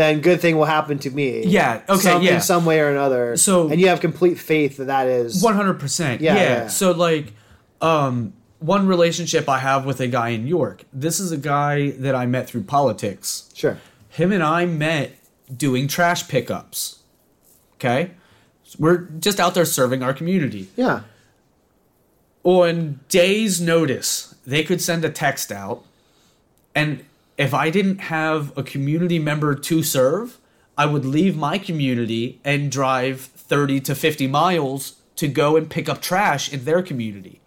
then 0.00 0.20
good 0.20 0.40
thing 0.40 0.56
will 0.56 0.64
happen 0.64 0.98
to 1.00 1.10
me. 1.10 1.44
Yeah, 1.44 1.82
okay, 1.88 2.00
some, 2.00 2.22
yeah. 2.22 2.36
in 2.36 2.40
some 2.40 2.64
way 2.64 2.80
or 2.80 2.88
another. 2.90 3.36
So- 3.36 3.68
and 3.68 3.80
you 3.80 3.88
have 3.88 4.00
complete 4.00 4.38
faith 4.38 4.78
that 4.78 4.86
that 4.86 5.06
is 5.06 5.42
One 5.42 5.54
hundred 5.54 5.78
percent. 5.78 6.20
Yeah. 6.22 6.68
So 6.68 6.92
like, 6.92 7.32
um, 7.80 8.32
one 8.58 8.86
relationship 8.86 9.48
I 9.48 9.58
have 9.58 9.86
with 9.86 10.00
a 10.00 10.06
guy 10.08 10.30
in 10.30 10.46
York. 10.46 10.84
This 10.92 11.18
is 11.20 11.32
a 11.32 11.36
guy 11.38 11.90
that 11.92 12.14
I 12.14 12.26
met 12.26 12.48
through 12.48 12.64
politics. 12.64 13.50
sure. 13.54 13.78
Him 14.08 14.32
and 14.32 14.42
I 14.42 14.66
met 14.66 15.12
doing 15.56 15.86
trash 15.88 16.26
pickups. 16.28 16.98
Okay, 17.74 18.10
we're 18.78 18.98
just 19.18 19.38
out 19.40 19.54
there 19.54 19.64
serving 19.64 20.02
our 20.02 20.12
community. 20.12 20.68
Yeah, 20.76 21.02
On 22.42 23.00
days' 23.08 23.60
notice, 23.60 24.34
they 24.46 24.62
could 24.64 24.80
send 24.82 25.04
a 25.04 25.10
text 25.10 25.52
out, 25.52 25.84
and 26.74 27.04
if 27.40 27.54
I 27.54 27.70
didn't 27.70 28.00
have 28.02 28.52
a 28.54 28.62
community 28.62 29.18
member 29.18 29.54
to 29.54 29.82
serve, 29.82 30.38
I 30.76 30.84
would 30.84 31.06
leave 31.06 31.38
my 31.38 31.56
community 31.56 32.38
and 32.44 32.70
drive 32.70 33.18
30 33.18 33.80
to 33.80 33.94
50 33.94 34.26
miles 34.26 35.00
to 35.16 35.26
go 35.26 35.56
and 35.56 35.70
pick 35.70 35.88
up 35.88 36.02
trash 36.02 36.52
in 36.52 36.66
their 36.66 36.82
community. 36.82 37.40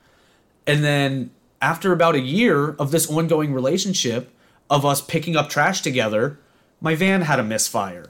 And 0.65 0.83
then 0.83 1.29
after 1.61 1.93
about 1.93 2.15
a 2.15 2.19
year 2.19 2.71
of 2.79 2.89
this 2.89 3.07
ongoing 3.07 3.53
relationship 3.53 4.33
of 4.67 4.83
us 4.83 4.99
picking 4.99 5.35
up 5.35 5.47
trash 5.47 5.81
together, 5.81 6.39
my 6.81 6.95
van 6.95 7.21
had 7.21 7.39
a 7.39 7.43
misfire. 7.43 8.09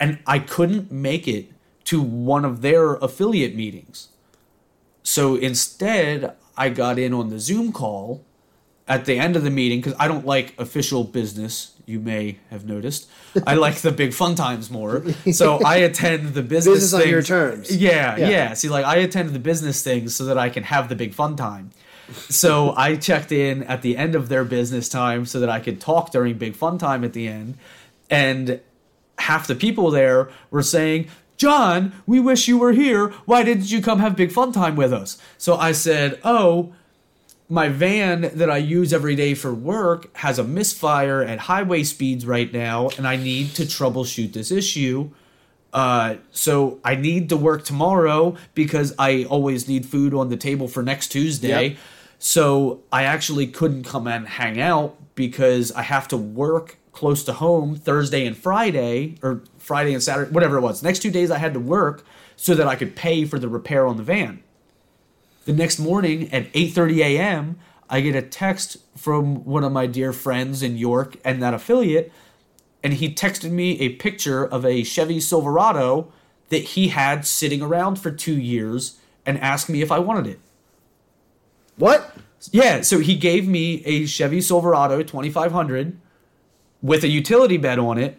And 0.00 0.20
I 0.26 0.38
couldn't 0.38 0.90
make 0.90 1.28
it 1.28 1.52
to 1.84 2.00
one 2.00 2.46
of 2.46 2.62
their 2.62 2.94
affiliate 2.94 3.54
meetings. 3.54 4.08
So 5.02 5.36
instead, 5.36 6.34
I 6.56 6.70
got 6.70 6.98
in 6.98 7.12
on 7.12 7.28
the 7.28 7.38
Zoom 7.38 7.70
call 7.70 8.24
at 8.86 9.04
the 9.06 9.18
end 9.18 9.36
of 9.36 9.42
the 9.44 9.50
meeting 9.50 9.80
because 9.80 9.94
I 9.98 10.08
don't 10.08 10.26
like 10.26 10.54
official 10.58 11.04
business. 11.04 11.72
You 11.86 12.00
may 12.00 12.38
have 12.50 12.64
noticed. 12.66 13.08
I 13.46 13.54
like 13.54 13.76
the 13.76 13.92
big 13.92 14.14
fun 14.14 14.34
times 14.34 14.70
more. 14.70 15.04
So 15.32 15.62
I 15.64 15.76
attend 15.76 16.34
the 16.34 16.42
business 16.42 16.76
Business 16.80 17.02
on 17.02 17.08
your 17.08 17.22
terms. 17.22 17.74
Yeah, 17.74 18.16
Yeah. 18.16 18.28
yeah, 18.30 18.54
See, 18.54 18.68
like 18.68 18.84
I 18.86 18.96
attend 18.96 19.30
the 19.30 19.38
business 19.38 19.82
things 19.82 20.14
so 20.16 20.24
that 20.26 20.38
I 20.38 20.48
can 20.48 20.62
have 20.64 20.88
the 20.88 20.96
big 20.96 21.12
fun 21.14 21.36
time. 21.36 21.70
So 22.30 22.74
I 22.76 22.96
checked 22.96 23.32
in 23.32 23.62
at 23.64 23.82
the 23.82 23.96
end 23.96 24.14
of 24.14 24.28
their 24.30 24.44
business 24.44 24.88
time 24.88 25.26
so 25.26 25.40
that 25.40 25.48
I 25.50 25.60
could 25.60 25.80
talk 25.80 26.10
during 26.10 26.38
big 26.38 26.56
fun 26.56 26.78
time 26.78 27.04
at 27.04 27.12
the 27.12 27.28
end. 27.28 27.56
And 28.10 28.60
half 29.18 29.46
the 29.46 29.54
people 29.54 29.90
there 29.90 30.30
were 30.50 30.62
saying, 30.62 31.08
Jon, 31.36 31.92
we 32.06 32.20
wish 32.20 32.48
you 32.48 32.56
were 32.58 32.72
here. 32.72 33.08
Why 33.26 33.42
didn't 33.42 33.70
you 33.70 33.82
come 33.82 33.98
have 33.98 34.16
big 34.16 34.32
fun 34.32 34.52
time 34.52 34.76
with 34.76 34.92
us? 34.92 35.18
So 35.36 35.56
I 35.56 35.72
said, 35.72 36.18
Oh, 36.24 36.72
my 37.48 37.68
van 37.68 38.30
that 38.34 38.50
I 38.50 38.56
use 38.56 38.92
every 38.92 39.14
day 39.14 39.34
for 39.34 39.52
work 39.52 40.14
has 40.16 40.38
a 40.38 40.44
misfire 40.44 41.22
at 41.22 41.40
highway 41.40 41.82
speeds 41.82 42.24
right 42.26 42.50
now, 42.52 42.88
and 42.96 43.06
I 43.06 43.16
need 43.16 43.54
to 43.56 43.64
troubleshoot 43.64 44.32
this 44.32 44.50
issue. 44.50 45.10
Uh, 45.72 46.16
so 46.30 46.78
I 46.84 46.94
need 46.94 47.28
to 47.30 47.36
work 47.36 47.64
tomorrow 47.64 48.36
because 48.54 48.94
I 48.98 49.24
always 49.24 49.68
need 49.68 49.84
food 49.84 50.14
on 50.14 50.28
the 50.28 50.36
table 50.36 50.68
for 50.68 50.82
next 50.82 51.08
Tuesday. 51.08 51.68
Yep. 51.70 51.78
So 52.18 52.82
I 52.92 53.04
actually 53.04 53.48
couldn't 53.48 53.82
come 53.82 54.06
and 54.06 54.26
hang 54.26 54.60
out 54.60 54.96
because 55.16 55.72
I 55.72 55.82
have 55.82 56.08
to 56.08 56.16
work 56.16 56.78
close 56.92 57.24
to 57.24 57.32
home 57.32 57.74
Thursday 57.74 58.24
and 58.24 58.36
Friday, 58.36 59.16
or 59.20 59.42
Friday 59.58 59.92
and 59.92 60.02
Saturday, 60.02 60.30
whatever 60.30 60.56
it 60.56 60.60
was. 60.60 60.82
Next 60.82 61.00
two 61.00 61.10
days 61.10 61.30
I 61.30 61.38
had 61.38 61.52
to 61.54 61.60
work 61.60 62.06
so 62.36 62.54
that 62.54 62.68
I 62.68 62.76
could 62.76 62.94
pay 62.94 63.24
for 63.24 63.38
the 63.38 63.48
repair 63.48 63.84
on 63.84 63.96
the 63.96 64.04
van. 64.04 64.43
The 65.44 65.52
next 65.52 65.78
morning 65.78 66.32
at 66.32 66.52
8:30 66.52 66.98
a.m., 66.98 67.58
I 67.90 68.00
get 68.00 68.16
a 68.16 68.22
text 68.22 68.78
from 68.96 69.44
one 69.44 69.62
of 69.62 69.72
my 69.72 69.86
dear 69.86 70.12
friends 70.12 70.62
in 70.62 70.76
York 70.78 71.16
and 71.24 71.42
that 71.42 71.52
affiliate, 71.52 72.10
and 72.82 72.94
he 72.94 73.14
texted 73.14 73.50
me 73.50 73.78
a 73.80 73.90
picture 73.90 74.44
of 74.44 74.64
a 74.64 74.82
Chevy 74.82 75.20
Silverado 75.20 76.10
that 76.48 76.62
he 76.62 76.88
had 76.88 77.26
sitting 77.26 77.60
around 77.62 77.96
for 77.96 78.10
2 78.10 78.32
years 78.32 78.98
and 79.26 79.38
asked 79.40 79.68
me 79.68 79.82
if 79.82 79.92
I 79.92 79.98
wanted 79.98 80.26
it. 80.26 80.40
What? 81.76 82.16
Yeah, 82.50 82.82
so 82.82 83.00
he 83.00 83.16
gave 83.16 83.48
me 83.48 83.82
a 83.84 84.06
Chevy 84.06 84.40
Silverado 84.40 85.02
2500 85.02 85.98
with 86.82 87.04
a 87.04 87.08
utility 87.08 87.56
bed 87.56 87.78
on 87.78 87.98
it 87.98 88.18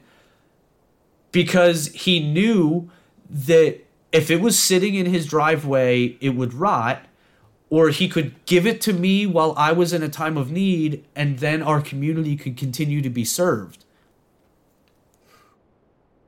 because 1.32 1.88
he 1.88 2.20
knew 2.20 2.90
that 3.30 3.80
if 4.12 4.32
it 4.32 4.42
was 4.42 4.58
sitting 4.58 4.96
in 4.96 5.06
his 5.06 5.26
driveway, 5.26 6.18
it 6.22 6.30
would 6.30 6.54
rot, 6.54 7.06
or 7.70 7.90
he 7.90 8.08
could 8.08 8.34
give 8.46 8.66
it 8.68 8.80
to 8.82 8.94
me 8.94 9.26
while 9.26 9.54
I 9.58 9.72
was 9.72 9.92
in 9.94 10.04
a 10.04 10.10
time 10.10 10.38
of 10.38 10.52
need, 10.52 11.04
and 11.16 11.40
then 11.40 11.62
our 11.62 11.82
community 11.82 12.36
could 12.36 12.58
continue 12.58 13.02
to 13.02 13.10
be 13.10 13.26
served. 13.26 13.84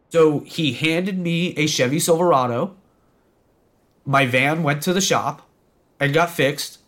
So 0.10 0.40
he 0.42 0.74
handed 0.74 1.18
me 1.20 1.50
a 1.58 1.68
Chevy 1.68 2.00
Silverado. 2.00 2.76
My 4.06 4.26
van 4.26 4.64
went 4.64 4.82
to 4.84 4.94
the 4.94 5.02
shop 5.02 5.48
and 6.00 6.14
got 6.14 6.30
fixed. 6.30 6.80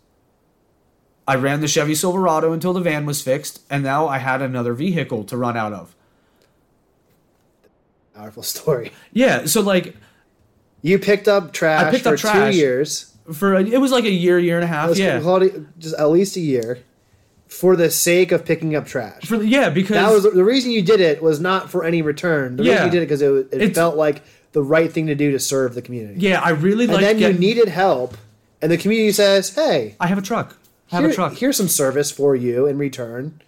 I 1.27 1.35
ran 1.35 1.61
the 1.61 1.67
Chevy 1.67 1.93
Silverado 1.93 2.53
until 2.53 2.73
the 2.73 2.79
van 2.79 3.05
was 3.05 3.21
fixed, 3.21 3.61
and 3.69 3.83
now 3.83 4.07
I 4.07 4.17
had 4.17 4.41
another 4.41 4.73
vehicle 4.73 5.25
to 5.25 5.37
run 5.37 5.55
out 5.55 5.73
of. 5.73 5.95
Powerful 8.15 8.41
story. 8.43 8.91
Yeah, 9.13 9.45
so 9.45 9.61
like 9.61 9.95
You 10.81 10.97
picked 10.97 11.27
up 11.27 11.53
trash 11.53 11.85
I 11.85 11.91
picked 11.91 12.03
for 12.03 12.13
up 12.13 12.19
trash. 12.19 12.53
two 12.53 12.57
years. 12.57 13.08
For 13.33 13.55
a, 13.55 13.63
it 13.63 13.79
was 13.79 13.91
like 13.91 14.05
a 14.05 14.09
year, 14.11 14.37
year 14.39 14.55
and 14.55 14.63
a 14.63 14.67
half. 14.67 14.97
Yeah, 14.97 15.17
it 15.19 15.79
just 15.79 15.95
at 15.95 16.09
least 16.09 16.35
a 16.35 16.39
year 16.41 16.79
for 17.47 17.75
the 17.75 17.89
sake 17.89 18.31
of 18.31 18.45
picking 18.45 18.75
up 18.75 18.85
trash. 18.85 19.25
for 19.25 19.37
the- 19.39 19.47
yeah 19.47 19.69
because 19.69 19.95
that 19.95 20.11
was 20.11 20.23
the 20.23 20.43
reason 20.43 20.69
you 20.71 20.81
did 20.83 20.99
it 20.99 21.21
was 21.21 21.39
not 21.39 21.69
for 21.69 21.83
any 21.83 22.01
return. 22.01 22.55
The 22.57 22.63
reason 22.63 22.77
Yeah. 22.77 22.85
you 22.85 22.91
did 22.91 22.97
it 23.01 23.05
because 23.05 23.21
it, 23.23 23.47
it 23.51 23.73
felt 23.75 23.95
like 23.97 24.21
the 24.51 24.61
right 24.61 24.91
thing 24.91 25.07
to 25.07 25.15
do 25.15 25.31
to 25.31 25.39
serve 25.39 25.73
the 25.75 25.81
community. 25.81 26.19
yeah 26.19 26.41
I 26.41 26.49
really 26.51 26.85
and 26.85 26.93
then 27.03 27.17
you 27.19 27.33
needed 27.33 27.67
help, 27.67 28.15
and 28.61 28.71
the 28.71 28.77
community 28.77 29.11
says, 29.11 29.53
"Hey, 29.55 29.95
I 29.99 30.07
have 30.07 30.17
a 30.17 30.21
truck. 30.21 30.55
have 30.91 31.01
here- 31.01 31.09
a 31.09 31.13
truck. 31.13 31.33
Here's 31.37 31.57
some 31.57 31.67
service 31.69 32.11
for 32.11 32.35
you 32.35 32.65
in 32.67 32.77
return. 32.77 33.41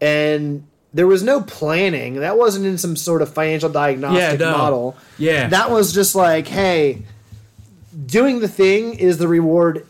And 0.00 0.66
there 0.94 1.06
was 1.06 1.22
no 1.22 1.40
planning. 1.42 2.16
That 2.16 2.38
wasn't 2.38 2.66
in 2.66 2.78
some 2.78 2.96
sort 2.96 3.22
of 3.22 3.32
financial 3.32 3.68
diagnostic 3.68 4.40
Yeah, 4.40 4.50
no. 4.50 4.56
model. 4.58 4.96
Yeah. 5.18 5.48
That 5.48 5.70
was 5.70 5.92
just 5.92 6.14
like, 6.14 6.48
hey, 6.48 7.02
doing 8.06 8.40
the 8.40 8.48
thing 8.48 8.94
is 8.94 9.18
the 9.18 9.28
reward. 9.28 9.86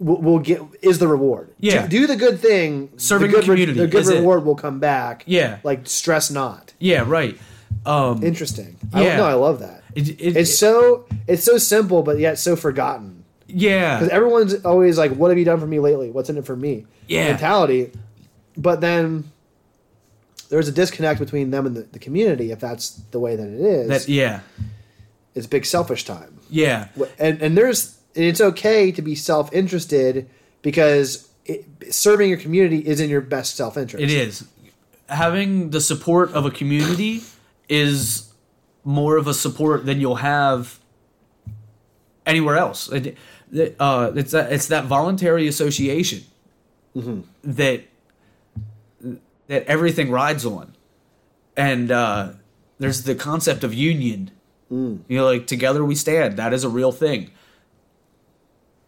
Will, 0.00 0.20
will 0.22 0.38
get 0.38 0.62
is 0.80 0.98
the 1.00 1.08
reward. 1.08 1.50
Yeah. 1.58 1.82
do, 1.86 2.00
do 2.00 2.06
the 2.06 2.14
good 2.16 2.38
thing. 2.38 2.90
Serving 2.98 3.30
the 3.32 3.38
the 3.38 3.40
good 3.42 3.48
re- 3.48 3.54
community 3.56 3.80
the 3.80 3.86
good 3.88 4.02
is 4.02 4.08
it. 4.10 4.18
reward 4.20 4.44
will 4.44 4.54
come 4.54 4.78
back. 4.78 5.24
Yeah. 5.26 5.58
like 5.64 5.88
stress 5.88 6.30
not. 6.30 6.72
yeah, 6.78 7.02
right. 7.06 7.36
Um, 7.84 8.22
Interesting. 8.22 8.76
I 8.92 9.02
Yeah. 9.04 9.16
no, 9.16 9.24
I 9.26 9.34
love 9.34 9.58
that. 9.60 9.82
it, 9.94 10.08
it, 10.20 10.36
It's 10.36 10.56
so 10.58 11.06
it's 11.26 11.42
so 11.42 11.58
simple, 11.58 12.02
but 12.02 12.18
yet 12.20 12.38
so 12.38 12.54
forgotten. 12.54 13.24
yeah, 13.48 13.98
Because 13.98 14.10
everyone's 14.12 14.54
always 14.64 14.98
like, 14.98 15.12
"What 15.12 15.30
have 15.30 15.38
you 15.38 15.44
done 15.44 15.58
for 15.58 15.66
me 15.66 15.80
lately? 15.80 16.10
What's 16.10 16.30
in 16.30 16.36
it 16.38 16.44
for 16.46 16.54
me?" 16.56 16.86
Yeah. 17.08 17.28
mentality. 17.30 17.90
But 18.56 18.80
then 18.80 19.24
there's 20.48 20.68
a 20.68 20.72
disconnect 20.72 21.18
between 21.20 21.50
them 21.50 21.66
and 21.66 21.76
the, 21.76 21.82
the 21.82 21.98
community 21.98 22.52
if 22.52 22.60
that's 22.60 22.90
the 23.10 23.18
way 23.18 23.34
that 23.36 23.46
it 23.48 23.60
is. 23.60 23.88
that 23.88 24.08
yeah, 24.08 24.40
it's 25.34 25.46
big 25.46 25.66
selfish 25.66 26.04
time, 26.04 26.37
yeah, 26.50 26.88
and 27.18 27.40
and 27.42 27.56
there's 27.56 27.98
and 28.14 28.24
it's 28.24 28.40
okay 28.40 28.92
to 28.92 29.02
be 29.02 29.14
self 29.14 29.52
interested 29.52 30.28
because 30.62 31.28
it, 31.44 31.64
serving 31.92 32.28
your 32.28 32.38
community 32.38 32.78
is 32.78 33.00
in 33.00 33.10
your 33.10 33.20
best 33.20 33.56
self 33.56 33.76
interest. 33.76 34.02
it 34.02 34.10
is. 34.10 34.46
Having 35.08 35.70
the 35.70 35.80
support 35.80 36.32
of 36.32 36.44
a 36.44 36.50
community 36.50 37.22
is 37.68 38.32
more 38.84 39.16
of 39.16 39.26
a 39.26 39.34
support 39.34 39.86
than 39.86 40.00
you'll 40.00 40.16
have 40.16 40.78
anywhere 42.26 42.56
else. 42.56 42.90
It, 42.92 43.16
uh, 43.80 44.12
it's 44.14 44.32
that 44.32 44.52
it's 44.52 44.68
that 44.68 44.84
voluntary 44.84 45.48
association 45.48 46.24
that 47.42 47.84
that 49.46 49.64
everything 49.66 50.10
rides 50.10 50.44
on, 50.44 50.74
and 51.56 51.90
uh, 51.90 52.32
there's 52.78 53.04
the 53.04 53.14
concept 53.14 53.64
of 53.64 53.72
union. 53.72 54.30
You 54.70 55.02
know, 55.08 55.24
like 55.24 55.46
together 55.46 55.84
we 55.84 55.94
stand. 55.94 56.36
That 56.36 56.52
is 56.52 56.62
a 56.64 56.68
real 56.68 56.92
thing. 56.92 57.30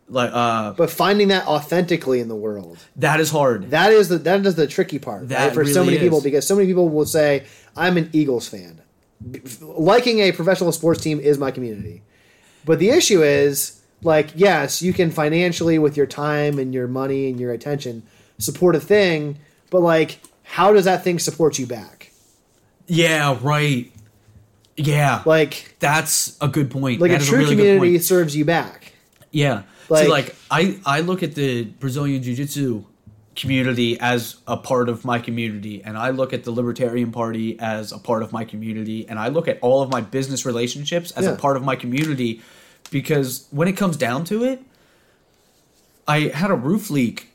Like 0.08 0.30
uh, 0.32 0.72
But 0.72 0.90
finding 0.90 1.28
that 1.28 1.46
authentically 1.46 2.20
in 2.20 2.28
the 2.28 2.36
world. 2.36 2.78
that 2.96 3.20
is 3.20 3.30
hard. 3.30 3.70
That 3.70 3.92
is 3.92 4.08
the 4.08 4.18
that 4.18 4.44
is 4.44 4.56
the 4.56 4.66
tricky 4.66 4.98
part 4.98 5.28
That 5.28 5.46
right? 5.46 5.54
for 5.54 5.64
so 5.64 5.80
really 5.80 5.94
many 5.94 5.98
people 6.04 6.20
because 6.20 6.46
so 6.46 6.54
many 6.56 6.66
people 6.66 6.88
will 6.88 7.06
say 7.06 7.46
I'm 7.76 7.96
an 7.96 8.10
Eagles 8.12 8.48
fan. 8.48 8.82
Liking 9.60 10.20
a 10.20 10.32
professional 10.32 10.72
sports 10.72 11.00
team 11.00 11.20
is 11.20 11.38
my 11.38 11.50
community, 11.50 12.02
but 12.64 12.78
the 12.78 12.90
issue 12.90 13.22
is 13.22 13.80
like 14.02 14.30
yes, 14.34 14.82
you 14.82 14.92
can 14.92 15.10
financially 15.10 15.78
with 15.78 15.96
your 15.96 16.06
time 16.06 16.58
and 16.58 16.74
your 16.74 16.88
money 16.88 17.28
and 17.30 17.38
your 17.38 17.52
attention 17.52 18.02
support 18.38 18.74
a 18.74 18.80
thing, 18.80 19.38
but 19.70 19.80
like 19.80 20.18
how 20.42 20.72
does 20.72 20.86
that 20.86 21.04
thing 21.04 21.18
support 21.20 21.58
you 21.58 21.66
back? 21.66 22.10
Yeah, 22.88 23.38
right. 23.42 23.92
Yeah, 24.86 25.22
Like 25.26 25.76
that's 25.78 26.36
a 26.40 26.48
good 26.48 26.70
point. 26.70 27.00
like 27.00 27.10
That 27.10 27.22
a 27.22 27.24
true 27.26 27.38
really 27.38 27.56
good 27.56 27.76
community 27.76 27.98
serves 27.98 28.34
you 28.36 28.44
back. 28.44 28.92
Yeah. 29.30 29.62
Like- 29.88 30.04
See, 30.04 30.10
like 30.10 30.36
I 30.50 30.78
I 30.86 31.00
look 31.00 31.22
at 31.22 31.34
the 31.34 31.64
Brazilian 31.64 32.22
Jiu 32.22 32.34
Jitsu 32.34 32.84
community 33.36 33.98
as 34.00 34.36
a 34.46 34.56
part 34.56 34.88
of 34.88 35.04
my 35.04 35.18
community, 35.18 35.82
and 35.84 35.96
I 35.98 36.10
look 36.10 36.32
at 36.32 36.44
the 36.44 36.50
Libertarian 36.50 37.10
Party 37.12 37.58
as 37.60 37.92
a 37.92 37.98
part 37.98 38.22
of 38.22 38.32
my 38.32 38.44
community, 38.44 39.06
and 39.08 39.18
I 39.18 39.28
look 39.28 39.48
at 39.48 39.58
all 39.62 39.82
of 39.82 39.90
my 39.90 40.00
business 40.00 40.44
relationships 40.46 41.10
as 41.12 41.24
Yeah. 41.24 41.32
a 41.32 41.36
part 41.36 41.56
of 41.56 41.62
my 41.64 41.74
community, 41.76 42.40
because 42.90 43.46
when 43.50 43.66
it 43.68 43.76
comes 43.76 43.96
down 43.96 44.24
to 44.24 44.44
it, 44.44 44.62
I 46.06 46.28
had 46.34 46.50
a 46.50 46.54
roof 46.54 46.90
leak, 46.90 47.28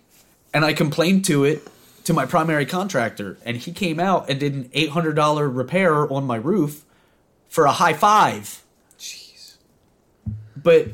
and 0.53 0.65
I 0.65 0.73
complained 0.73 1.25
to 1.25 1.43
it 1.43 1.67
to 2.03 2.13
my 2.13 2.25
primary 2.25 2.65
contractor, 2.65 3.37
and 3.45 3.57
he 3.57 3.71
came 3.71 3.99
out 3.99 4.29
and 4.29 4.39
did 4.39 4.53
an 4.53 4.69
eight 4.73 4.89
hundred 4.89 5.15
dollar 5.15 5.49
repair 5.49 6.11
on 6.11 6.25
my 6.25 6.35
roof 6.35 6.83
for 7.47 7.65
a 7.65 7.71
high 7.71 7.93
five. 7.93 8.63
Jeez. 8.97 9.55
But 10.55 10.89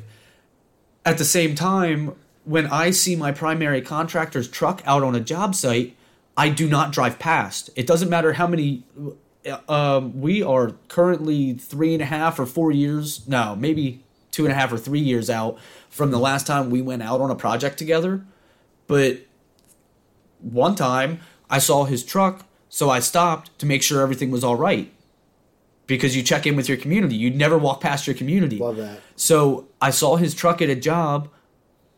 at 1.06 1.18
the 1.18 1.26
same 1.26 1.56
time, 1.56 2.16
when 2.44 2.68
I 2.68 2.92
see 2.92 3.16
my 3.16 3.32
primary 3.32 3.82
contractor's 3.82 4.48
truck 4.48 4.82
out 4.86 5.04
on 5.04 5.16
a 5.16 5.20
job 5.20 5.56
site, 5.56 5.96
I 6.38 6.50
do 6.50 6.68
not 6.68 6.92
drive 6.92 7.20
past. 7.20 7.70
It 7.76 7.86
doesn't 7.88 8.10
matter 8.10 8.34
how 8.34 8.48
many. 8.48 8.84
Um, 9.68 10.22
we 10.22 10.44
are 10.44 10.76
currently 10.88 11.54
three 11.54 11.94
and 11.94 12.02
a 12.02 12.06
half 12.06 12.40
or 12.40 12.46
four 12.46 12.72
years, 12.72 13.28
no, 13.28 13.56
maybe 13.56 14.04
two 14.30 14.46
and 14.46 14.52
a 14.52 14.56
half 14.56 14.72
or 14.72 14.78
three 14.78 15.00
years 15.00 15.30
out 15.30 15.58
from 15.90 16.12
the 16.12 16.20
last 16.20 16.48
time 16.48 16.70
we 16.70 16.82
went 16.82 17.02
out 17.02 17.22
on 17.22 17.32
a 17.32 17.36
project 17.36 17.78
together. 17.78 18.24
But 18.88 19.20
one 20.40 20.76
time 20.76 21.20
I 21.50 21.60
saw 21.60 21.86
his 21.86 22.04
truck, 22.04 22.46
so 22.70 22.90
I 22.90 23.00
stopped 23.00 23.58
to 23.60 23.66
make 23.66 23.84
sure 23.84 24.02
everything 24.02 24.32
was 24.32 24.44
all 24.44 24.56
right. 24.56 24.92
Because 25.92 26.16
you 26.16 26.24
check 26.24 26.48
in 26.48 26.56
with 26.56 26.70
your 26.70 26.78
community, 26.78 27.16
you 27.18 27.30
never 27.30 27.58
walk 27.58 27.82
past 27.82 28.08
your 28.08 28.16
community. 28.16 28.60
Love 28.60 28.78
that. 28.78 29.02
So 29.18 29.68
I 29.82 29.90
saw 29.92 30.16
his 30.16 30.34
truck 30.34 30.62
at 30.62 30.70
a 30.70 30.76
job. 30.76 31.28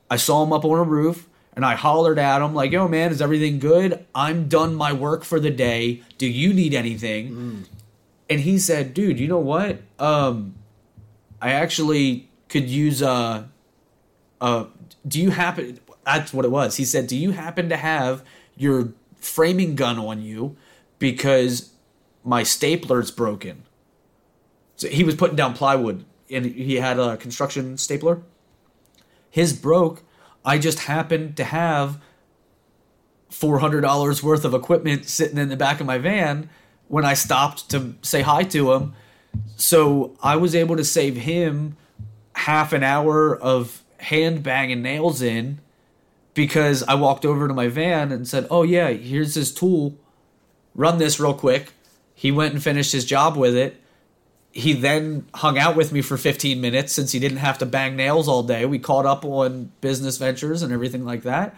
I 0.10 0.18
saw 0.18 0.42
him 0.44 0.52
up 0.52 0.66
on 0.66 0.80
a 0.80 0.84
roof 0.84 1.30
and 1.56 1.64
I 1.64 1.76
hollered 1.76 2.18
at 2.18 2.42
him 2.42 2.56
like, 2.56 2.72
"Yo, 2.72 2.88
man, 2.88 3.12
is 3.12 3.22
everything 3.22 3.60
good? 3.60 4.04
I'm 4.16 4.48
done 4.48 4.74
my 4.74 4.92
work 4.94 5.24
for 5.24 5.40
the 5.40 5.52
day. 5.52 6.02
Do 6.18 6.26
you 6.26 6.54
need 6.54 6.74
anything?" 6.74 7.68
And 8.32 8.40
he 8.40 8.58
said, 8.58 8.96
"Dude, 8.96 9.20
you 9.20 9.28
know 9.28 9.38
what? 9.38 9.82
Um, 10.00 10.56
I 11.40 11.52
actually 11.52 12.30
could 12.50 12.68
use 12.68 13.04
a, 13.04 13.48
uh, 14.42 14.66
do 15.08 15.22
you 15.22 15.30
happen? 15.30 15.80
That's 16.04 16.34
what 16.34 16.46
it 16.46 16.52
was. 16.52 16.78
He 16.78 16.86
said, 16.86 17.06
"Do 17.06 17.16
you 17.16 17.32
happen 17.32 17.70
to 17.70 17.78
have 17.78 18.24
your 18.58 18.94
framing 19.18 19.76
gun 19.76 20.00
on 20.00 20.24
you 20.24 20.56
because 20.98 21.74
my 22.24 22.42
stapler's 22.42 23.12
broken?" 23.12 23.64
So 24.76 24.88
he 24.88 25.04
was 25.04 25.16
putting 25.16 25.36
down 25.36 25.54
plywood 25.54 26.06
and 26.30 26.46
he 26.46 26.76
had 26.76 27.00
a 27.00 27.18
construction 27.18 27.78
stapler. 27.78 28.22
His 29.30 29.54
broke. 29.54 30.04
I 30.46 30.58
just 30.58 30.80
happened 30.80 31.38
to 31.38 31.44
have 31.44 32.02
four 33.30 33.60
hundred 33.60 33.82
dollars 33.82 34.22
worth 34.22 34.46
of 34.46 34.54
equipment 34.54 35.06
sitting 35.06 35.38
in 35.38 35.50
the 35.50 35.56
back 35.58 35.80
of 35.80 35.88
my 35.88 35.98
van 35.98 36.50
when 36.88 37.06
I 37.06 37.14
stopped 37.14 37.70
to 37.72 37.96
say 38.02 38.22
hi 38.22 38.44
to 38.44 38.74
him. 38.74 38.94
So 39.56 40.16
I 40.22 40.36
was 40.36 40.54
able 40.54 40.76
to 40.78 40.84
save 40.84 41.16
him 41.16 41.78
half 42.36 42.74
an 42.74 42.84
hour 42.84 43.36
of 43.36 43.84
hand 43.98 44.44
banging 44.44 44.82
nails 44.82 45.22
in 45.22 45.60
because 46.34 46.84
I 46.84 46.96
walked 46.96 47.26
over 47.26 47.48
to 47.48 47.54
my 47.54 47.68
van 47.68 48.12
and 48.12 48.28
said, 48.28 48.48
"Oh 48.52 48.64
yeah, 48.64 48.90
here's 48.90 49.34
this 49.34 49.54
tool. 49.54 49.98
Run 50.76 50.98
this 50.98 51.20
real 51.20 51.34
quick." 51.34 51.74
He 52.14 52.32
went 52.32 52.54
and 52.54 52.62
finished 52.62 52.92
his 52.92 53.06
job 53.06 53.36
with 53.36 53.56
it. 53.56 53.82
He 54.54 54.74
then 54.74 55.26
hung 55.34 55.58
out 55.58 55.76
with 55.76 55.92
me 55.92 56.02
for 56.02 56.16
15 56.16 56.62
minutes 56.62 56.94
since 56.94 57.12
he 57.12 57.20
didn't 57.20 57.40
have 57.40 57.58
to 57.58 57.66
bang 57.66 57.96
nails 57.96 58.28
all 58.28 58.44
day. 58.44 58.66
We 58.66 58.80
caught 58.80 59.06
up 59.06 59.26
on 59.26 59.72
business 59.82 60.18
ventures 60.18 60.62
and 60.62 60.72
everything 60.72 61.04
like 61.06 61.24
that. 61.24 61.56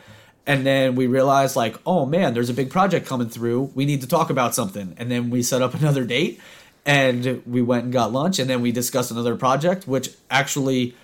And 0.47 0.65
then 0.65 0.95
we 0.95 1.07
realized, 1.07 1.55
like, 1.55 1.75
oh 1.85 2.05
man, 2.05 2.33
there's 2.33 2.49
a 2.49 2.53
big 2.53 2.69
project 2.69 3.05
coming 3.05 3.29
through. 3.29 3.71
We 3.75 3.85
need 3.85 4.01
to 4.01 4.07
talk 4.07 4.29
about 4.29 4.55
something. 4.55 4.95
And 4.97 5.11
then 5.11 5.29
we 5.29 5.43
set 5.43 5.61
up 5.61 5.73
another 5.79 6.05
date 6.05 6.39
and 6.85 7.43
we 7.45 7.61
went 7.61 7.83
and 7.83 7.93
got 7.93 8.11
lunch. 8.11 8.39
And 8.39 8.49
then 8.49 8.61
we 8.61 8.71
discussed 8.71 9.11
another 9.11 9.35
project, 9.35 9.87
which 9.87 10.09
actually 10.31 10.95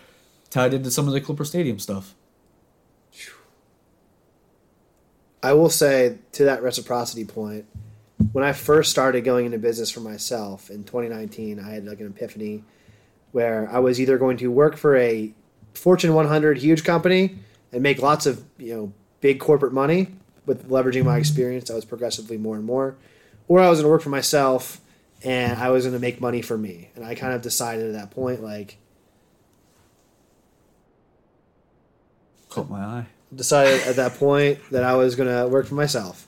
tied 0.49 0.73
into 0.73 0.91
some 0.91 1.07
of 1.07 1.13
the 1.13 1.21
Clipper 1.21 1.45
Stadium 1.45 1.79
stuff. 1.79 2.13
I 5.43 5.53
will 5.53 5.69
say 5.69 6.19
to 6.33 6.45
that 6.45 6.61
reciprocity 6.61 7.25
point, 7.25 7.65
when 8.31 8.43
I 8.43 8.53
first 8.53 8.91
started 8.91 9.23
going 9.23 9.45
into 9.45 9.57
business 9.57 9.91
for 9.91 9.99
myself 9.99 10.69
in 10.69 10.83
2019, 10.83 11.59
I 11.59 11.71
had 11.71 11.85
like 11.85 11.99
an 11.99 12.07
epiphany 12.07 12.63
where 13.31 13.69
I 13.71 13.79
was 13.79 13.99
either 13.99 14.17
going 14.17 14.37
to 14.37 14.51
work 14.51 14.77
for 14.77 14.95
a 14.95 15.33
Fortune 15.73 16.13
100 16.13 16.57
huge 16.57 16.83
company 16.83 17.39
and 17.71 17.81
make 17.81 18.01
lots 18.01 18.25
of 18.25 18.43
you 18.57 18.75
know 18.75 18.93
big 19.21 19.39
corporate 19.39 19.73
money 19.73 20.07
with 20.45 20.69
leveraging 20.69 21.05
my 21.05 21.17
experience. 21.17 21.69
I 21.71 21.75
was 21.75 21.85
progressively 21.85 22.37
more 22.37 22.55
and 22.55 22.65
more, 22.65 22.95
or 23.47 23.59
I 23.59 23.69
was 23.69 23.79
going 23.79 23.85
to 23.85 23.91
work 23.91 24.01
for 24.01 24.09
myself 24.09 24.81
and 25.23 25.59
I 25.59 25.69
was 25.69 25.85
going 25.85 25.93
to 25.93 25.99
make 25.99 26.19
money 26.19 26.41
for 26.41 26.57
me. 26.57 26.89
And 26.95 27.05
I 27.05 27.15
kind 27.15 27.33
of 27.33 27.41
decided 27.41 27.87
at 27.87 27.93
that 27.93 28.11
point, 28.11 28.41
like, 28.41 28.77
Caught 32.49 32.69
my 32.69 32.83
eye. 32.83 33.05
decided 33.33 33.81
at 33.87 33.95
that 33.95 34.15
point 34.15 34.59
that 34.71 34.83
I 34.83 34.95
was 34.95 35.15
going 35.15 35.29
to 35.29 35.47
work 35.47 35.67
for 35.67 35.75
myself. 35.75 36.27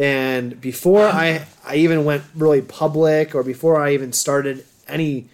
And 0.00 0.58
before 0.62 1.06
I, 1.06 1.44
I 1.62 1.74
even 1.76 2.06
went 2.06 2.24
really 2.34 2.62
public 2.62 3.34
or 3.34 3.42
before 3.42 3.78
I 3.78 3.92
even 3.92 4.14
started 4.14 4.64
any 4.88 5.28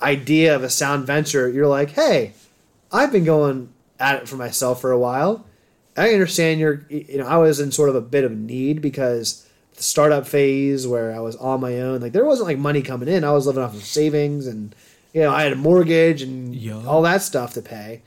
idea 0.00 0.54
of 0.54 0.62
a 0.62 0.70
sound 0.70 1.08
venture, 1.08 1.48
you're 1.48 1.66
like, 1.66 1.90
hey, 1.90 2.34
I've 2.92 3.10
been 3.10 3.24
going 3.24 3.70
at 3.98 4.22
it 4.22 4.28
for 4.28 4.36
myself 4.36 4.80
for 4.80 4.92
a 4.92 4.98
while. 4.98 5.44
I 5.96 6.12
understand 6.12 6.60
you're, 6.60 6.86
you 6.88 7.18
know, 7.18 7.26
I 7.26 7.38
was 7.38 7.58
in 7.58 7.72
sort 7.72 7.88
of 7.88 7.96
a 7.96 8.00
bit 8.00 8.22
of 8.22 8.30
need 8.30 8.80
because 8.80 9.44
the 9.74 9.82
startup 9.82 10.24
phase 10.24 10.86
where 10.86 11.12
I 11.12 11.18
was 11.18 11.34
on 11.34 11.60
my 11.60 11.80
own, 11.80 12.00
like 12.00 12.12
there 12.12 12.24
wasn't 12.24 12.46
like 12.46 12.58
money 12.58 12.80
coming 12.80 13.08
in. 13.08 13.24
I 13.24 13.32
was 13.32 13.48
living 13.48 13.64
off 13.64 13.74
of 13.74 13.82
savings 13.82 14.46
and, 14.46 14.72
you 15.12 15.22
know, 15.22 15.32
I 15.32 15.42
had 15.42 15.52
a 15.52 15.56
mortgage 15.56 16.22
and 16.22 16.86
all 16.86 17.02
that 17.02 17.22
stuff 17.22 17.54
to 17.54 17.60
pay. 17.60 18.02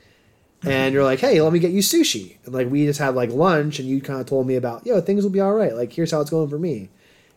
And 0.64 0.94
you're 0.94 1.04
like, 1.04 1.20
hey, 1.20 1.40
let 1.40 1.52
me 1.52 1.58
get 1.58 1.72
you 1.72 1.80
sushi. 1.80 2.36
And 2.44 2.54
like 2.54 2.70
we 2.70 2.86
just 2.86 2.98
had 2.98 3.14
like 3.14 3.30
lunch, 3.30 3.78
and 3.78 3.88
you 3.88 4.00
kind 4.00 4.20
of 4.20 4.26
told 4.26 4.46
me 4.46 4.56
about, 4.56 4.86
yo, 4.86 5.00
things 5.00 5.22
will 5.22 5.30
be 5.30 5.40
all 5.40 5.54
right. 5.54 5.74
Like 5.74 5.92
here's 5.92 6.10
how 6.10 6.20
it's 6.20 6.30
going 6.30 6.48
for 6.48 6.58
me. 6.58 6.88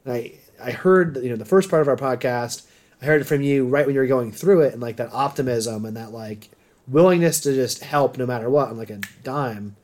And 0.05 0.13
I 0.13 0.34
I 0.61 0.72
heard 0.72 1.17
you 1.17 1.30
know 1.30 1.36
the 1.36 1.45
first 1.45 1.70
part 1.70 1.82
of 1.82 1.88
our 1.88 1.97
podcast. 1.97 2.65
I 3.01 3.05
heard 3.05 3.22
it 3.22 3.26
from 3.26 3.41
you 3.41 3.65
right 3.65 3.86
when 3.86 3.95
you 3.95 4.01
were 4.01 4.07
going 4.07 4.32
through 4.32 4.61
it, 4.61 4.74
and 4.74 4.82
like 4.82 4.97
that 4.97 5.13
optimism 5.13 5.86
and 5.86 5.95
that 5.97 6.11
like 6.11 6.49
willingness 6.88 7.39
to 7.41 7.53
just 7.53 7.84
help 7.84 8.17
no 8.17 8.26
matter 8.26 8.49
what 8.49 8.70
on 8.70 8.78
like 8.78 8.89
a 8.89 8.99
dime. 9.24 9.76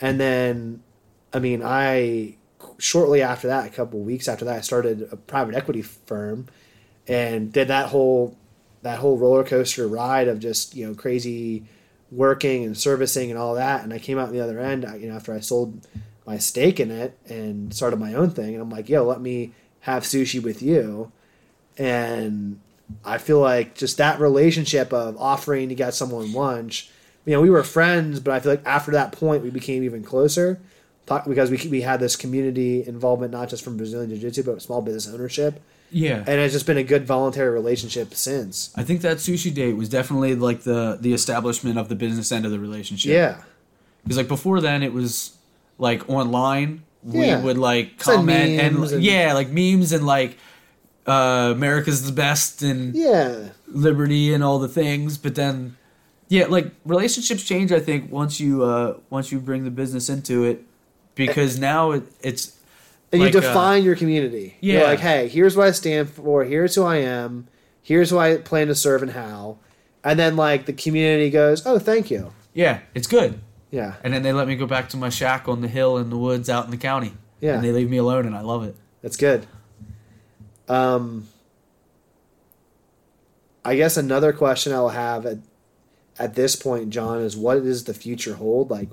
And 0.00 0.20
then, 0.20 0.82
I 1.32 1.38
mean, 1.38 1.62
I 1.64 2.36
shortly 2.78 3.22
after 3.22 3.48
that, 3.48 3.66
a 3.66 3.70
couple 3.70 4.00
weeks 4.00 4.28
after 4.28 4.44
that, 4.44 4.58
I 4.58 4.60
started 4.60 5.08
a 5.10 5.16
private 5.16 5.54
equity 5.54 5.82
firm, 5.82 6.48
and 7.08 7.52
did 7.52 7.68
that 7.68 7.88
whole 7.88 8.36
that 8.82 8.98
whole 8.98 9.16
roller 9.16 9.44
coaster 9.44 9.88
ride 9.88 10.28
of 10.28 10.38
just 10.38 10.74
you 10.74 10.86
know 10.86 10.94
crazy 10.94 11.64
working 12.10 12.64
and 12.64 12.76
servicing 12.76 13.30
and 13.30 13.38
all 13.38 13.54
that. 13.54 13.82
And 13.82 13.92
I 13.92 13.98
came 13.98 14.18
out 14.18 14.32
the 14.32 14.40
other 14.40 14.60
end, 14.60 14.84
you 15.00 15.08
know, 15.08 15.16
after 15.16 15.34
I 15.34 15.40
sold 15.40 15.86
my 16.26 16.38
stake 16.38 16.80
in 16.80 16.90
it 16.90 17.18
and 17.26 17.72
started 17.74 17.98
my 17.98 18.14
own 18.14 18.30
thing. 18.30 18.54
And 18.54 18.62
I'm 18.62 18.70
like, 18.70 18.88
yo, 18.88 19.04
let 19.04 19.20
me 19.20 19.52
have 19.80 20.02
sushi 20.02 20.42
with 20.42 20.62
you. 20.62 21.12
And 21.78 22.60
I 23.04 23.18
feel 23.18 23.40
like 23.40 23.74
just 23.74 23.96
that 23.98 24.20
relationship 24.20 24.92
of 24.92 25.16
offering 25.18 25.68
to 25.68 25.74
get 25.74 25.94
someone 25.94 26.32
lunch. 26.32 26.90
You 27.24 27.32
know, 27.32 27.40
we 27.40 27.50
were 27.50 27.64
friends, 27.64 28.20
but 28.20 28.32
I 28.32 28.40
feel 28.40 28.52
like 28.52 28.66
after 28.66 28.92
that 28.92 29.12
point, 29.12 29.42
we 29.42 29.50
became 29.50 29.82
even 29.82 30.02
closer 30.02 30.60
because 31.06 31.50
we 31.50 31.68
we 31.68 31.80
had 31.82 32.00
this 32.00 32.16
community 32.16 32.86
involvement, 32.86 33.32
not 33.32 33.48
just 33.48 33.64
from 33.64 33.76
Brazilian 33.76 34.10
Jiu 34.10 34.18
Jitsu, 34.18 34.42
but 34.44 34.62
small 34.62 34.82
business 34.82 35.12
ownership. 35.12 35.60
Yeah, 35.90 36.24
and 36.26 36.40
it's 36.40 36.52
just 36.52 36.66
been 36.66 36.76
a 36.76 36.82
good 36.82 37.06
voluntary 37.06 37.50
relationship 37.50 38.14
since. 38.14 38.72
I 38.74 38.82
think 38.82 39.02
that 39.02 39.18
sushi 39.18 39.54
date 39.54 39.74
was 39.74 39.88
definitely 39.88 40.34
like 40.34 40.62
the 40.62 40.98
the 41.00 41.12
establishment 41.12 41.78
of 41.78 41.88
the 41.88 41.94
business 41.94 42.32
end 42.32 42.44
of 42.44 42.50
the 42.50 42.58
relationship. 42.58 43.12
Yeah, 43.12 43.42
because 44.02 44.16
like 44.16 44.28
before 44.28 44.60
then, 44.60 44.82
it 44.82 44.92
was 44.92 45.36
like 45.78 46.08
online. 46.08 46.82
Yeah. 47.08 47.38
We 47.38 47.44
would 47.44 47.58
like 47.58 47.98
comment 47.98 48.60
and, 48.60 48.76
and, 48.84 49.02
yeah, 49.02 49.32
like 49.32 49.48
memes 49.50 49.92
and 49.92 50.04
like 50.04 50.38
uh, 51.06 51.52
America's 51.54 52.04
the 52.04 52.12
best 52.12 52.62
and 52.62 52.94
yeah, 52.96 53.50
liberty 53.68 54.34
and 54.34 54.42
all 54.42 54.58
the 54.58 54.68
things. 54.68 55.18
But 55.18 55.36
then, 55.36 55.76
yeah, 56.28 56.46
like 56.46 56.72
relationships 56.84 57.44
change. 57.44 57.70
I 57.70 57.78
think 57.78 58.10
once 58.10 58.40
you 58.40 58.64
uh, 58.64 58.98
once 59.08 59.30
you 59.30 59.38
bring 59.38 59.64
the 59.64 59.70
business 59.70 60.08
into 60.08 60.42
it, 60.44 60.64
because 61.14 61.58
now 61.60 61.92
it, 61.92 62.02
it's 62.22 62.55
and 63.12 63.22
like, 63.22 63.32
you 63.32 63.38
uh, 63.38 63.42
define 63.42 63.82
uh, 63.82 63.84
your 63.84 63.96
community. 63.96 64.56
Yeah, 64.60 64.74
You're 64.74 64.84
like 64.84 65.00
hey, 65.00 65.28
here's 65.28 65.56
what 65.56 65.68
I 65.68 65.70
stand 65.72 66.10
for. 66.10 66.44
Here's 66.44 66.74
who 66.74 66.84
I 66.84 66.96
am. 66.96 67.48
Here's 67.82 68.10
who 68.10 68.18
I 68.18 68.38
plan 68.38 68.66
to 68.66 68.74
serve 68.74 69.02
and 69.02 69.12
how. 69.12 69.58
And 70.02 70.18
then 70.18 70.36
like 70.36 70.66
the 70.66 70.72
community 70.72 71.30
goes, 71.30 71.66
oh, 71.66 71.78
thank 71.78 72.10
you. 72.10 72.32
Yeah, 72.52 72.80
it's 72.94 73.06
good. 73.06 73.40
Yeah. 73.70 73.94
And 74.02 74.14
then 74.14 74.22
they 74.22 74.32
let 74.32 74.48
me 74.48 74.56
go 74.56 74.66
back 74.66 74.88
to 74.90 74.96
my 74.96 75.08
shack 75.08 75.48
on 75.48 75.60
the 75.60 75.68
hill 75.68 75.98
in 75.98 76.10
the 76.10 76.16
woods 76.16 76.48
out 76.48 76.64
in 76.64 76.70
the 76.70 76.76
county. 76.76 77.12
Yeah. 77.40 77.56
And 77.56 77.64
they 77.64 77.72
leave 77.72 77.90
me 77.90 77.98
alone, 77.98 78.26
and 78.26 78.34
I 78.34 78.40
love 78.40 78.64
it. 78.64 78.76
That's 79.02 79.16
good. 79.16 79.46
Um, 80.68 81.28
I 83.64 83.76
guess 83.76 83.96
another 83.96 84.32
question 84.32 84.72
I'll 84.72 84.88
have 84.88 85.26
at, 85.26 85.38
at 86.18 86.34
this 86.34 86.56
point, 86.56 86.90
Jon, 86.90 87.20
is 87.20 87.36
what 87.36 87.62
does 87.62 87.84
the 87.84 87.94
future 87.94 88.34
hold? 88.34 88.70
Like, 88.70 88.88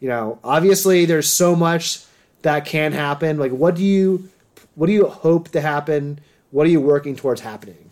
you 0.00 0.08
know, 0.08 0.38
obviously 0.44 1.04
there's 1.04 1.30
so 1.30 1.56
much 1.56 2.04
that 2.42 2.64
can 2.64 2.92
happen. 2.92 3.38
Like, 3.38 3.52
what 3.52 3.74
do 3.74 3.84
you, 3.84 4.28
what 4.74 4.86
do 4.86 4.92
you 4.92 5.06
hope 5.06 5.48
to 5.50 5.60
happen? 5.60 6.20
What 6.50 6.66
are 6.66 6.70
you 6.70 6.80
working 6.80 7.16
towards 7.16 7.40
happening? 7.40 7.90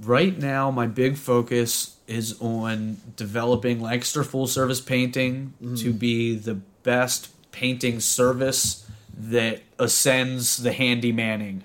Right 0.00 0.38
now, 0.38 0.70
my 0.70 0.86
big 0.86 1.16
focus 1.16 1.96
is 2.06 2.40
on 2.40 2.98
developing 3.16 3.80
Lancaster 3.80 4.22
full 4.22 4.46
service 4.46 4.80
painting 4.80 5.54
mm-hmm. 5.62 5.74
to 5.76 5.92
be 5.92 6.36
the 6.36 6.54
best 6.54 7.30
painting 7.52 8.00
service 8.00 8.88
that 9.16 9.62
ascends 9.78 10.58
the 10.58 10.70
handymanning. 10.70 11.62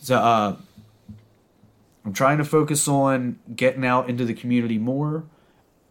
So, 0.00 0.16
uh, 0.16 0.56
I'm 2.04 2.12
trying 2.12 2.38
to 2.38 2.44
focus 2.44 2.88
on 2.88 3.38
getting 3.54 3.84
out 3.84 4.08
into 4.08 4.24
the 4.24 4.34
community 4.34 4.78
more, 4.78 5.24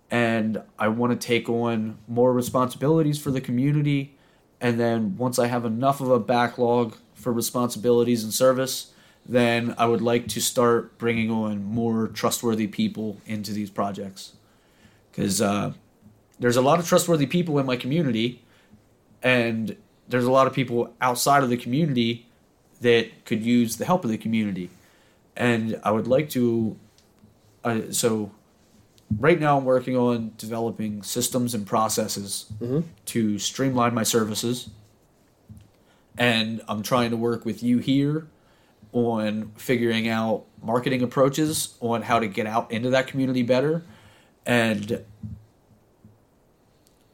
and 0.10 0.62
I 0.78 0.88
want 0.88 1.20
to 1.20 1.28
take 1.28 1.48
on 1.48 2.00
more 2.08 2.34
responsibilities 2.34 3.22
for 3.22 3.32
the 3.32 3.42
community. 3.42 4.18
And 4.62 4.80
then 4.80 5.18
once 5.18 5.40
I 5.40 5.48
have 5.48 5.66
enough 5.66 6.02
of 6.02 6.10
a 6.10 6.20
backlog 6.20 6.98
for 7.14 7.32
responsibilities 7.32 8.24
and 8.24 8.34
service, 8.34 8.94
then 9.26 9.76
I 9.78 9.86
would 9.86 10.02
like 10.02 10.28
to 10.30 10.42
start 10.42 10.98
bringing 10.98 11.30
on 11.30 11.64
more 11.64 12.08
trustworthy 12.08 12.68
people 12.68 13.18
into 13.26 13.52
these 13.52 13.70
projects. 13.70 14.34
Because 15.12 15.42
uh, 15.42 15.74
there's 16.40 16.58
a 16.58 16.62
lot 16.62 16.80
of 16.80 16.88
trustworthy 16.88 17.26
people 17.26 17.60
in 17.60 17.66
my 17.66 17.78
community, 17.78 18.42
and 19.22 19.76
there's 20.08 20.26
a 20.26 20.32
lot 20.32 20.48
of 20.48 20.54
people 20.54 20.94
outside 21.00 21.44
of 21.44 21.50
the 21.50 21.58
community 21.58 22.26
that 22.82 23.26
could 23.26 23.44
use 23.44 23.78
the 23.78 23.86
help 23.86 24.04
of 24.04 24.10
the 24.10 24.18
community. 24.18 24.70
And 25.36 25.80
I 25.84 25.92
would 25.92 26.08
like 26.08 26.30
to, 26.32 26.78
uh, 27.64 27.82
so 27.92 28.32
right 29.18 29.40
now 29.40 29.58
I'm 29.58 29.66
working 29.66 29.98
on 29.98 30.34
developing 30.38 31.04
systems 31.04 31.54
and 31.54 31.66
processes 31.66 32.46
mm-hmm. 32.60 32.82
to 33.06 33.40
streamline 33.40 33.94
my 33.94 34.04
services. 34.04 34.70
And 36.18 36.62
I'm 36.68 36.84
trying 36.84 37.12
to 37.12 37.18
work 37.18 37.46
with 37.46 37.64
you 37.64 37.78
here 37.78 38.28
on 38.92 39.52
figuring 39.56 40.08
out 40.08 40.46
marketing 40.62 41.02
approaches 41.02 41.78
on 41.80 42.02
how 42.02 42.20
to 42.20 42.28
get 42.28 42.46
out 42.46 42.72
into 42.72 42.90
that 42.90 43.08
community 43.08 43.44
better. 43.44 43.84
And 44.46 45.04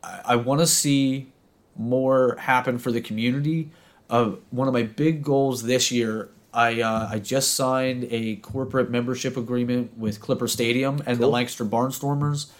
I, 0.03 0.21
I 0.25 0.35
want 0.37 0.61
to 0.61 0.67
see 0.67 1.31
more 1.75 2.37
happen 2.39 2.79
for 2.79 2.91
the 2.91 3.01
community 3.01 3.69
uh, 4.09 4.31
one 4.51 4.67
of 4.67 4.73
my 4.73 4.83
big 4.83 5.23
goals 5.23 5.63
this 5.63 5.91
year. 5.91 6.29
I 6.55 6.81
uh, 6.81 7.09
I 7.11 7.19
just 7.19 7.53
signed 7.53 8.07
a 8.09 8.37
corporate 8.37 8.89
membership 8.89 9.37
agreement 9.37 9.97
with 9.97 10.19
Clipper 10.19 10.47
Stadium 10.47 10.97
and 11.05 11.17
cool. 11.17 11.27
the 11.27 11.27
Lancaster 11.27 11.65
Barnstormers. 11.65 12.51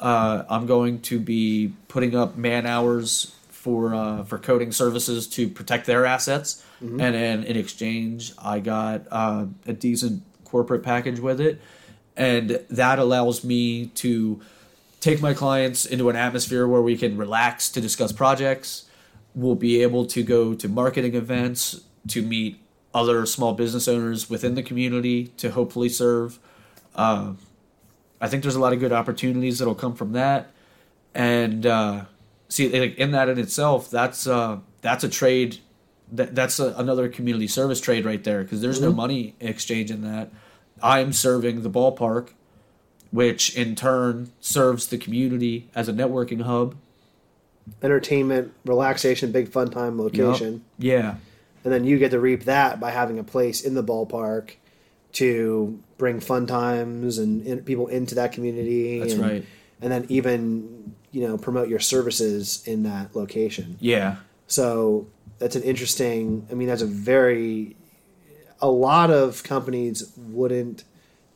Uh, 0.00 0.44
I'm 0.50 0.66
going 0.66 1.00
to 1.02 1.20
be 1.20 1.72
putting 1.88 2.16
up 2.16 2.36
man 2.36 2.66
hours 2.66 3.34
for 3.48 3.94
uh, 3.94 4.24
for 4.24 4.38
coding 4.38 4.72
services 4.72 5.28
to 5.28 5.48
protect 5.48 5.86
their 5.86 6.04
assets, 6.04 6.64
mm-hmm. 6.82 7.00
and 7.00 7.14
then 7.14 7.44
in 7.44 7.56
exchange, 7.56 8.32
I 8.38 8.60
got 8.60 9.02
uh, 9.10 9.46
a 9.66 9.72
decent 9.72 10.22
corporate 10.44 10.82
package 10.82 11.20
with 11.20 11.40
it, 11.40 11.60
and 12.16 12.60
that 12.70 12.98
allows 12.98 13.44
me 13.44 13.86
to 13.86 14.40
take 15.00 15.20
my 15.22 15.34
clients 15.34 15.86
into 15.86 16.08
an 16.10 16.16
atmosphere 16.16 16.66
where 16.66 16.82
we 16.82 16.96
can 16.96 17.16
relax 17.16 17.70
to 17.70 17.80
discuss 17.80 18.10
projects 18.10 18.86
we'll 19.34 19.56
be 19.56 19.82
able 19.82 20.06
to 20.06 20.22
go 20.22 20.54
to 20.54 20.68
marketing 20.68 21.14
events 21.14 21.80
to 22.08 22.22
meet 22.22 22.60
other 22.94 23.26
small 23.26 23.52
business 23.52 23.88
owners 23.88 24.30
within 24.30 24.54
the 24.54 24.62
community 24.62 25.26
to 25.36 25.50
hopefully 25.50 25.88
serve. 25.88 26.38
Uh, 26.94 27.32
I 28.20 28.28
think 28.28 28.42
there's 28.42 28.54
a 28.54 28.60
lot 28.60 28.72
of 28.72 28.80
good 28.80 28.92
opportunities 28.92 29.58
that'll 29.58 29.74
come 29.74 29.94
from 29.94 30.12
that, 30.12 30.52
and 31.14 31.66
uh, 31.66 32.04
see, 32.48 32.68
like 32.78 32.96
in 32.96 33.10
that 33.10 33.28
in 33.28 33.38
itself, 33.38 33.90
that's 33.90 34.26
uh, 34.26 34.58
that's 34.80 35.04
a 35.04 35.08
trade. 35.08 35.58
That 36.12 36.34
that's 36.34 36.60
a, 36.60 36.74
another 36.76 37.08
community 37.08 37.48
service 37.48 37.80
trade 37.80 38.04
right 38.04 38.22
there 38.22 38.42
because 38.42 38.60
there's 38.60 38.76
mm-hmm. 38.76 38.90
no 38.90 38.92
money 38.92 39.34
exchange 39.40 39.90
in 39.90 40.02
that. 40.02 40.30
I'm 40.82 41.12
serving 41.12 41.62
the 41.62 41.70
ballpark, 41.70 42.30
which 43.10 43.56
in 43.56 43.74
turn 43.74 44.32
serves 44.40 44.86
the 44.86 44.98
community 44.98 45.68
as 45.74 45.88
a 45.88 45.92
networking 45.92 46.42
hub 46.42 46.76
entertainment, 47.82 48.52
relaxation, 48.64 49.32
big 49.32 49.48
fun 49.48 49.70
time 49.70 49.98
location. 50.00 50.64
Yep. 50.78 51.02
Yeah. 51.02 51.14
And 51.64 51.72
then 51.72 51.84
you 51.84 51.98
get 51.98 52.10
to 52.10 52.20
reap 52.20 52.44
that 52.44 52.78
by 52.78 52.90
having 52.90 53.18
a 53.18 53.24
place 53.24 53.62
in 53.62 53.74
the 53.74 53.82
ballpark 53.82 54.52
to 55.14 55.80
bring 55.96 56.20
fun 56.20 56.46
times 56.46 57.18
and 57.18 57.46
in, 57.46 57.62
people 57.62 57.86
into 57.86 58.16
that 58.16 58.32
community. 58.32 59.00
That's 59.00 59.14
and, 59.14 59.22
right. 59.22 59.46
And 59.80 59.92
then 59.92 60.06
even 60.08 60.94
you 61.10 61.26
know 61.26 61.38
promote 61.38 61.68
your 61.68 61.80
services 61.80 62.66
in 62.66 62.82
that 62.84 63.16
location. 63.16 63.76
Yeah. 63.80 64.16
So 64.46 65.06
that's 65.38 65.56
an 65.56 65.62
interesting. 65.62 66.46
I 66.50 66.54
mean, 66.54 66.68
that's 66.68 66.82
a 66.82 66.86
very. 66.86 67.76
A 68.60 68.68
lot 68.68 69.10
of 69.10 69.42
companies 69.42 70.12
wouldn't 70.16 70.84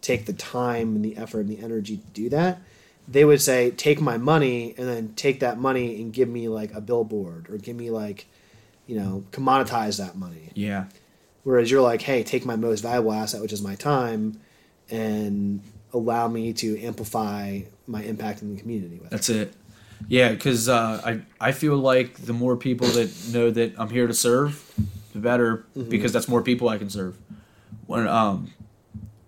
take 0.00 0.26
the 0.26 0.32
time 0.32 0.96
and 0.96 1.04
the 1.04 1.16
effort 1.16 1.40
and 1.40 1.48
the 1.48 1.58
energy 1.62 1.98
to 1.98 2.06
do 2.12 2.28
that 2.30 2.60
they 3.08 3.24
would 3.24 3.40
say, 3.40 3.70
take 3.70 4.00
my 4.00 4.18
money 4.18 4.74
and 4.76 4.86
then 4.86 5.14
take 5.14 5.40
that 5.40 5.58
money 5.58 6.00
and 6.00 6.12
give 6.12 6.28
me 6.28 6.48
like 6.48 6.74
a 6.74 6.80
billboard 6.80 7.48
or 7.48 7.56
give 7.56 7.74
me 7.74 7.90
like, 7.90 8.28
you 8.88 8.98
know, 8.98 9.22
commoditize 9.30 9.98
that 9.98 10.16
money. 10.16 10.50
Yeah. 10.54 10.86
Whereas 11.44 11.70
you're 11.70 11.82
like, 11.82 12.02
hey, 12.02 12.24
take 12.24 12.44
my 12.44 12.56
most 12.56 12.80
valuable 12.80 13.12
asset, 13.12 13.40
which 13.40 13.52
is 13.52 13.62
my 13.62 13.76
time, 13.76 14.40
and 14.90 15.62
allow 15.92 16.26
me 16.26 16.52
to 16.54 16.80
amplify 16.80 17.60
my 17.86 18.02
impact 18.02 18.42
in 18.42 18.54
the 18.54 18.60
community. 18.60 18.98
With 18.98 19.10
That's 19.10 19.28
it. 19.28 19.54
Yeah, 20.08 20.30
because 20.30 20.68
uh, 20.68 21.00
I 21.04 21.48
I 21.48 21.52
feel 21.52 21.76
like 21.76 22.14
the 22.14 22.32
more 22.32 22.56
people 22.56 22.86
that 22.88 23.10
know 23.32 23.50
that 23.50 23.74
I'm 23.78 23.90
here 23.90 24.06
to 24.06 24.14
serve, 24.14 24.72
the 25.12 25.18
better, 25.18 25.66
mm-hmm. 25.76 25.88
because 25.88 26.12
that's 26.12 26.28
more 26.28 26.42
people 26.42 26.68
I 26.68 26.78
can 26.78 26.88
serve. 26.88 27.18
When 27.86 28.06
um 28.06 28.52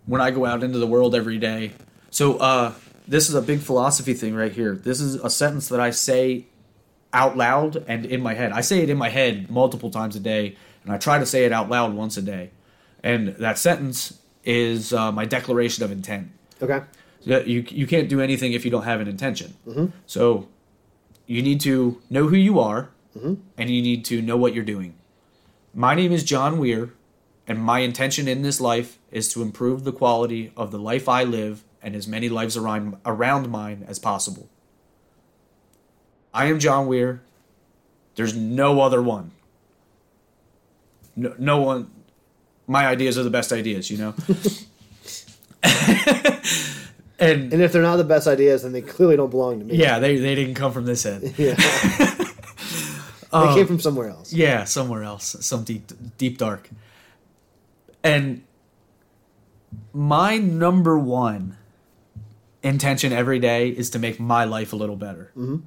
when 0.07 0.21
I 0.21 0.31
go 0.31 0.47
out 0.47 0.63
into 0.63 0.79
the 0.79 0.87
world 0.87 1.15
every 1.15 1.39
day, 1.39 1.73
so 2.11 2.39
uh 2.39 2.73
this 3.09 3.29
is 3.29 3.35
a 3.35 3.43
big 3.43 3.61
philosophy 3.61 4.15
thing 4.15 4.35
right 4.35 4.53
here. 4.53 4.75
This 4.77 5.01
is 5.01 5.17
a 5.17 5.29
sentence 5.29 5.69
that 5.69 5.81
I 5.81 5.91
say 5.91 6.47
out 7.13 7.37
loud 7.37 7.85
and 7.89 8.07
in 8.07 8.21
my 8.21 8.35
head. 8.35 8.53
I 8.53 8.61
say 8.61 8.81
it 8.81 8.91
in 8.91 8.99
my 8.99 9.09
head 9.09 9.51
multiple 9.51 9.91
times 9.91 10.17
a 10.17 10.21
day, 10.21 10.57
and 10.85 10.93
I 10.93 10.99
try 10.99 11.19
to 11.19 11.27
say 11.27 11.45
it 11.45 11.53
out 11.53 11.69
loud 11.69 11.95
once 11.95 12.17
a 12.17 12.23
day. 12.23 12.51
And 13.03 13.29
that 13.37 13.59
sentence 13.59 14.21
is 14.45 14.93
uh, 14.93 15.11
my 15.13 15.25
declaration 15.25 15.85
of 15.85 15.91
intent. 15.91 16.31
Okay. 16.63 16.83
You 17.25 17.65
you 17.69 17.87
can't 17.87 18.09
do 18.09 18.21
anything 18.21 18.53
if 18.53 18.65
you 18.65 18.71
don't 18.71 18.85
have 18.85 19.01
an 19.01 19.09
intention. 19.09 19.55
Mm-hmm. 19.67 19.87
So 20.07 20.49
you 21.27 21.43
need 21.43 21.61
to 21.63 22.01
know 22.09 22.29
who 22.29 22.37
you 22.37 22.59
are, 22.59 22.91
and 23.57 23.71
you 23.71 23.83
need 23.83 24.05
to 24.07 24.23
know 24.23 24.37
what 24.37 24.55
you're 24.55 24.65
doing. 24.65 24.95
My 25.75 25.95
name 25.95 26.13
is 26.13 26.25
Jon 26.25 26.59
Weir, 26.59 26.93
and 27.47 27.59
my 27.59 27.81
intention 27.81 28.27
in 28.27 28.43
this 28.43 28.61
life 28.61 28.99
is 29.11 29.33
to 29.33 29.43
improve 29.43 29.85
the 29.85 29.93
quality 29.93 30.53
of 30.57 30.71
the 30.71 30.79
life 30.79 31.09
I 31.09 31.25
live 31.25 31.65
and 31.83 31.95
as 31.95 32.07
many 32.09 32.29
lives 32.29 32.57
around 32.57 32.97
around 33.05 33.51
mine 33.51 33.85
as 33.87 33.99
possible. 33.99 34.49
I 36.33 36.47
am 36.47 36.59
Jon 36.59 36.87
Weir. 36.87 37.23
There's 38.15 38.35
no 38.37 38.81
other 38.81 39.03
one. 39.03 39.33
No, 41.17 41.35
no 41.39 41.61
one. 41.61 41.91
My 42.67 42.87
ideas 42.87 43.19
are 43.19 43.23
the 43.23 43.31
best 43.31 43.53
ideas, 43.53 43.91
you 43.91 43.99
know. 43.99 44.15
and 47.19 47.53
And 47.53 47.63
if 47.63 47.73
they're 47.73 47.83
not 47.83 47.97
the 47.97 48.05
best 48.05 48.27
ideas, 48.27 48.63
then 48.63 48.73
they 48.73 48.83
clearly 48.83 49.17
don't 49.17 49.31
belong 49.31 49.59
to 49.61 49.65
me. 49.65 49.75
yeah, 49.77 49.99
they 49.99 50.17
they 50.17 50.35
didn't 50.35 50.55
come 50.55 50.73
from 50.73 50.87
this 50.87 51.03
head. 51.03 51.23
Yeah. 51.39 51.55
they 53.47 53.55
came 53.55 53.67
from 53.67 53.79
somewhere 53.81 54.09
else. 54.09 54.33
Yeah, 54.33 54.65
somewhere 54.65 55.05
else, 55.05 55.37
some 55.41 55.63
deep, 55.63 55.93
deep 56.19 56.37
dark. 56.39 56.69
And 58.03 58.43
my 59.93 60.37
number 60.39 60.99
one 60.99 61.57
intention 62.63 63.13
every 63.13 63.39
day 63.39 63.69
is 63.69 63.91
to 63.91 63.99
make 64.01 64.19
my 64.19 64.45
life 64.45 64.73
a 64.73 64.77
little 64.77 64.97
better. 64.97 65.31
Mm-hmm. 65.37 65.59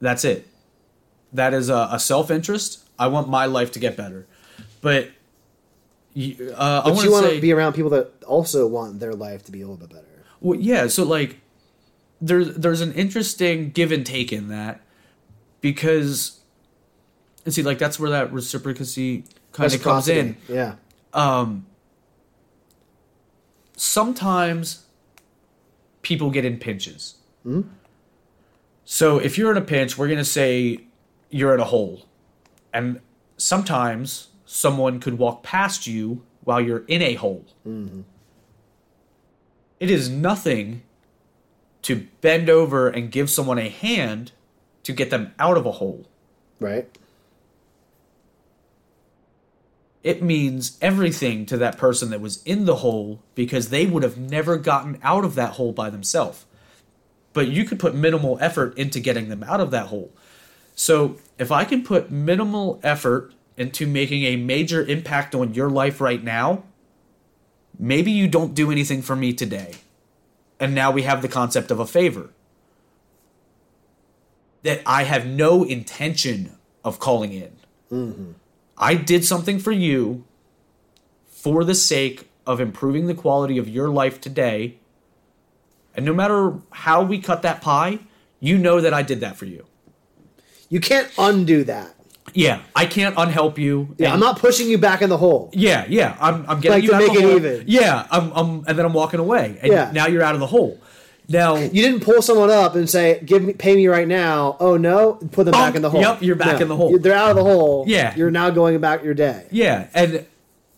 That's 0.00 0.24
it. 0.24 0.46
That 1.32 1.54
is 1.54 1.68
a, 1.68 1.88
a 1.92 1.98
self 1.98 2.30
interest. 2.30 2.88
I 2.98 3.08
want 3.08 3.28
my 3.28 3.46
life 3.46 3.72
to 3.72 3.78
get 3.78 3.96
better, 3.96 4.26
but 4.80 5.10
you, 6.14 6.54
uh, 6.56 6.82
But 6.82 6.92
want 6.92 7.04
you 7.04 7.04
to 7.06 7.10
want 7.10 7.34
to 7.34 7.40
be 7.40 7.52
around 7.52 7.72
people 7.72 7.90
that 7.90 8.12
also 8.24 8.66
want 8.68 9.00
their 9.00 9.12
life 9.12 9.44
to 9.46 9.52
be 9.52 9.62
a 9.62 9.66
little 9.66 9.76
bit 9.76 9.90
better. 9.90 10.24
Well, 10.40 10.58
yeah. 10.60 10.86
So 10.86 11.04
like, 11.04 11.40
there's 12.20 12.54
there's 12.54 12.80
an 12.80 12.92
interesting 12.92 13.70
give 13.70 13.90
and 13.90 14.06
take 14.06 14.32
in 14.32 14.48
that 14.48 14.80
because, 15.60 16.40
and 17.44 17.52
see, 17.52 17.62
like 17.62 17.78
that's 17.78 17.98
where 17.98 18.10
that 18.10 18.32
reciprocity 18.32 19.24
kind 19.50 19.74
of 19.74 19.82
comes 19.82 20.06
in. 20.06 20.36
Yeah. 20.48 20.76
Um, 21.12 21.66
sometimes 23.76 24.84
people 26.02 26.30
get 26.30 26.44
in 26.44 26.58
pinches. 26.58 27.16
So 28.84 29.18
if 29.18 29.38
you're 29.38 29.50
in 29.50 29.56
a 29.56 29.62
pinch, 29.62 29.96
we're 29.96 30.08
gonna 30.08 30.24
say 30.24 30.80
you're 31.30 31.54
in 31.54 31.60
a 31.60 31.64
hole, 31.64 32.06
and 32.72 33.00
sometimes 33.36 34.28
someone 34.44 35.00
could 35.00 35.18
walk 35.18 35.42
past 35.42 35.86
you 35.86 36.22
while 36.42 36.60
you're 36.60 36.84
in 36.86 37.02
a 37.02 37.14
hole. 37.14 37.44
Mm-hmm. 37.66 38.02
It 39.80 39.90
is 39.90 40.08
nothing 40.08 40.82
to 41.82 42.06
bend 42.20 42.48
over 42.48 42.88
and 42.88 43.10
give 43.10 43.28
someone 43.28 43.58
a 43.58 43.68
hand 43.68 44.32
to 44.84 44.92
get 44.92 45.10
them 45.10 45.34
out 45.38 45.56
of 45.56 45.66
a 45.66 45.72
hole. 45.72 46.06
Right. 46.60 46.88
it 50.04 50.22
means 50.22 50.76
everything 50.82 51.46
to 51.46 51.56
that 51.56 51.78
person 51.78 52.10
that 52.10 52.20
was 52.20 52.42
in 52.44 52.66
the 52.66 52.76
hole 52.76 53.22
because 53.34 53.70
they 53.70 53.86
would 53.86 54.02
have 54.02 54.18
never 54.18 54.58
gotten 54.58 54.98
out 55.02 55.24
of 55.24 55.34
that 55.34 55.54
hole 55.54 55.72
by 55.72 55.88
themselves. 55.88 56.44
But 57.34 57.48
you 57.48 57.64
could 57.64 57.78
put 57.78 57.94
minimal 57.94 58.38
effort 58.40 58.78
into 58.78 58.98
getting 58.98 59.28
them 59.28 59.42
out 59.42 59.60
of 59.60 59.70
that 59.72 59.88
hole. 59.88 60.10
So 60.74 61.16
if 61.38 61.52
I 61.52 61.64
can 61.64 61.84
put 61.84 62.10
minimal 62.10 62.80
effort 62.82 63.34
into 63.56 63.86
making 63.86 64.24
a 64.24 64.36
major 64.36 64.82
impact 64.82 65.34
on 65.34 65.52
your 65.52 65.68
life 65.68 66.00
right 66.00 66.24
now, 66.24 66.64
maybe 67.78 68.10
you 68.10 68.26
don't 68.26 68.54
do 68.54 68.70
anything 68.70 69.02
for 69.02 69.14
me 69.14 69.32
today. 69.32 69.74
And 70.58 70.74
now 70.74 70.90
we 70.90 71.02
have 71.02 71.20
the 71.20 71.28
concept 71.28 71.70
of 71.70 71.78
a 71.78 71.86
favor. 71.86 72.30
That 74.62 74.80
I 74.86 75.02
have 75.02 75.26
no 75.26 75.62
intention 75.62 76.56
of 76.82 76.98
calling 76.98 77.32
in. 77.32 77.52
Mm-hmm. 77.92 78.32
I 78.78 78.94
did 78.94 79.24
something 79.24 79.58
for 79.58 79.72
you 79.72 80.24
for 81.26 81.64
the 81.64 81.74
sake 81.74 82.28
of 82.46 82.60
improving 82.60 83.06
the 83.06 83.14
quality 83.14 83.58
of 83.58 83.68
your 83.68 83.88
life 83.88 84.20
today. 84.20 84.78
And 85.94 86.04
no 86.04 86.12
matter 86.12 86.54
how 86.70 87.02
we 87.02 87.18
cut 87.20 87.42
that 87.42 87.60
pie, 87.60 87.98
you 88.40 88.58
know 88.58 88.80
that 88.80 88.92
I 88.92 89.02
did 89.02 89.20
that 89.20 89.36
for 89.36 89.44
you. 89.46 89.64
You 90.68 90.80
can't 90.80 91.10
undo 91.18 91.64
that. 91.64 91.94
Yeah, 92.32 92.62
I 92.74 92.86
can't 92.86 93.14
unhelp 93.16 93.58
you. 93.58 93.94
Yeah, 93.98 94.12
I'm 94.12 94.18
not 94.18 94.38
pushing 94.38 94.68
you 94.68 94.78
back 94.78 95.02
in 95.02 95.08
the 95.10 95.16
hole. 95.18 95.50
Yeah, 95.52 95.84
yeah, 95.88 96.16
I'm, 96.20 96.44
I'm 96.48 96.58
getting 96.60 96.70
Like 96.78 96.82
you 96.82 96.88
to 96.90 96.96
out 96.96 97.02
of 97.02 97.08
make 97.08 97.16
the 97.18 97.22
it 97.22 97.28
hole. 97.28 97.36
even. 97.36 97.64
Yeah, 97.68 98.06
I'm, 98.10 98.32
I'm, 98.32 98.64
and 98.66 98.78
then 98.78 98.84
I'm 98.84 98.92
walking 98.94 99.20
away, 99.20 99.58
and 99.62 99.70
Yeah. 99.72 99.90
now 99.92 100.06
you're 100.08 100.22
out 100.22 100.34
of 100.34 100.40
the 100.40 100.46
hole. 100.46 100.80
Now, 101.28 101.54
You 101.56 101.70
didn't 101.82 102.00
pull 102.00 102.20
someone 102.22 102.50
up 102.50 102.74
and 102.74 102.88
say, 102.90 103.20
"Give 103.24 103.42
me, 103.42 103.52
pay 103.54 103.74
me 103.76 103.86
right 103.86 104.06
now." 104.08 104.56
Oh 104.60 104.76
no, 104.76 105.14
put 105.32 105.44
them 105.44 105.52
back 105.52 105.72
Bonk. 105.72 105.76
in 105.76 105.82
the 105.82 105.88
hole. 105.90 106.00
Yep, 106.02 106.22
you're 106.22 106.36
back 106.36 106.60
in 106.60 106.68
the 106.68 106.76
hole. 106.76 106.98
They're 106.98 107.14
out 107.14 107.30
of 107.30 107.36
the 107.36 107.44
hole. 107.44 107.84
Yeah. 107.86 108.14
you're 108.14 108.30
now 108.30 108.50
going 108.50 108.74
about 108.76 109.02
your 109.04 109.14
day. 109.14 109.46
Yeah, 109.50 109.86
and 109.94 110.26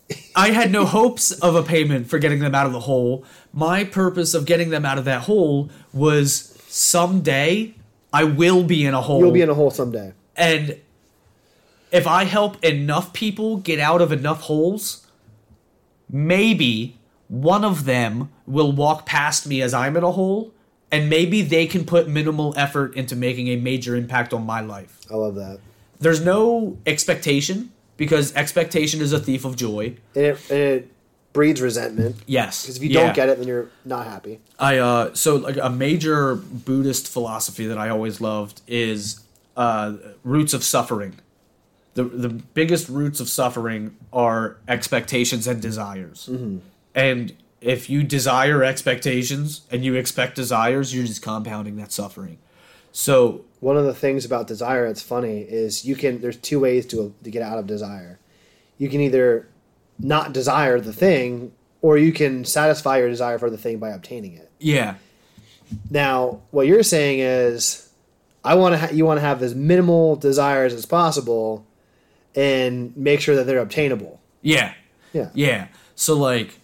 I 0.35 0.51
had 0.51 0.71
no 0.71 0.85
hopes 0.85 1.31
of 1.31 1.55
a 1.55 1.63
payment 1.63 2.07
for 2.07 2.19
getting 2.19 2.39
them 2.39 2.55
out 2.55 2.65
of 2.65 2.73
the 2.73 2.81
hole. 2.81 3.25
My 3.53 3.83
purpose 3.83 4.33
of 4.33 4.45
getting 4.45 4.69
them 4.69 4.85
out 4.85 4.97
of 4.97 5.05
that 5.05 5.23
hole 5.23 5.69
was 5.93 6.57
someday 6.67 7.73
I 8.13 8.23
will 8.23 8.63
be 8.63 8.85
in 8.85 8.93
a 8.93 9.01
hole. 9.01 9.19
You'll 9.19 9.31
be 9.31 9.41
in 9.41 9.49
a 9.49 9.53
hole 9.53 9.71
someday. 9.71 10.13
and 10.35 10.79
if 11.91 12.05
I 12.05 12.25
help 12.25 12.63
enough 12.63 13.13
people 13.13 13.57
get 13.57 13.79
out 13.79 14.01
of 14.01 14.11
enough 14.11 14.41
holes, 14.41 15.07
maybe 16.09 16.97
one 17.27 17.63
of 17.63 17.85
them 17.85 18.29
will 18.45 18.71
walk 18.71 19.05
past 19.05 19.47
me 19.47 19.61
as 19.61 19.73
I'm 19.73 19.95
in 19.97 20.03
a 20.03 20.11
hole, 20.11 20.51
and 20.91 21.09
maybe 21.09 21.41
they 21.41 21.65
can 21.65 21.85
put 21.85 22.07
minimal 22.07 22.53
effort 22.57 22.95
into 22.95 23.15
making 23.15 23.47
a 23.47 23.55
major 23.57 23.95
impact 23.95 24.33
on 24.33 24.45
my 24.45 24.61
life. 24.61 24.99
I 25.11 25.15
love 25.15 25.35
that. 25.35 25.59
There's 25.99 26.23
no 26.23 26.77
expectation 26.85 27.71
because 27.97 28.33
expectation 28.35 29.01
is 29.01 29.11
a 29.11 29.19
thief 29.19 29.43
of 29.45 29.55
joy. 29.55 29.95
And 30.15 30.25
it, 30.25 30.49
and 30.49 30.59
it 30.59 30.91
breeds 31.33 31.61
resentment 31.61 32.15
Yes. 32.25 32.63
because 32.63 32.77
if 32.77 32.83
you 32.83 32.89
Yeah. 32.89 33.05
don't 33.07 33.15
get 33.15 33.29
it, 33.29 33.37
then 33.39 33.47
you're 33.47 33.67
not 33.85 34.05
happy. 34.07 34.39
I 34.59 34.77
uh 34.77 35.13
so 35.13 35.35
like 35.35 35.57
a 35.61 35.69
major 35.69 36.35
Buddhist 36.35 37.07
philosophy 37.07 37.67
that 37.67 37.77
I 37.77 37.89
always 37.89 38.21
loved 38.21 38.61
is 38.67 39.21
uh 39.55 39.93
roots 40.23 40.53
of 40.53 40.63
suffering. 40.63 41.15
The 41.95 42.03
the 42.05 42.29
biggest 42.29 42.89
roots 42.89 43.19
of 43.19 43.27
suffering 43.29 43.95
are 44.13 44.57
expectations 44.67 45.47
and 45.47 45.61
desires. 45.61 46.29
And 46.95 47.33
if 47.61 47.89
you 47.89 48.03
desire 48.03 48.63
expectations 48.63 49.61
and 49.71 49.83
you 49.83 49.95
expect 49.95 50.35
desires, 50.35 50.93
you're 50.95 51.05
just 51.05 51.21
compounding 51.21 51.75
that 51.77 51.91
suffering. 51.91 52.37
So 52.97 53.41
One 53.59 53.77
of 53.77 53.85
the 53.85 53.93
things 53.93 54.25
about 54.25 54.47
desire 54.47 54.87
that's 54.87 55.03
funny 55.03 55.41
is 55.41 55.85
you 55.85 55.95
can. 55.95 56.19
There's 56.19 56.35
two 56.37 56.59
ways 56.59 56.85
to 56.87 57.13
to 57.23 57.29
get 57.29 57.43
out 57.43 57.59
of 57.59 57.67
desire. 57.67 58.17
You 58.79 58.89
can 58.89 59.01
either 59.01 59.47
not 59.99 60.33
desire 60.33 60.79
the 60.79 60.93
thing, 60.93 61.51
or 61.83 61.97
you 61.99 62.11
can 62.11 62.43
satisfy 62.43 62.97
your 62.97 63.09
desire 63.09 63.37
for 63.37 63.51
the 63.51 63.57
thing 63.57 63.77
by 63.77 63.89
obtaining 63.89 64.33
it. 64.33 64.49
yeah, 64.59 64.95
Now, 65.91 66.41
what 66.51 66.65
you're 66.65 66.81
saying 66.83 67.19
is, 67.19 67.87
I 68.43 68.55
want 68.55 68.73
to. 68.73 68.79
Ha- 68.79 68.89
you 68.93 69.05
want 69.05 69.17
to 69.17 69.25
have 69.25 69.43
as 69.43 69.53
minimal 69.53 70.15
desires 70.15 70.73
as 70.73 70.85
possible, 70.87 71.65
and 72.35 72.95
make 72.97 73.19
sure 73.21 73.35
that 73.35 73.45
they're 73.45 73.59
obtainable. 73.69 74.19
yeah, 74.41 74.73
Yeah. 75.13 75.29
yeah. 75.35 75.67
So 75.95 76.15
like 76.15 76.59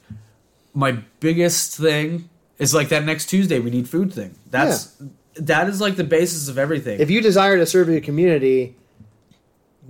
my 0.73 0.93
biggest 1.19 1.77
thing 1.77 2.27
is 2.57 2.73
like 2.73 2.89
that 2.89 3.03
next 3.05 3.27
Tuesday 3.27 3.59
we 3.59 3.69
need 3.69 3.87
food 3.87 4.11
thing. 4.11 4.33
That's 4.49 4.95
that 5.35 5.67
is 5.69 5.81
like 5.81 5.95
the 5.95 6.03
basis 6.03 6.47
of 6.49 6.57
everything. 6.57 6.99
If 6.99 7.09
you 7.09 7.21
desire 7.21 7.57
to 7.57 7.65
serve 7.65 7.89
your 7.89 8.01
community, 8.01 8.75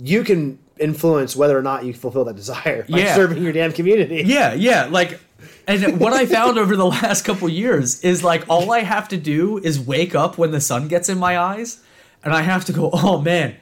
you 0.00 0.24
can 0.24 0.58
influence 0.78 1.36
whether 1.36 1.56
or 1.58 1.62
not 1.62 1.84
you 1.84 1.92
fulfill 1.94 2.24
that 2.24 2.36
desire 2.36 2.84
by 2.88 2.98
Yeah. 2.98 3.14
serving 3.14 3.42
your 3.42 3.52
damn 3.52 3.72
community. 3.72 4.22
Yeah, 4.26 4.54
yeah. 4.54 4.86
Like, 4.90 5.20
and 5.68 6.00
what 6.00 6.12
I 6.12 6.26
found 6.26 6.58
over 6.58 6.74
the 6.76 6.86
last 6.86 7.24
couple 7.24 7.48
years 7.48 8.00
is 8.00 8.24
like 8.24 8.44
all 8.48 8.72
I 8.72 8.80
have 8.80 9.08
to 9.08 9.16
do 9.16 9.58
is 9.58 9.78
wake 9.78 10.14
up 10.14 10.36
when 10.38 10.50
the 10.50 10.60
sun 10.60 10.88
gets 10.88 11.08
in 11.08 11.18
my 11.18 11.38
eyes, 11.38 11.80
and 12.24 12.32
I 12.34 12.42
have 12.42 12.64
to 12.66 12.72
go, 12.72 12.90
oh 12.92 13.20
man, 13.20 13.54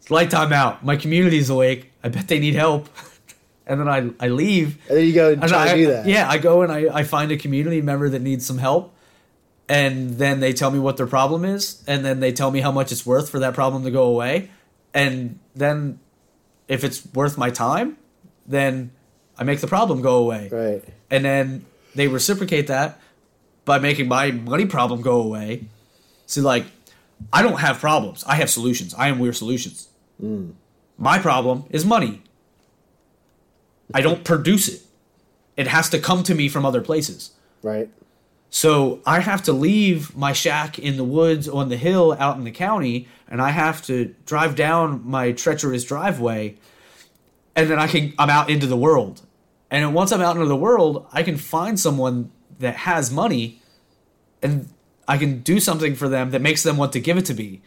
it's 0.00 0.10
light 0.10 0.30
time 0.30 0.52
out. 0.52 0.84
My 0.84 0.96
community's 0.96 1.50
awake. 1.50 1.90
I 2.02 2.08
bet 2.08 2.28
they 2.28 2.38
need 2.38 2.54
help. 2.54 2.88
And 3.66 3.80
then 3.80 3.88
I, 3.88 4.10
I 4.22 4.28
leave. 4.28 4.76
And 4.90 4.98
then 4.98 5.06
you 5.06 5.14
go 5.14 5.32
and 5.32 5.40
And 5.42 5.50
try 5.50 5.64
I, 5.64 5.68
to 5.70 5.74
do 5.76 5.86
that. 5.86 6.04
Yeah, 6.04 6.28
I 6.28 6.36
go 6.36 6.60
and 6.60 6.70
I, 6.70 6.98
I 6.98 7.02
find 7.02 7.32
a 7.32 7.38
community 7.38 7.80
member 7.80 8.10
that 8.10 8.20
needs 8.20 8.44
some 8.44 8.58
help. 8.58 8.93
And 9.68 10.18
then 10.18 10.40
they 10.40 10.52
tell 10.52 10.70
me 10.70 10.78
what 10.78 10.96
their 10.96 11.06
problem 11.06 11.44
is. 11.44 11.82
And 11.86 12.04
then 12.04 12.20
they 12.20 12.32
tell 12.32 12.50
me 12.50 12.60
how 12.60 12.70
much 12.72 12.92
it's 12.92 13.06
worth 13.06 13.30
for 13.30 13.38
that 13.38 13.54
problem 13.54 13.84
to 13.84 13.90
go 13.90 14.04
away. 14.04 14.50
And 14.92 15.38
then 15.54 15.98
if 16.68 16.84
it's 16.84 17.06
worth 17.14 17.38
my 17.38 17.50
time, 17.50 17.96
then 18.46 18.90
I 19.38 19.44
make 19.44 19.60
the 19.60 19.66
problem 19.66 20.00
go 20.02 20.18
away 20.18 20.48
Right. 20.52 20.84
and 21.10 21.24
then 21.24 21.64
they 21.94 22.08
reciprocate 22.08 22.66
that 22.68 23.00
by 23.64 23.78
making 23.78 24.06
my 24.06 24.30
money 24.30 24.66
problem 24.66 25.00
go 25.02 25.20
away. 25.20 25.64
See, 26.26 26.40
like, 26.40 26.66
I 27.32 27.42
don't 27.42 27.58
have 27.60 27.80
problems. 27.80 28.22
I 28.26 28.34
have 28.36 28.50
solutions. 28.50 28.94
I 28.94 29.08
am 29.08 29.18
Weir 29.18 29.32
Solutions. 29.32 29.88
Mm. 30.22 30.52
My 30.98 31.18
problem 31.18 31.64
is 31.70 31.84
money. 31.84 32.22
I 33.92 34.00
don't 34.00 34.24
produce 34.24 34.68
it. 34.68 34.82
It 35.56 35.68
has 35.68 35.88
to 35.90 35.98
come 35.98 36.22
to 36.24 36.34
me 36.34 36.48
from 36.48 36.64
other 36.66 36.80
places. 36.80 37.32
Right. 37.62 37.88
So 38.54 39.00
I 39.04 39.18
have 39.18 39.42
to 39.42 39.52
leave 39.52 40.16
my 40.16 40.32
shack 40.32 40.78
in 40.78 40.96
the 40.96 41.02
woods 41.02 41.48
on 41.48 41.70
the 41.70 41.76
hill 41.76 42.16
out 42.20 42.36
in 42.36 42.44
the 42.44 42.52
county, 42.52 43.08
and 43.26 43.42
I 43.42 43.50
have 43.50 43.82
to 43.86 44.14
drive 44.26 44.54
down 44.54 45.02
my 45.04 45.32
treacherous 45.32 45.82
driveway, 45.82 46.54
and 47.56 47.68
then 47.68 47.80
I 47.80 47.88
can 47.88 48.14
I'm 48.16 48.30
out 48.30 48.48
into 48.48 48.68
the 48.68 48.76
world. 48.76 49.22
And 49.72 49.92
once 49.92 50.12
I'm 50.12 50.20
out 50.20 50.36
into 50.36 50.46
the 50.46 50.54
world, 50.54 51.04
I 51.12 51.24
can 51.24 51.36
find 51.36 51.80
someone 51.80 52.30
that 52.60 52.76
has 52.76 53.10
money, 53.10 53.60
and 54.40 54.68
I 55.08 55.18
can 55.18 55.40
do 55.40 55.58
something 55.58 55.96
for 55.96 56.08
them 56.08 56.30
that 56.30 56.40
makes 56.40 56.62
them 56.62 56.76
want 56.76 56.92
to 56.92 57.00
give 57.00 57.18
it 57.18 57.24
to 57.24 57.34
me. 57.34 57.60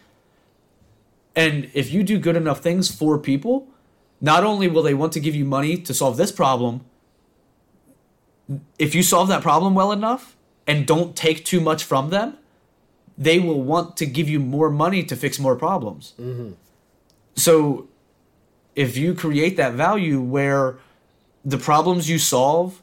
And 1.35 1.69
if 1.73 1.91
you 1.91 2.01
do 2.01 2.17
good 2.17 2.37
enough 2.37 2.61
things 2.61 2.89
for 2.89 3.19
people, 3.19 3.67
not 4.21 4.45
only 4.45 4.69
will 4.69 4.83
they 4.83 4.93
want 4.93 5.11
to 5.13 5.19
give 5.19 5.35
you 5.35 5.43
money 5.43 5.75
to 5.79 5.93
solve 5.93 6.15
this 6.15 6.31
problem, 6.31 6.85
if 8.79 8.95
you 8.95 9.03
solve 9.03 9.27
that 9.27 9.41
problem 9.41 9.75
well 9.75 9.91
enough 9.91 10.36
and 10.67 10.85
don't 10.85 11.15
take 11.15 11.45
too 11.45 11.61
much 11.61 11.83
from 11.83 12.09
them, 12.09 12.37
they 13.17 13.39
will 13.39 13.61
want 13.61 13.97
to 13.97 14.05
give 14.05 14.29
you 14.29 14.39
more 14.39 14.69
money 14.69 15.01
to 15.03 15.15
fix 15.15 15.39
more 15.39 15.55
problems. 15.55 16.13
Mm-hmm. 16.19 16.51
So 17.35 17.87
if 18.75 18.95
you 18.97 19.15
create 19.15 19.57
that 19.57 19.73
value 19.73 20.19
where 20.21 20.77
the 21.43 21.57
problems 21.57 22.09
you 22.09 22.19
solve 22.19 22.81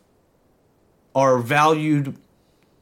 are 1.14 1.38
valued 1.38 2.16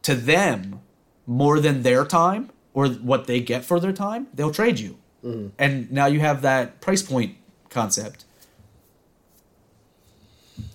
to 0.03 0.14
them 0.14 0.80
more 1.26 1.61
than 1.61 1.82
their 1.82 2.05
time 2.05 2.50
or 2.72 2.88
what 2.88 3.26
they 3.26 3.40
get 3.40 3.64
for 3.64 3.78
their 3.80 3.92
time, 3.92 4.28
they'll 4.32 4.53
trade 4.53 4.78
you. 4.78 4.96
Mm-hmm. 5.24 5.48
And 5.59 5.92
now 5.92 6.07
you 6.07 6.20
have 6.20 6.42
that 6.42 6.80
price 6.80 7.03
point 7.03 7.36
concept. 7.68 8.24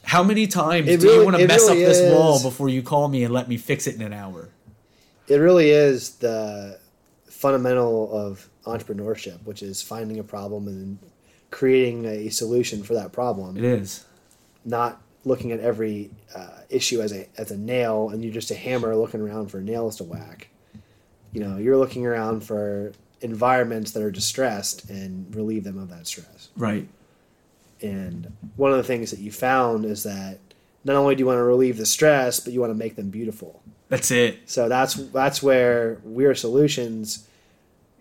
How 0.04 0.24
many 0.24 0.48
times 0.48 0.88
It 0.88 1.02
do 1.02 1.08
you 1.08 1.26
want 1.26 1.38
to 1.38 1.48
mess 1.48 1.68
really 1.68 1.84
up 1.84 1.90
this 1.90 2.14
wall 2.14 2.42
before 2.42 2.70
you 2.70 2.82
call 2.82 3.08
me 3.08 3.24
and 3.24 3.34
let 3.34 3.48
me 3.50 3.58
fix 3.58 3.88
it 3.88 3.96
in 3.96 4.02
an 4.02 4.14
hour? 4.14 4.50
It 5.28 5.36
really 5.36 5.72
is 5.72 6.16
the 6.16 6.80
fundamental 7.26 8.12
of 8.12 8.50
entrepreneurship, 8.66 9.44
which 9.44 9.62
is 9.62 9.82
finding 9.82 10.20
a 10.20 10.24
problem 10.24 10.68
and 10.68 11.00
creating 11.52 12.06
a 12.06 12.30
solution 12.30 12.84
for 12.84 12.94
that 12.94 13.12
problem. 13.12 13.58
It 13.58 13.64
is. 13.64 14.06
not 14.66 15.02
looking 15.26 15.52
at 15.52 15.60
every 15.60 16.10
uh, 16.34 16.60
issue 16.70 17.02
as 17.02 17.12
a 17.12 17.28
as 17.38 17.52
a 17.52 17.58
nail 17.58 18.10
and 18.10 18.24
you're 18.24 18.34
just 18.34 18.50
a 18.50 18.56
hammer 18.56 18.96
looking 18.96 19.20
around 19.20 19.52
for 19.52 19.60
nails 19.60 19.98
to 19.98 20.04
whack. 20.06 20.48
You 21.34 21.42
know, 21.42 21.58
you're 21.58 21.78
looking 21.78 22.06
around 22.06 22.46
for 22.46 22.94
environments 23.22 23.92
that 23.92 24.04
are 24.04 24.12
distressed 24.12 24.90
and 24.90 25.34
relieve 25.36 25.64
them 25.66 25.78
of 25.78 25.90
that 25.90 26.08
stress. 26.08 26.50
Right. 26.56 26.88
And 27.82 28.32
one 28.56 28.72
of 28.72 28.78
the 28.78 28.84
things 28.84 29.12
that 29.12 29.20
you 29.20 29.32
found 29.32 29.86
is 29.86 30.04
that 30.04 30.40
not 30.84 30.96
only 30.96 31.16
do 31.16 31.20
you 31.20 31.26
want 31.26 31.38
to 31.38 31.44
relieve 31.44 31.78
the 31.78 31.86
stress, 31.86 32.40
but 32.40 32.54
you 32.54 32.60
want 32.60 32.72
to 32.72 32.78
make 32.78 32.96
them 32.96 33.10
beautiful. 33.10 33.62
That's 33.90 34.12
it. 34.12 34.40
So 34.50 34.68
that's 34.68 34.96
that's 34.96 35.42
where 35.42 36.00
Weir 36.04 36.36
Solutions 36.36 37.28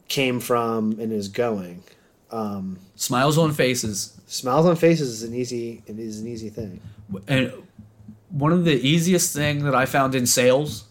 came 0.08 0.40
from 0.40 0.98
and 1.00 1.12
is 1.12 1.28
going. 1.28 1.82
Um, 2.30 2.78
Smiles 2.96 3.38
on 3.38 3.52
faces. 3.52 4.18
smiles 4.26 4.66
on 4.66 4.74
faces 4.76 5.08
is 5.10 5.22
an 5.22 5.34
easy 5.34 5.82
it 5.86 5.98
is 5.98 6.20
an 6.20 6.26
easy 6.26 6.48
thing. 6.48 6.80
And 7.28 7.52
one 8.30 8.52
of 8.52 8.64
the 8.64 8.74
easiest 8.74 9.34
thing 9.34 9.64
that 9.64 9.74
I 9.74 9.86
found 9.86 10.14
in 10.14 10.26
sales 10.26 10.84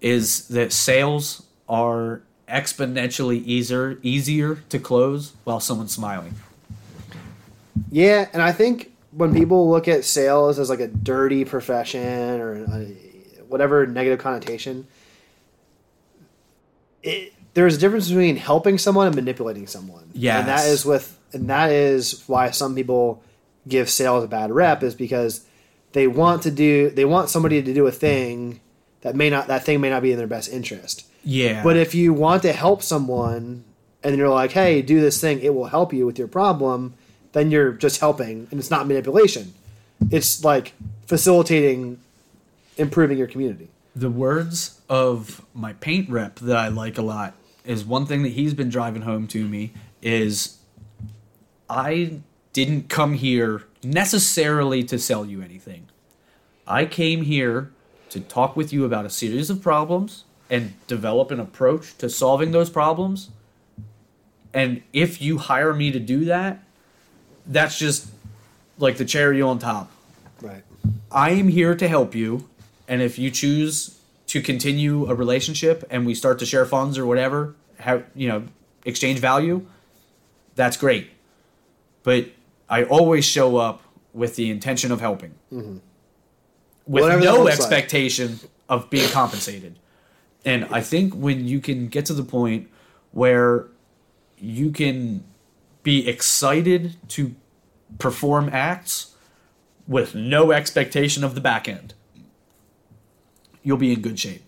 is 0.00 0.46
that 0.48 0.72
sales 0.72 1.44
are 1.68 2.22
exponentially 2.48 3.44
easier 3.44 3.98
easier 4.02 4.56
to 4.68 4.78
close 4.78 5.32
while 5.44 5.58
someone's 5.58 5.92
smiling. 5.92 6.34
Yeah, 7.90 8.28
and 8.32 8.42
I 8.42 8.52
think 8.52 8.92
when 9.12 9.34
people 9.34 9.70
look 9.70 9.88
at 9.88 10.04
sales 10.04 10.58
as 10.58 10.68
like 10.68 10.80
a 10.80 10.88
dirty 10.88 11.44
profession 11.44 12.40
or 12.40 12.64
a, 12.64 12.84
whatever 13.48 13.86
negative 13.86 14.18
connotation, 14.18 14.86
it, 17.02 17.32
there's 17.54 17.76
a 17.76 17.78
difference 17.78 18.08
between 18.08 18.36
helping 18.36 18.76
someone 18.78 19.06
and 19.06 19.16
manipulating 19.16 19.66
someone. 19.66 20.10
Yeah, 20.12 20.40
and 20.40 20.48
that 20.48 20.66
is 20.66 20.84
with, 20.84 21.18
and 21.32 21.48
that 21.48 21.70
is 21.70 22.22
why 22.26 22.50
some 22.50 22.74
people 22.74 23.22
give 23.66 23.88
sales 23.88 24.24
a 24.24 24.28
bad 24.28 24.50
rep 24.50 24.82
is 24.82 24.94
because 24.94 25.46
they 25.92 26.06
want 26.06 26.42
to 26.42 26.50
do, 26.50 26.90
they 26.90 27.04
want 27.04 27.30
somebody 27.30 27.62
to 27.62 27.74
do 27.74 27.86
a 27.86 27.92
thing 27.92 28.60
that 29.00 29.16
may 29.16 29.30
not, 29.30 29.46
that 29.46 29.64
thing 29.64 29.80
may 29.80 29.90
not 29.90 30.02
be 30.02 30.12
in 30.12 30.18
their 30.18 30.26
best 30.26 30.52
interest. 30.52 31.06
Yeah. 31.24 31.62
But 31.62 31.76
if 31.76 31.94
you 31.94 32.12
want 32.12 32.42
to 32.42 32.52
help 32.52 32.82
someone 32.82 33.64
and 34.02 34.16
you're 34.16 34.28
like, 34.28 34.52
hey, 34.52 34.82
do 34.82 35.00
this 35.00 35.20
thing, 35.20 35.40
it 35.40 35.54
will 35.54 35.66
help 35.66 35.92
you 35.92 36.06
with 36.06 36.18
your 36.18 36.28
problem, 36.28 36.94
then 37.36 37.50
you're 37.50 37.72
just 37.72 38.00
helping 38.00 38.48
and 38.50 38.58
it's 38.58 38.70
not 38.70 38.86
manipulation. 38.86 39.52
It's 40.10 40.42
like 40.42 40.72
facilitating 41.06 42.00
improving 42.78 43.18
your 43.18 43.26
community. 43.26 43.68
the 43.94 44.10
words 44.10 44.80
of 44.90 45.42
my 45.54 45.72
paint 45.74 46.08
rep 46.10 46.38
that 46.40 46.56
I 46.56 46.68
like 46.68 46.98
a 46.98 47.02
lot 47.02 47.32
is 47.64 47.84
one 47.84 48.04
thing 48.04 48.22
that 48.24 48.32
he's 48.32 48.52
been 48.52 48.68
driving 48.68 49.02
home 49.02 49.26
to 49.28 49.48
me 49.48 49.72
is 50.02 50.58
I 51.68 52.20
didn't 52.52 52.88
come 52.88 53.14
here 53.14 53.64
necessarily 53.82 54.82
to 54.84 54.98
sell 54.98 55.24
you 55.24 55.40
anything. 55.42 55.88
I 56.66 56.84
came 56.84 57.22
here 57.22 57.70
to 58.10 58.20
talk 58.20 58.54
with 58.56 58.72
you 58.72 58.84
about 58.84 59.06
a 59.06 59.10
series 59.10 59.48
of 59.50 59.62
problems 59.62 60.24
and 60.50 60.74
develop 60.86 61.30
an 61.30 61.40
approach 61.40 61.96
to 61.98 62.08
solving 62.08 62.52
those 62.52 62.70
problems. 62.70 63.30
And 64.52 64.82
if 64.92 65.20
you 65.20 65.38
hire 65.38 65.74
me 65.74 65.90
to 65.90 65.98
do 65.98 66.24
that, 66.26 66.62
that's 67.46 67.78
just 67.78 68.08
like 68.78 68.96
the 68.96 69.04
cherry 69.04 69.40
on 69.42 69.58
top. 69.58 69.90
Right. 70.40 70.62
I 71.10 71.30
am 71.30 71.48
here 71.48 71.74
to 71.74 71.88
help 71.88 72.14
you, 72.14 72.48
and 72.88 73.00
if 73.00 73.18
you 73.18 73.30
choose 73.30 73.98
to 74.28 74.42
continue 74.42 75.08
a 75.08 75.14
relationship 75.14 75.84
and 75.90 76.04
we 76.04 76.14
start 76.14 76.38
to 76.40 76.46
share 76.46 76.66
funds 76.66 76.98
or 76.98 77.06
whatever, 77.06 77.54
have 77.78 78.04
you 78.14 78.28
know, 78.28 78.44
exchange 78.84 79.18
value, 79.20 79.64
that's 80.54 80.76
great. 80.76 81.10
But 82.02 82.26
I 82.68 82.84
always 82.84 83.24
show 83.24 83.56
up 83.56 83.82
with 84.12 84.36
the 84.36 84.50
intention 84.50 84.92
of 84.92 85.00
helping, 85.00 85.34
mm-hmm. 85.52 85.78
with 86.86 87.02
Whatever 87.02 87.22
no 87.22 87.32
looks 87.42 87.58
like. 87.58 87.58
expectation 87.58 88.40
of 88.68 88.90
being 88.90 89.08
compensated. 89.10 89.78
And 90.44 90.66
I 90.70 90.80
think 90.80 91.14
when 91.14 91.46
you 91.46 91.60
can 91.60 91.88
get 91.88 92.06
to 92.06 92.14
the 92.14 92.22
point 92.22 92.68
where 93.12 93.66
you 94.38 94.70
can 94.70 95.24
be 95.86 96.08
excited 96.08 96.96
to 97.06 97.32
perform 98.00 98.50
acts 98.52 99.14
with 99.86 100.16
no 100.16 100.50
expectation 100.50 101.22
of 101.22 101.36
the 101.36 101.40
back 101.40 101.68
end, 101.68 101.94
you'll 103.62 103.76
be 103.76 103.92
in 103.92 104.00
good 104.02 104.18
shape. 104.18 104.42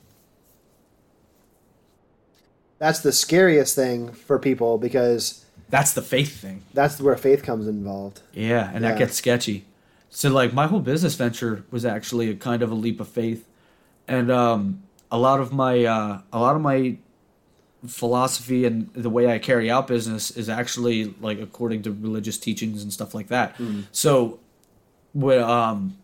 That's 2.81 2.99
the 3.01 3.13
scariest 3.13 3.77
thing 3.77 4.13
for 4.13 4.39
people 4.41 4.79
because 4.79 5.45
That's 5.71 5.93
the 5.93 6.03
faith 6.03 6.41
thing. 6.41 6.63
that's 6.75 7.01
where 7.01 7.17
faith 7.17 7.45
comes 7.45 7.69
involved. 7.69 8.21
Yeah, 8.33 8.71
and 8.75 8.83
Yeah. 8.83 8.91
that 8.91 8.99
gets 8.99 9.15
sketchy. 9.17 9.65
So 10.11 10.31
like 10.31 10.53
my 10.53 10.67
whole 10.67 10.81
business 10.81 11.15
venture 11.15 11.65
was 11.71 11.85
actually 11.85 12.31
a 12.31 12.35
kind 12.35 12.63
of 12.63 12.73
a 12.73 12.75
leap 12.75 13.01
of 13.01 13.07
faith. 13.09 13.47
And 14.09 14.29
um 14.31 14.83
a 15.11 15.19
lot 15.19 15.39
of 15.41 15.53
my 15.53 15.85
uh 15.85 16.21
a 16.33 16.39
lot 16.41 16.57
of 16.57 16.63
my 16.63 16.97
philosophy 17.87 18.65
and 18.65 18.93
the 18.93 19.11
way 19.11 19.31
I 19.31 19.39
carry 19.39 19.71
out 19.71 19.87
business 19.87 20.31
is 20.33 20.49
actually 20.49 21.15
like 21.21 21.39
according 21.41 21.83
to 21.83 21.93
religious 21.93 22.37
teachings 22.39 22.83
and 22.83 22.93
stuff 22.93 23.15
like 23.15 23.29
that. 23.29 23.55
So 23.93 24.41
when 25.15 25.43
um 25.43 25.97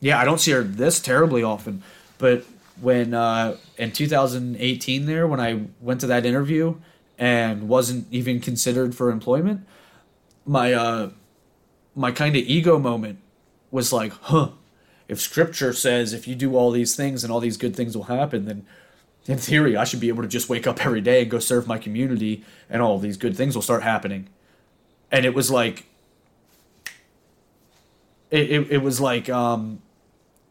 yeah, 0.00 0.18
I 0.18 0.24
don't 0.24 0.38
see 0.40 0.50
her 0.52 0.62
this 0.62 1.00
terribly 1.00 1.42
often, 1.42 1.82
but 2.18 2.44
when 2.80 3.14
uh 3.14 3.56
in 3.78 3.92
2018 3.92 5.06
there 5.06 5.26
when 5.26 5.40
I 5.40 5.62
went 5.80 6.00
to 6.00 6.06
that 6.08 6.26
interview 6.26 6.74
and 7.18 7.68
wasn't 7.68 8.06
even 8.10 8.40
considered 8.40 8.94
for 8.94 9.10
employment, 9.10 9.66
my 10.44 10.72
uh 10.72 11.10
my 11.94 12.10
kind 12.10 12.36
of 12.36 12.42
ego 12.42 12.78
moment 12.78 13.18
was 13.70 13.92
like, 13.92 14.12
huh, 14.22 14.50
if 15.08 15.20
scripture 15.20 15.72
says 15.72 16.12
if 16.12 16.26
you 16.26 16.34
do 16.34 16.56
all 16.56 16.70
these 16.72 16.96
things 16.96 17.22
and 17.22 17.32
all 17.32 17.40
these 17.40 17.56
good 17.56 17.76
things 17.76 17.96
will 17.96 18.04
happen, 18.04 18.44
then 18.44 18.66
in 19.28 19.38
theory 19.38 19.76
I 19.76 19.84
should 19.84 20.00
be 20.00 20.08
able 20.08 20.22
to 20.22 20.28
just 20.28 20.48
wake 20.48 20.66
up 20.66 20.84
every 20.84 21.00
day 21.00 21.22
and 21.22 21.30
go 21.30 21.38
serve 21.38 21.66
my 21.66 21.78
community 21.78 22.44
and 22.70 22.82
all 22.82 22.98
these 22.98 23.16
good 23.16 23.36
things 23.36 23.54
will 23.54 23.62
start 23.62 23.82
happening. 23.82 24.28
And 25.10 25.24
it 25.24 25.34
was 25.34 25.50
like 25.50 25.86
it, 28.30 28.50
it, 28.50 28.70
it 28.72 28.78
was 28.78 29.00
like 29.00 29.28
um 29.30 29.80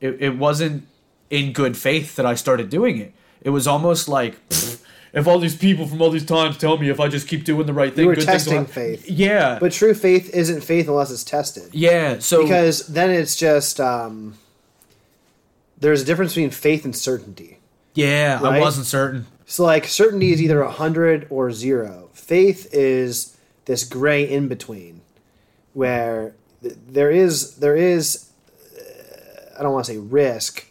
it, 0.01 0.21
it 0.21 0.37
wasn't 0.37 0.87
in 1.29 1.53
good 1.53 1.75
faith 1.77 2.15
that 2.15 2.25
I 2.25 2.35
started 2.35 2.69
doing 2.69 2.97
it. 2.97 3.13
It 3.41 3.49
was 3.49 3.67
almost 3.67 4.07
like 4.07 4.47
pfft, 4.49 4.81
if 5.13 5.27
all 5.27 5.39
these 5.39 5.55
people 5.55 5.87
from 5.87 6.01
all 6.01 6.09
these 6.09 6.25
times 6.25 6.57
tell 6.57 6.77
me 6.77 6.89
if 6.89 6.99
I 6.99 7.07
just 7.07 7.27
keep 7.27 7.45
doing 7.45 7.65
the 7.67 7.73
right 7.73 7.93
thing, 7.93 8.03
you 8.03 8.09
were 8.09 8.15
good 8.15 8.25
things 8.25 8.45
will 8.45 8.65
testing 8.65 8.65
faith. 8.65 9.09
Yeah, 9.09 9.57
But 9.59 9.71
true 9.71 9.93
faith 9.93 10.29
isn't 10.33 10.61
faith 10.61 10.87
unless 10.89 11.09
it's 11.09 11.23
tested. 11.23 11.69
yeah. 11.73 12.19
So 12.19 12.43
Because 12.43 12.87
then 12.87 13.09
it's 13.11 13.35
just 13.37 13.79
um, 13.79 14.37
there's 15.79 16.01
a 16.01 16.05
difference 16.05 16.33
between 16.33 16.49
faith 16.49 16.83
and 16.83 16.93
certainty. 16.95 17.54
Yeah, 17.95 18.39
I 18.43 18.59
wasn't 18.59 18.85
certain. 18.85 19.25
So 19.45 19.63
like 19.63 19.85
certainty 19.87 20.31
is 20.31 20.41
either 20.41 20.63
100 20.63 21.27
or 21.29 21.51
0. 21.51 22.09
Faith 22.13 22.67
is 22.73 23.37
this 23.65 23.83
gray 23.83 24.23
in 24.29 24.47
between 24.47 25.01
where 25.73 26.35
th- 26.61 26.75
there 26.87 27.11
is 27.11 27.55
there 27.57 27.75
is 27.75 28.29
uh, 28.77 29.59
I 29.59 29.63
don't 29.63 29.73
want 29.73 29.85
to 29.85 29.93
say 29.93 29.97
risk. 29.97 30.65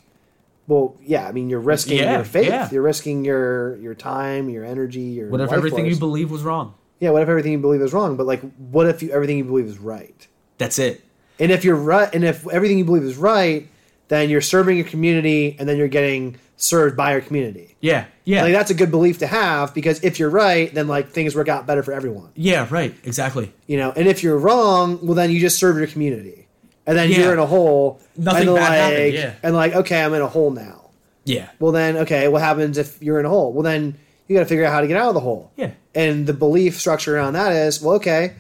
Well, 0.67 0.97
yeah, 1.03 1.29
I 1.29 1.33
mean 1.33 1.51
you're 1.51 1.61
risking 1.61 1.99
Yeah, 1.99 2.17
your 2.17 2.25
faith. 2.25 2.49
yeah. 2.49 2.69
You're 2.71 2.83
risking 2.83 3.25
your 3.25 3.77
your 3.77 3.95
time, 3.95 4.49
your 4.49 4.65
energy, 4.65 5.01
your 5.01 5.29
What 5.29 5.41
if 5.41 5.53
everything 5.53 5.87
you 5.87 5.97
believe 5.97 6.31
was 6.31 6.43
wrong? 6.43 6.75
Yeah, 7.01 7.11
what 7.11 7.23
if 7.23 7.29
everything 7.29 7.53
you 7.53 7.59
believe 7.59 7.81
is 7.83 7.93
wrong? 7.93 8.17
But 8.17 8.27
like 8.27 8.41
what 8.57 8.87
if 8.87 9.03
you, 9.03 9.11
everything 9.11 9.39
you 9.39 9.45
believe 9.45 9.67
is 9.67 9.79
right? 9.79 10.27
That's 10.59 10.79
it. 10.79 11.03
And 11.39 11.51
if 11.53 11.65
you're 11.65 11.77
right 11.77 12.13
and 12.15 12.25
if 12.25 12.47
everything 12.49 12.79
you 12.79 12.85
believe 12.85 13.03
is 13.03 13.17
right, 13.17 13.69
then 14.09 14.31
you're 14.31 14.41
serving 14.41 14.77
your 14.77 14.87
community 14.87 15.57
and 15.59 15.69
then 15.69 15.77
you're 15.77 15.89
getting 15.89 16.39
served 16.57 16.97
by 16.97 17.13
our 17.15 17.21
community. 17.21 17.77
Yeah, 17.81 18.07
yeah, 18.25 18.43
Like 18.43 18.53
that's 18.53 18.71
a 18.71 18.75
good 18.75 18.91
belief 18.91 19.19
to 19.19 19.27
have 19.27 19.75
because 19.75 20.03
if 20.05 20.19
you're 20.19 20.31
right, 20.31 20.73
then 20.73 20.87
like 20.89 21.11
things 21.11 21.35
work 21.35 21.49
out 21.49 21.67
better 21.67 21.83
for 21.83 21.93
everyone. 21.93 22.31
yeah. 22.35 22.67
Right, 22.71 22.95
exactly. 23.05 23.53
You 23.67 23.77
know, 23.77 23.93
and 23.97 24.07
if 24.09 24.23
you're 24.23 24.39
wrong, 24.39 24.99
well 25.05 25.15
then 25.15 25.31
you 25.31 25.41
just 25.41 25.59
serve 25.59 25.77
your 25.79 25.87
community. 25.89 26.47
And 26.87 26.97
then 26.97 27.11
Yeah. 27.11 27.19
you're 27.19 27.33
in 27.33 27.39
a 27.39 27.47
hole. 27.47 28.01
Nothing 28.17 28.49
and 28.49 28.57
bad 28.57 28.69
like, 28.69 28.79
happened, 28.79 29.15
yeah. 29.15 29.35
And 29.43 29.55
like, 29.57 29.75
okay, 29.75 30.03
I'm 30.03 30.15
in 30.15 30.23
a 30.23 30.29
hole 30.29 30.51
now. 30.51 30.91
Yeah, 31.25 31.49
Well 31.59 31.73
then, 31.73 31.97
okay, 31.99 32.29
what 32.29 32.43
happens 32.43 32.77
if 32.79 33.03
you're 33.03 33.19
in 33.19 33.27
a 33.27 33.31
hole? 33.31 33.53
Well 33.53 33.63
then 33.63 33.97
you 34.29 34.37
gotta 34.37 34.47
figure 34.47 34.65
out 34.65 34.73
how 34.73 34.81
to 34.81 34.87
get 34.87 34.97
out 34.97 35.09
of 35.09 35.15
the 35.15 35.21
hole. 35.21 35.51
yeah, 35.57 35.73
And 35.95 36.27
the 36.27 36.35
belief 36.35 36.79
structure 36.79 37.17
around 37.17 37.33
that 37.35 37.53
is, 37.53 37.81
well, 37.83 37.97
okay, 37.97 38.35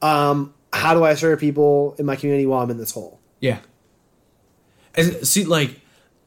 um, 0.00 0.54
how 0.72 0.94
do 0.94 1.04
I 1.04 1.14
serve 1.14 1.38
people 1.38 1.94
in 1.98 2.06
my 2.06 2.16
community 2.16 2.46
while 2.46 2.62
I'm 2.62 2.70
in 2.70 2.78
this 2.78 2.92
hole? 2.92 3.20
yeah. 3.40 3.58
And 4.94 5.26
see, 5.26 5.44
like, 5.44 5.80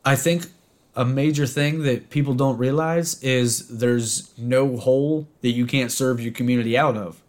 I 0.03 0.15
think 0.15 0.47
a 0.95 1.03
major 1.03 1.45
thing 1.45 1.83
that 1.83 2.09
people 2.09 2.33
don't 2.33 2.57
realize 2.57 3.21
is 3.21 3.67
there's 3.67 4.31
no 4.37 4.77
hole 4.77 5.27
that 5.41 5.49
you 5.49 5.65
can't 5.65 5.91
serve 5.91 6.21
your 6.21 6.31
community 6.31 6.77
out 6.77 6.95
of. 6.95 7.21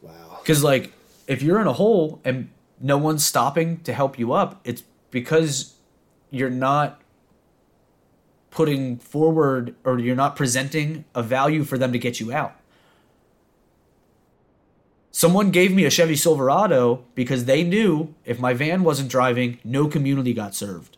Wow. 0.00 0.38
Because, 0.42 0.64
like, 0.64 0.92
if 1.26 1.42
you're 1.42 1.60
in 1.60 1.66
a 1.66 1.74
hole 1.74 2.20
and 2.24 2.48
no 2.80 2.96
one's 2.96 3.24
stopping 3.24 3.80
to 3.80 3.92
help 3.92 4.18
you 4.18 4.32
up, 4.32 4.60
it's 4.64 4.82
because 5.10 5.74
you're 6.30 6.50
not 6.50 7.00
putting 8.50 8.98
forward 8.98 9.74
or 9.84 9.98
you're 9.98 10.16
not 10.16 10.36
presenting 10.36 11.04
a 11.14 11.22
value 11.22 11.64
for 11.64 11.78
them 11.78 11.92
to 11.92 11.98
get 11.98 12.18
you 12.18 12.32
out. 12.32 12.56
Someone 15.14 15.50
gave 15.50 15.74
me 15.74 15.84
a 15.84 15.90
Chevy 15.90 16.16
Silverado 16.16 17.04
because 17.14 17.44
they 17.44 17.62
knew 17.62 18.14
if 18.24 18.40
my 18.40 18.54
van 18.54 18.82
wasn't 18.82 19.10
driving, 19.10 19.58
no 19.62 19.86
community 19.86 20.32
got 20.32 20.54
served. 20.54 20.96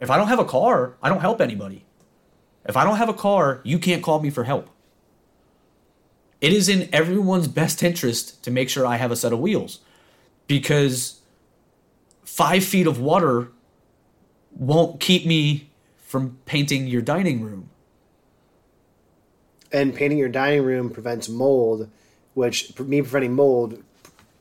If 0.00 0.10
I 0.10 0.16
don't 0.16 0.28
have 0.28 0.38
a 0.38 0.44
car, 0.44 0.94
I 1.02 1.10
don't 1.10 1.20
help 1.20 1.42
anybody. 1.42 1.84
If 2.64 2.76
I 2.76 2.84
don't 2.84 2.96
have 2.96 3.10
a 3.10 3.14
car, 3.14 3.60
you 3.64 3.78
can't 3.78 4.02
call 4.02 4.20
me 4.20 4.30
for 4.30 4.44
help. 4.44 4.70
It 6.40 6.54
is 6.54 6.68
in 6.68 6.88
everyone's 6.92 7.48
best 7.48 7.82
interest 7.82 8.42
to 8.44 8.50
make 8.50 8.68
sure 8.68 8.86
I 8.86 8.96
have 8.96 9.12
a 9.12 9.16
set 9.16 9.32
of 9.32 9.38
wheels 9.38 9.80
because 10.46 11.20
five 12.24 12.64
feet 12.64 12.86
of 12.86 12.98
water 12.98 13.52
won't 14.50 15.00
keep 15.00 15.26
me 15.26 15.70
from 15.98 16.38
painting 16.46 16.86
your 16.86 17.02
dining 17.02 17.42
room. 17.42 17.68
And 19.70 19.94
painting 19.94 20.18
your 20.18 20.28
dining 20.28 20.64
room 20.64 20.90
prevents 20.90 21.28
mold, 21.28 21.88
which 22.34 22.78
me 22.78 23.02
preventing 23.02 23.34
mold 23.34 23.82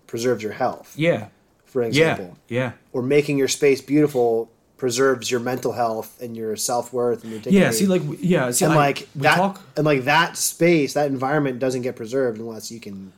preserves 0.07 0.43
your 0.43 0.53
health. 0.53 0.93
Yeah. 0.97 1.27
For 1.65 1.83
example, 1.83 2.37
Yeah. 2.49 2.73
or 2.91 3.01
making 3.01 3.37
your 3.37 3.47
space 3.47 3.81
beautiful 3.81 4.51
preserves 4.75 5.29
your 5.29 5.39
mental 5.39 5.73
health 5.73 6.19
and 6.21 6.35
your 6.35 6.55
self 6.55 6.91
worth 6.91 7.23
and 7.23 7.31
your 7.31 7.39
dignity. 7.39 7.63
Yeah. 7.63 7.71
See, 7.71 7.85
like, 7.85 8.01
yeah. 8.19 8.51
See, 8.51 8.65
and 8.65 8.75
like 8.75 9.07
we 9.15 9.21
that, 9.21 9.35
talk. 9.35 9.61
and 9.77 9.85
like 9.85 10.05
that 10.05 10.37
space, 10.37 10.93
that 10.93 11.07
environment 11.07 11.59
doesn't 11.59 11.83
get 11.83 11.95
preserved 11.95 12.39
unless 12.39 12.71
you 12.71 12.79
can. 12.79 13.13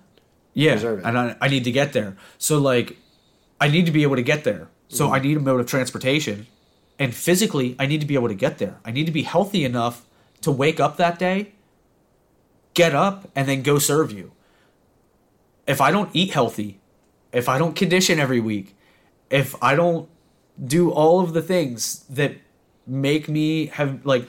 Yeah. 0.53 0.74
preserve 0.74 0.99
it. 0.99 1.05
And 1.05 1.17
I, 1.17 1.36
I 1.41 1.47
need 1.47 1.63
to 1.63 1.71
get 1.71 1.93
there. 1.93 2.15
So, 2.38 2.59
like, 2.59 2.97
I 3.59 3.69
need 3.69 3.86
to 3.88 3.91
be 3.91 4.03
able 4.03 4.17
to 4.17 4.21
get 4.21 4.43
there. 4.43 4.67
So, 4.89 5.05
mm-hmm. 5.05 5.13
I 5.15 5.19
need 5.19 5.38
a 5.38 5.39
mode 5.39 5.61
of 5.61 5.65
transportation. 5.65 6.47
And 6.99 7.15
physically, 7.15 7.76
I 7.80 7.88
need 7.88 8.01
to 8.01 8.07
be 8.07 8.13
able 8.13 8.28
to 8.28 8.36
get 8.36 8.59
there. 8.59 8.78
I 8.86 8.91
need 8.91 9.05
to 9.05 9.11
be 9.11 9.24
healthy 9.24 9.63
enough 9.63 10.05
to 10.41 10.51
wake 10.51 10.80
up 10.80 10.97
that 10.97 11.17
day, 11.17 11.53
get 12.76 12.93
up, 12.93 13.30
and 13.36 13.47
then 13.47 13.63
go 13.63 13.80
serve 13.80 14.11
you. 14.11 14.32
If 15.68 15.82
I 15.82 15.91
don't 15.91 16.09
eat 16.14 16.32
healthy, 16.32 16.80
if 17.32 17.49
I 17.49 17.57
don't 17.57 17.76
condition 17.76 18.20
every 18.20 18.39
week, 18.39 18.76
if 19.30 19.55
I 19.61 19.76
don't 19.76 20.09
do 20.64 20.91
all 20.91 21.20
of 21.20 21.34
the 21.34 21.41
things 21.41 22.05
that 22.09 22.36
make 22.86 23.30
me 23.30 23.68
have 23.68 24.05
like 24.05 24.28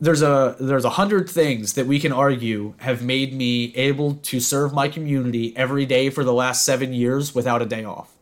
there's 0.00 0.20
a 0.20 0.56
there's 0.58 0.84
a 0.84 0.90
hundred 0.90 1.30
things 1.30 1.74
that 1.74 1.86
we 1.86 2.00
can 2.00 2.12
argue 2.12 2.74
have 2.78 3.02
made 3.02 3.32
me 3.32 3.72
able 3.76 4.14
to 4.16 4.40
serve 4.40 4.74
my 4.74 4.88
community 4.88 5.56
every 5.56 5.86
day 5.86 6.10
for 6.10 6.24
the 6.24 6.32
last 6.32 6.64
seven 6.64 6.92
years 6.92 7.34
without 7.34 7.62
a 7.62 7.66
day 7.66 7.84
off. 7.84 8.12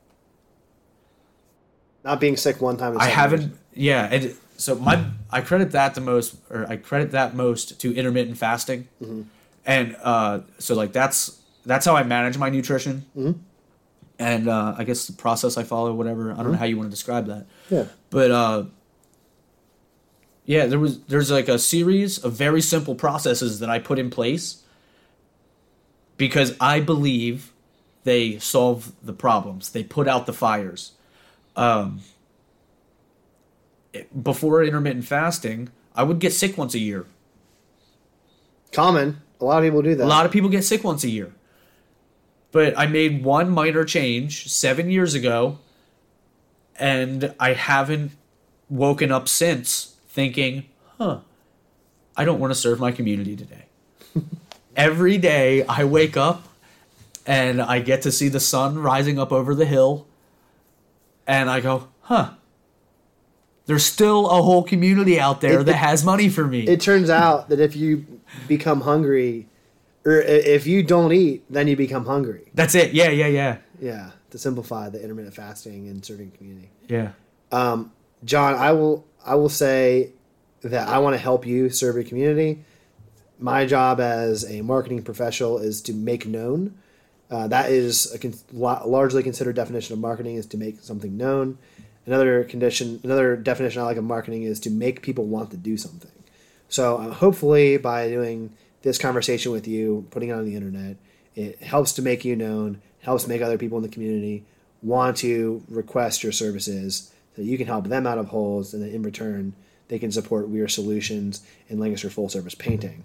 Not 2.05 2.21
being 2.21 2.37
sick 2.37 2.61
one 2.61 2.77
time. 2.77 2.99
I 2.99 3.07
haven't. 3.07 3.41
years. 3.41 3.59
Yeah, 3.75 4.09
and 4.11 4.37
so 4.59 4.75
my 4.75 5.07
I 5.31 5.41
credit 5.41 5.73
that 5.73 5.95
the 5.95 6.03
most, 6.03 6.37
or 6.51 6.67
I 6.69 6.77
credit 6.77 7.13
that 7.13 7.35
most 7.35 7.81
to 7.81 7.97
intermittent 7.97 8.37
fasting, 8.37 8.87
and 9.65 9.97
uh, 10.03 10.41
so 10.59 10.75
like 10.75 10.93
that's 10.93 11.40
that's 11.71 11.87
how 11.87 11.95
I 11.97 12.03
manage 12.03 12.37
my 12.37 12.51
nutrition, 12.51 13.05
and 14.19 14.49
uh, 14.49 14.75
I 14.77 14.85
guess 14.85 15.07
the 15.07 15.13
process 15.15 15.57
I 15.57 15.63
follow, 15.63 15.95
whatever. 15.95 16.33
I 16.33 16.37
don't 16.37 16.53
know 16.53 16.59
how 16.59 16.65
you 16.67 16.77
want 16.77 16.89
to 16.89 16.91
describe 16.91 17.27
that, 17.27 17.47
Yeah. 17.71 17.85
but 18.11 18.31
uh, 18.31 18.65
yeah, 20.45 20.67
there 20.67 20.79
was 20.79 21.01
there's 21.05 21.31
like 21.31 21.49
a 21.49 21.59
series 21.59 22.19
of 22.25 22.33
very 22.33 22.61
simple 22.61 22.95
processes 22.95 23.61
that 23.61 23.71
I 23.71 23.79
put 23.79 23.99
in 23.99 24.11
place 24.11 24.63
because 26.17 26.55
I 26.61 26.81
believe 26.81 27.53
they 28.05 28.39
solve 28.39 28.93
the 29.03 29.13
problems. 29.13 29.71
They 29.71 29.85
put 29.85 30.09
out 30.09 30.27
the 30.27 30.33
fires. 30.33 30.93
Um, 31.57 32.01
before 34.23 34.63
intermittent 34.63 35.05
fasting, 35.05 35.69
I 35.95 36.03
would 36.05 36.19
get 36.19 36.33
sick 36.33 36.57
once 36.57 36.75
a 36.75 36.79
year. 36.79 37.07
Common. 38.73 39.21
A 39.41 39.45
lot 39.45 39.59
of 39.59 39.65
people 39.65 39.83
do 39.83 39.95
that. 39.97 40.05
A 40.05 40.07
lot 40.07 40.27
of 40.27 40.33
people 40.33 40.49
get 40.49 40.65
sick 40.65 40.85
once 40.85 41.03
a 41.05 41.09
year. 41.11 41.33
But 42.53 42.77
I 42.79 42.87
made 42.87 43.23
one 43.25 43.51
minor 43.51 43.85
change 43.85 44.49
seven 44.51 44.91
years 44.91 45.15
ago, 45.15 45.59
and 46.79 47.35
I 47.39 47.53
haven't 47.53 48.13
woken 48.69 49.13
up 49.13 49.29
since 49.29 49.95
thinking, 50.09 50.67
huh, 50.99 51.21
I 52.17 52.25
don't 52.25 52.41
want 52.41 52.51
to 52.53 52.59
serve 52.59 52.81
my 52.81 52.91
community 52.93 53.37
today. 53.37 53.65
Every 54.77 55.17
day 55.19 55.65
I 55.65 55.85
wake 55.85 56.17
up 56.17 56.49
and 57.27 57.61
I 57.63 57.81
get 57.81 58.03
to 58.03 58.13
see 58.13 58.29
the 58.29 58.41
sun 58.41 58.79
rising 58.79 59.19
up 59.19 59.31
over 59.31 59.55
the 59.55 59.67
hill, 59.67 60.07
and 61.27 61.49
I 61.49 61.61
go, 61.61 61.89
huh, 62.03 62.31
there's 63.67 63.85
still 63.85 64.27
a 64.29 64.43
whole 64.43 64.65
community 64.65 65.21
out 65.21 65.41
there 65.41 65.61
It- 65.61 65.65
that 65.65 65.75
has 65.75 66.05
money 66.05 66.29
for 66.29 66.47
me. 66.47 66.63
it 66.67 66.81
turns 66.81 67.09
out 67.11 67.49
that 67.51 67.61
if 67.61 67.77
you 67.77 68.05
become 68.49 68.81
hungry, 68.81 69.47
or 70.05 70.21
if 70.21 70.67
you 70.67 70.83
don't 70.83 71.13
eat, 71.13 71.45
then 71.51 71.69
you 71.69 71.77
become 71.77 72.07
hungry. 72.07 72.51
That's 72.55 72.75
it. 72.75 72.93
Yeah, 72.93 73.11
yeah, 73.11 73.27
yeah. 73.27 73.57
Yeah. 73.81 74.11
To 74.31 74.39
simplify 74.39 74.89
the 74.89 75.03
intermittent 75.03 75.35
fasting 75.35 75.89
and 75.89 76.05
serving 76.05 76.31
community. 76.33 76.71
Yeah. 76.89 77.13
Um, 77.53 77.93
Jon, 78.25 78.55
I 78.55 78.73
will 78.73 79.07
I 79.25 79.35
will 79.35 79.49
say 79.49 80.13
that 80.63 80.89
I 80.89 80.99
want 80.99 81.15
to 81.15 81.19
help 81.19 81.47
you 81.47 81.71
serve 81.71 81.97
your 81.97 82.05
community. 82.05 82.65
My 83.39 83.65
job 83.67 84.01
as 84.01 84.45
a 84.51 84.61
marketing 84.61 85.03
professional 85.03 85.59
is 85.59 85.81
to 85.83 85.95
make 85.95 86.27
known. 86.27 86.75
Uh, 87.31 87.47
that 87.49 87.71
is 87.71 88.13
a 88.13 88.19
con- 88.19 88.35
largely 88.53 89.23
considered 89.23 89.57
definition 89.57 89.95
of 89.95 90.01
marketing 90.01 90.35
is 90.35 90.47
to 90.47 90.57
make 90.57 90.81
something 90.81 91.17
known. 91.17 91.59
Another 92.05 92.45
condition, 92.45 93.01
another 93.05 93.37
definition 93.37 93.81
I 93.81 93.85
like 93.85 93.97
of 93.97 94.05
marketing 94.05 94.43
is 94.43 94.59
to 94.61 94.71
make 94.71 95.01
people 95.01 95.27
want 95.27 95.51
to 95.53 95.57
do 95.57 95.77
something. 95.77 96.11
So 96.69 96.97
uh, 96.99 97.13
hopefully, 97.13 97.77
by 97.77 98.09
doing 98.09 98.53
this 98.83 98.99
conversation 98.99 99.53
with 99.53 99.67
you, 99.69 100.07
putting 100.11 100.31
it 100.31 100.33
on 100.33 100.45
the 100.45 100.57
internet, 100.57 100.97
it 101.35 101.63
helps 101.63 101.93
to 101.95 102.03
make 102.03 102.25
you 102.25 102.37
known, 102.37 102.81
helps 103.01 103.27
make 103.27 103.43
other 103.43 103.59
people 103.59 103.79
in 103.79 103.83
the 103.83 103.89
community 103.89 104.45
want 104.83 105.17
to 105.19 105.63
request 105.69 106.23
your 106.23 106.33
services 106.33 107.13
so 107.37 107.43
you 107.43 107.59
can 107.59 107.67
help 107.67 107.87
them 107.87 108.07
out 108.07 108.19
of 108.19 108.29
holes, 108.29 108.75
and 108.75 108.83
then 108.83 108.91
in 108.91 109.03
return, 109.03 109.55
they 109.89 109.99
can 109.99 110.11
support 110.11 110.49
Weir 110.49 110.69
Solutions 110.69 111.43
and 111.69 111.81
Lancaster 111.81 112.11
Full 112.11 112.29
Service 112.29 112.55
Painting. 112.55 113.05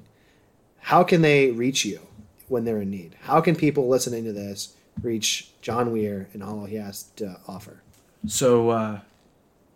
How 0.79 1.03
can 1.03 1.21
they 1.21 1.51
reach 1.51 1.85
you 1.85 1.99
when 2.47 2.63
they're 2.63 2.81
in 2.81 2.91
need? 2.91 3.15
How 3.21 3.41
can 3.41 3.55
people 3.55 3.87
listening 3.87 4.23
to 4.25 4.33
this 4.33 4.75
reach 5.01 5.51
Jon 5.61 5.91
Weir 5.91 6.29
and 6.33 6.43
all 6.43 6.65
he 6.65 6.75
has 6.75 7.03
to 7.17 7.39
offer? 7.47 7.81
So 8.27 8.69
uh, 8.69 8.99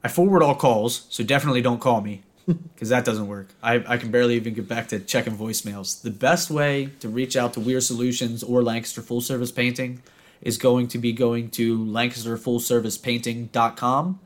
I 0.03 0.07
forward 0.07 0.43
all 0.43 0.55
calls, 0.55 1.05
so 1.09 1.23
definitely 1.23 1.61
don't 1.61 1.79
call 1.79 2.01
me 2.01 2.23
because 2.73 2.89
that 2.89 3.05
doesn't 3.05 3.27
work. 3.27 3.47
I, 3.61 3.83
I 3.87 3.97
can 3.97 4.09
barely 4.11 4.35
even 4.35 4.55
get 4.55 4.67
back 4.67 4.89
to 4.89 4.99
checking 4.99 5.37
voicemails. 5.37 6.01
The 6.01 6.11
best 6.11 6.49
way 6.49 6.89
to 6.99 7.07
reach 7.09 7.37
out 7.37 7.53
to 7.53 7.59
Weir 7.59 7.81
Solutions 7.81 8.41
or 8.43 8.63
Lancaster 8.63 9.03
Full 9.03 9.21
Service 9.21 9.51
Painting 9.51 10.01
is 10.41 10.57
going 10.57 10.87
to 10.87 10.97
be 10.97 11.13
going 11.13 11.51
to 11.51 11.77
lancasterfullservicepainting.com 11.77 14.19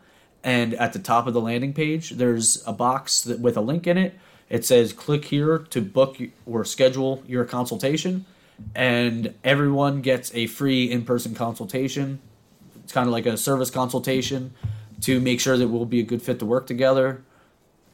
and 0.44 0.74
at 0.76 0.94
the 0.94 1.00
top 1.00 1.26
of 1.26 1.34
the 1.34 1.42
landing 1.42 1.74
page 1.74 2.12
there's 2.12 2.64
a 2.68 2.74
box 2.74 3.22
that, 3.22 3.40
with 3.40 3.58
a 3.58 3.62
link 3.62 3.88
in 3.88 3.98
it. 3.98 4.14
It 4.50 4.66
says 4.66 4.94
click 4.94 5.26
here 5.26 5.58
to 5.58 5.82
book 5.82 6.18
or 6.46 6.64
schedule 6.66 7.24
your 7.26 7.46
consultation. 7.46 8.26
And 8.76 9.34
everyone 9.44 10.02
gets 10.02 10.32
a 10.36 10.46
free 10.46 10.84
in-person 10.90 11.34
consultation. 11.34 12.20
It's 12.84 12.94
kind 12.94 13.08
of 13.08 13.14
like 13.14 13.26
a 13.26 13.36
service 13.36 13.72
consultation 13.72 14.54
to 15.02 15.20
make 15.20 15.42
sure 15.42 15.58
that 15.58 15.68
we'll 15.68 15.86
be 15.86 16.00
a 16.00 16.04
good 16.04 16.22
fit 16.22 16.38
to 16.40 16.46
work 16.46 16.68
together 16.68 17.24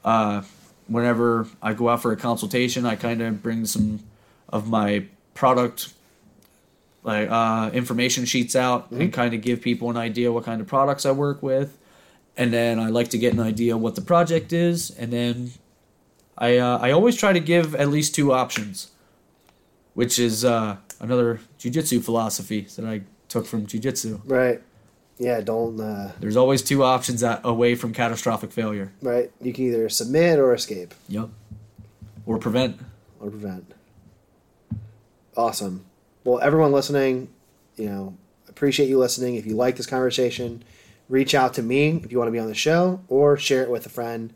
uh, 0.06 0.42
whenever 0.88 1.48
i 1.62 1.74
go 1.74 1.90
out 1.90 2.02
for 2.02 2.12
a 2.12 2.18
consultation 2.18 2.86
i 2.86 2.96
kind 2.96 3.22
of 3.22 3.42
bring 3.44 3.66
some 3.66 4.00
of 4.50 4.68
my 4.68 5.06
product 5.34 5.94
like 7.04 7.30
uh, 7.30 7.70
information 7.74 8.26
sheets 8.26 8.56
out 8.56 8.92
and 8.92 9.12
kind 9.14 9.34
of 9.34 9.42
give 9.42 9.62
people 9.62 9.90
an 9.90 9.98
idea 9.98 10.32
what 10.32 10.44
kind 10.44 10.62
of 10.62 10.68
products 10.68 11.06
I 11.06 11.12
work 11.12 11.42
with, 11.42 11.78
and 12.36 12.54
then 12.54 12.80
I 12.80 12.90
like 12.90 13.10
to 13.10 13.18
get 13.18 13.34
an 13.34 13.40
idea 13.40 13.78
what 13.78 13.96
the 13.96 14.02
project 14.02 14.52
is, 14.54 14.92
and 14.92 15.12
then 15.12 15.52
I 16.38 16.58
uh, 16.58 16.78
I 16.80 16.92
always 16.92 17.16
try 17.16 17.34
to 17.34 17.40
give 17.40 17.76
at 17.76 17.90
least 17.90 18.16
two 18.16 18.34
options, 18.34 18.92
which 19.94 20.20
is 20.20 20.44
uh, 20.44 20.78
another 21.00 21.40
jujitsu 21.58 22.04
philosophy 22.04 22.62
that 22.76 22.86
I 22.86 23.02
took 23.28 23.46
from 23.46 23.66
jujitsu. 23.66 24.22
Right. 24.26 24.62
Yeah, 25.20 25.42
don't. 25.42 25.80
Uh, 25.80 26.14
There's 26.22 26.38
always 26.38 26.62
two 26.62 26.82
options 26.84 27.20
that, 27.22 27.42
away 27.44 27.76
from 27.76 27.94
catastrophic 27.94 28.52
failure. 28.54 28.92
right. 29.02 29.30
You 29.42 29.52
can 29.54 29.66
either 29.66 29.90
submit 29.90 30.40
or 30.40 30.54
escape 30.54 30.94
Yep. 31.10 31.30
Or 32.26 32.38
prevent. 32.38 32.80
or 33.20 33.30
prevent. 33.30 33.74
Awesome. 35.36 35.86
Well, 36.24 36.40
everyone 36.40 36.72
listening, 36.72 37.30
you 37.76 37.86
know, 37.90 38.18
appreciate 38.48 38.88
you 38.90 38.98
listening. 38.98 39.36
If 39.36 39.46
you 39.46 39.56
like 39.56 39.76
this 39.78 39.86
conversation, 39.86 40.64
reach 41.08 41.34
out 41.36 41.54
to 41.56 41.64
me 41.64 42.02
if 42.04 42.12
you 42.12 42.18
want 42.18 42.28
to 42.28 42.32
be 42.32 42.40
on 42.40 42.48
the 42.48 42.56
show 42.56 43.02
or 43.08 43.38
share 43.38 43.64
it 43.64 43.70
with 43.70 43.86
a 43.86 43.90
friend. 43.90 44.34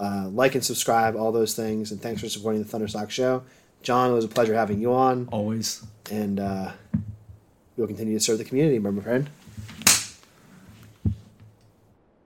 Uh, 0.00 0.28
like 0.30 0.54
and 0.54 0.64
subscribe, 0.64 1.14
all 1.14 1.30
those 1.32 1.54
things. 1.54 1.92
And 1.92 2.00
thanks 2.00 2.20
for 2.22 2.28
supporting 2.28 2.62
the 2.62 2.68
Thunder 2.68 2.88
Stock 2.88 3.10
Show. 3.10 3.42
Jon, 3.82 4.10
it 4.10 4.14
was 4.14 4.24
a 4.24 4.28
pleasure 4.28 4.54
having 4.54 4.80
you 4.80 4.92
on. 4.92 5.28
Always. 5.30 5.82
And 6.10 6.40
uh, 6.40 6.72
we'll 7.76 7.86
continue 7.86 8.14
to 8.18 8.20
serve 8.24 8.38
the 8.38 8.44
community, 8.44 8.78
my 8.78 8.90
friend. 9.02 9.28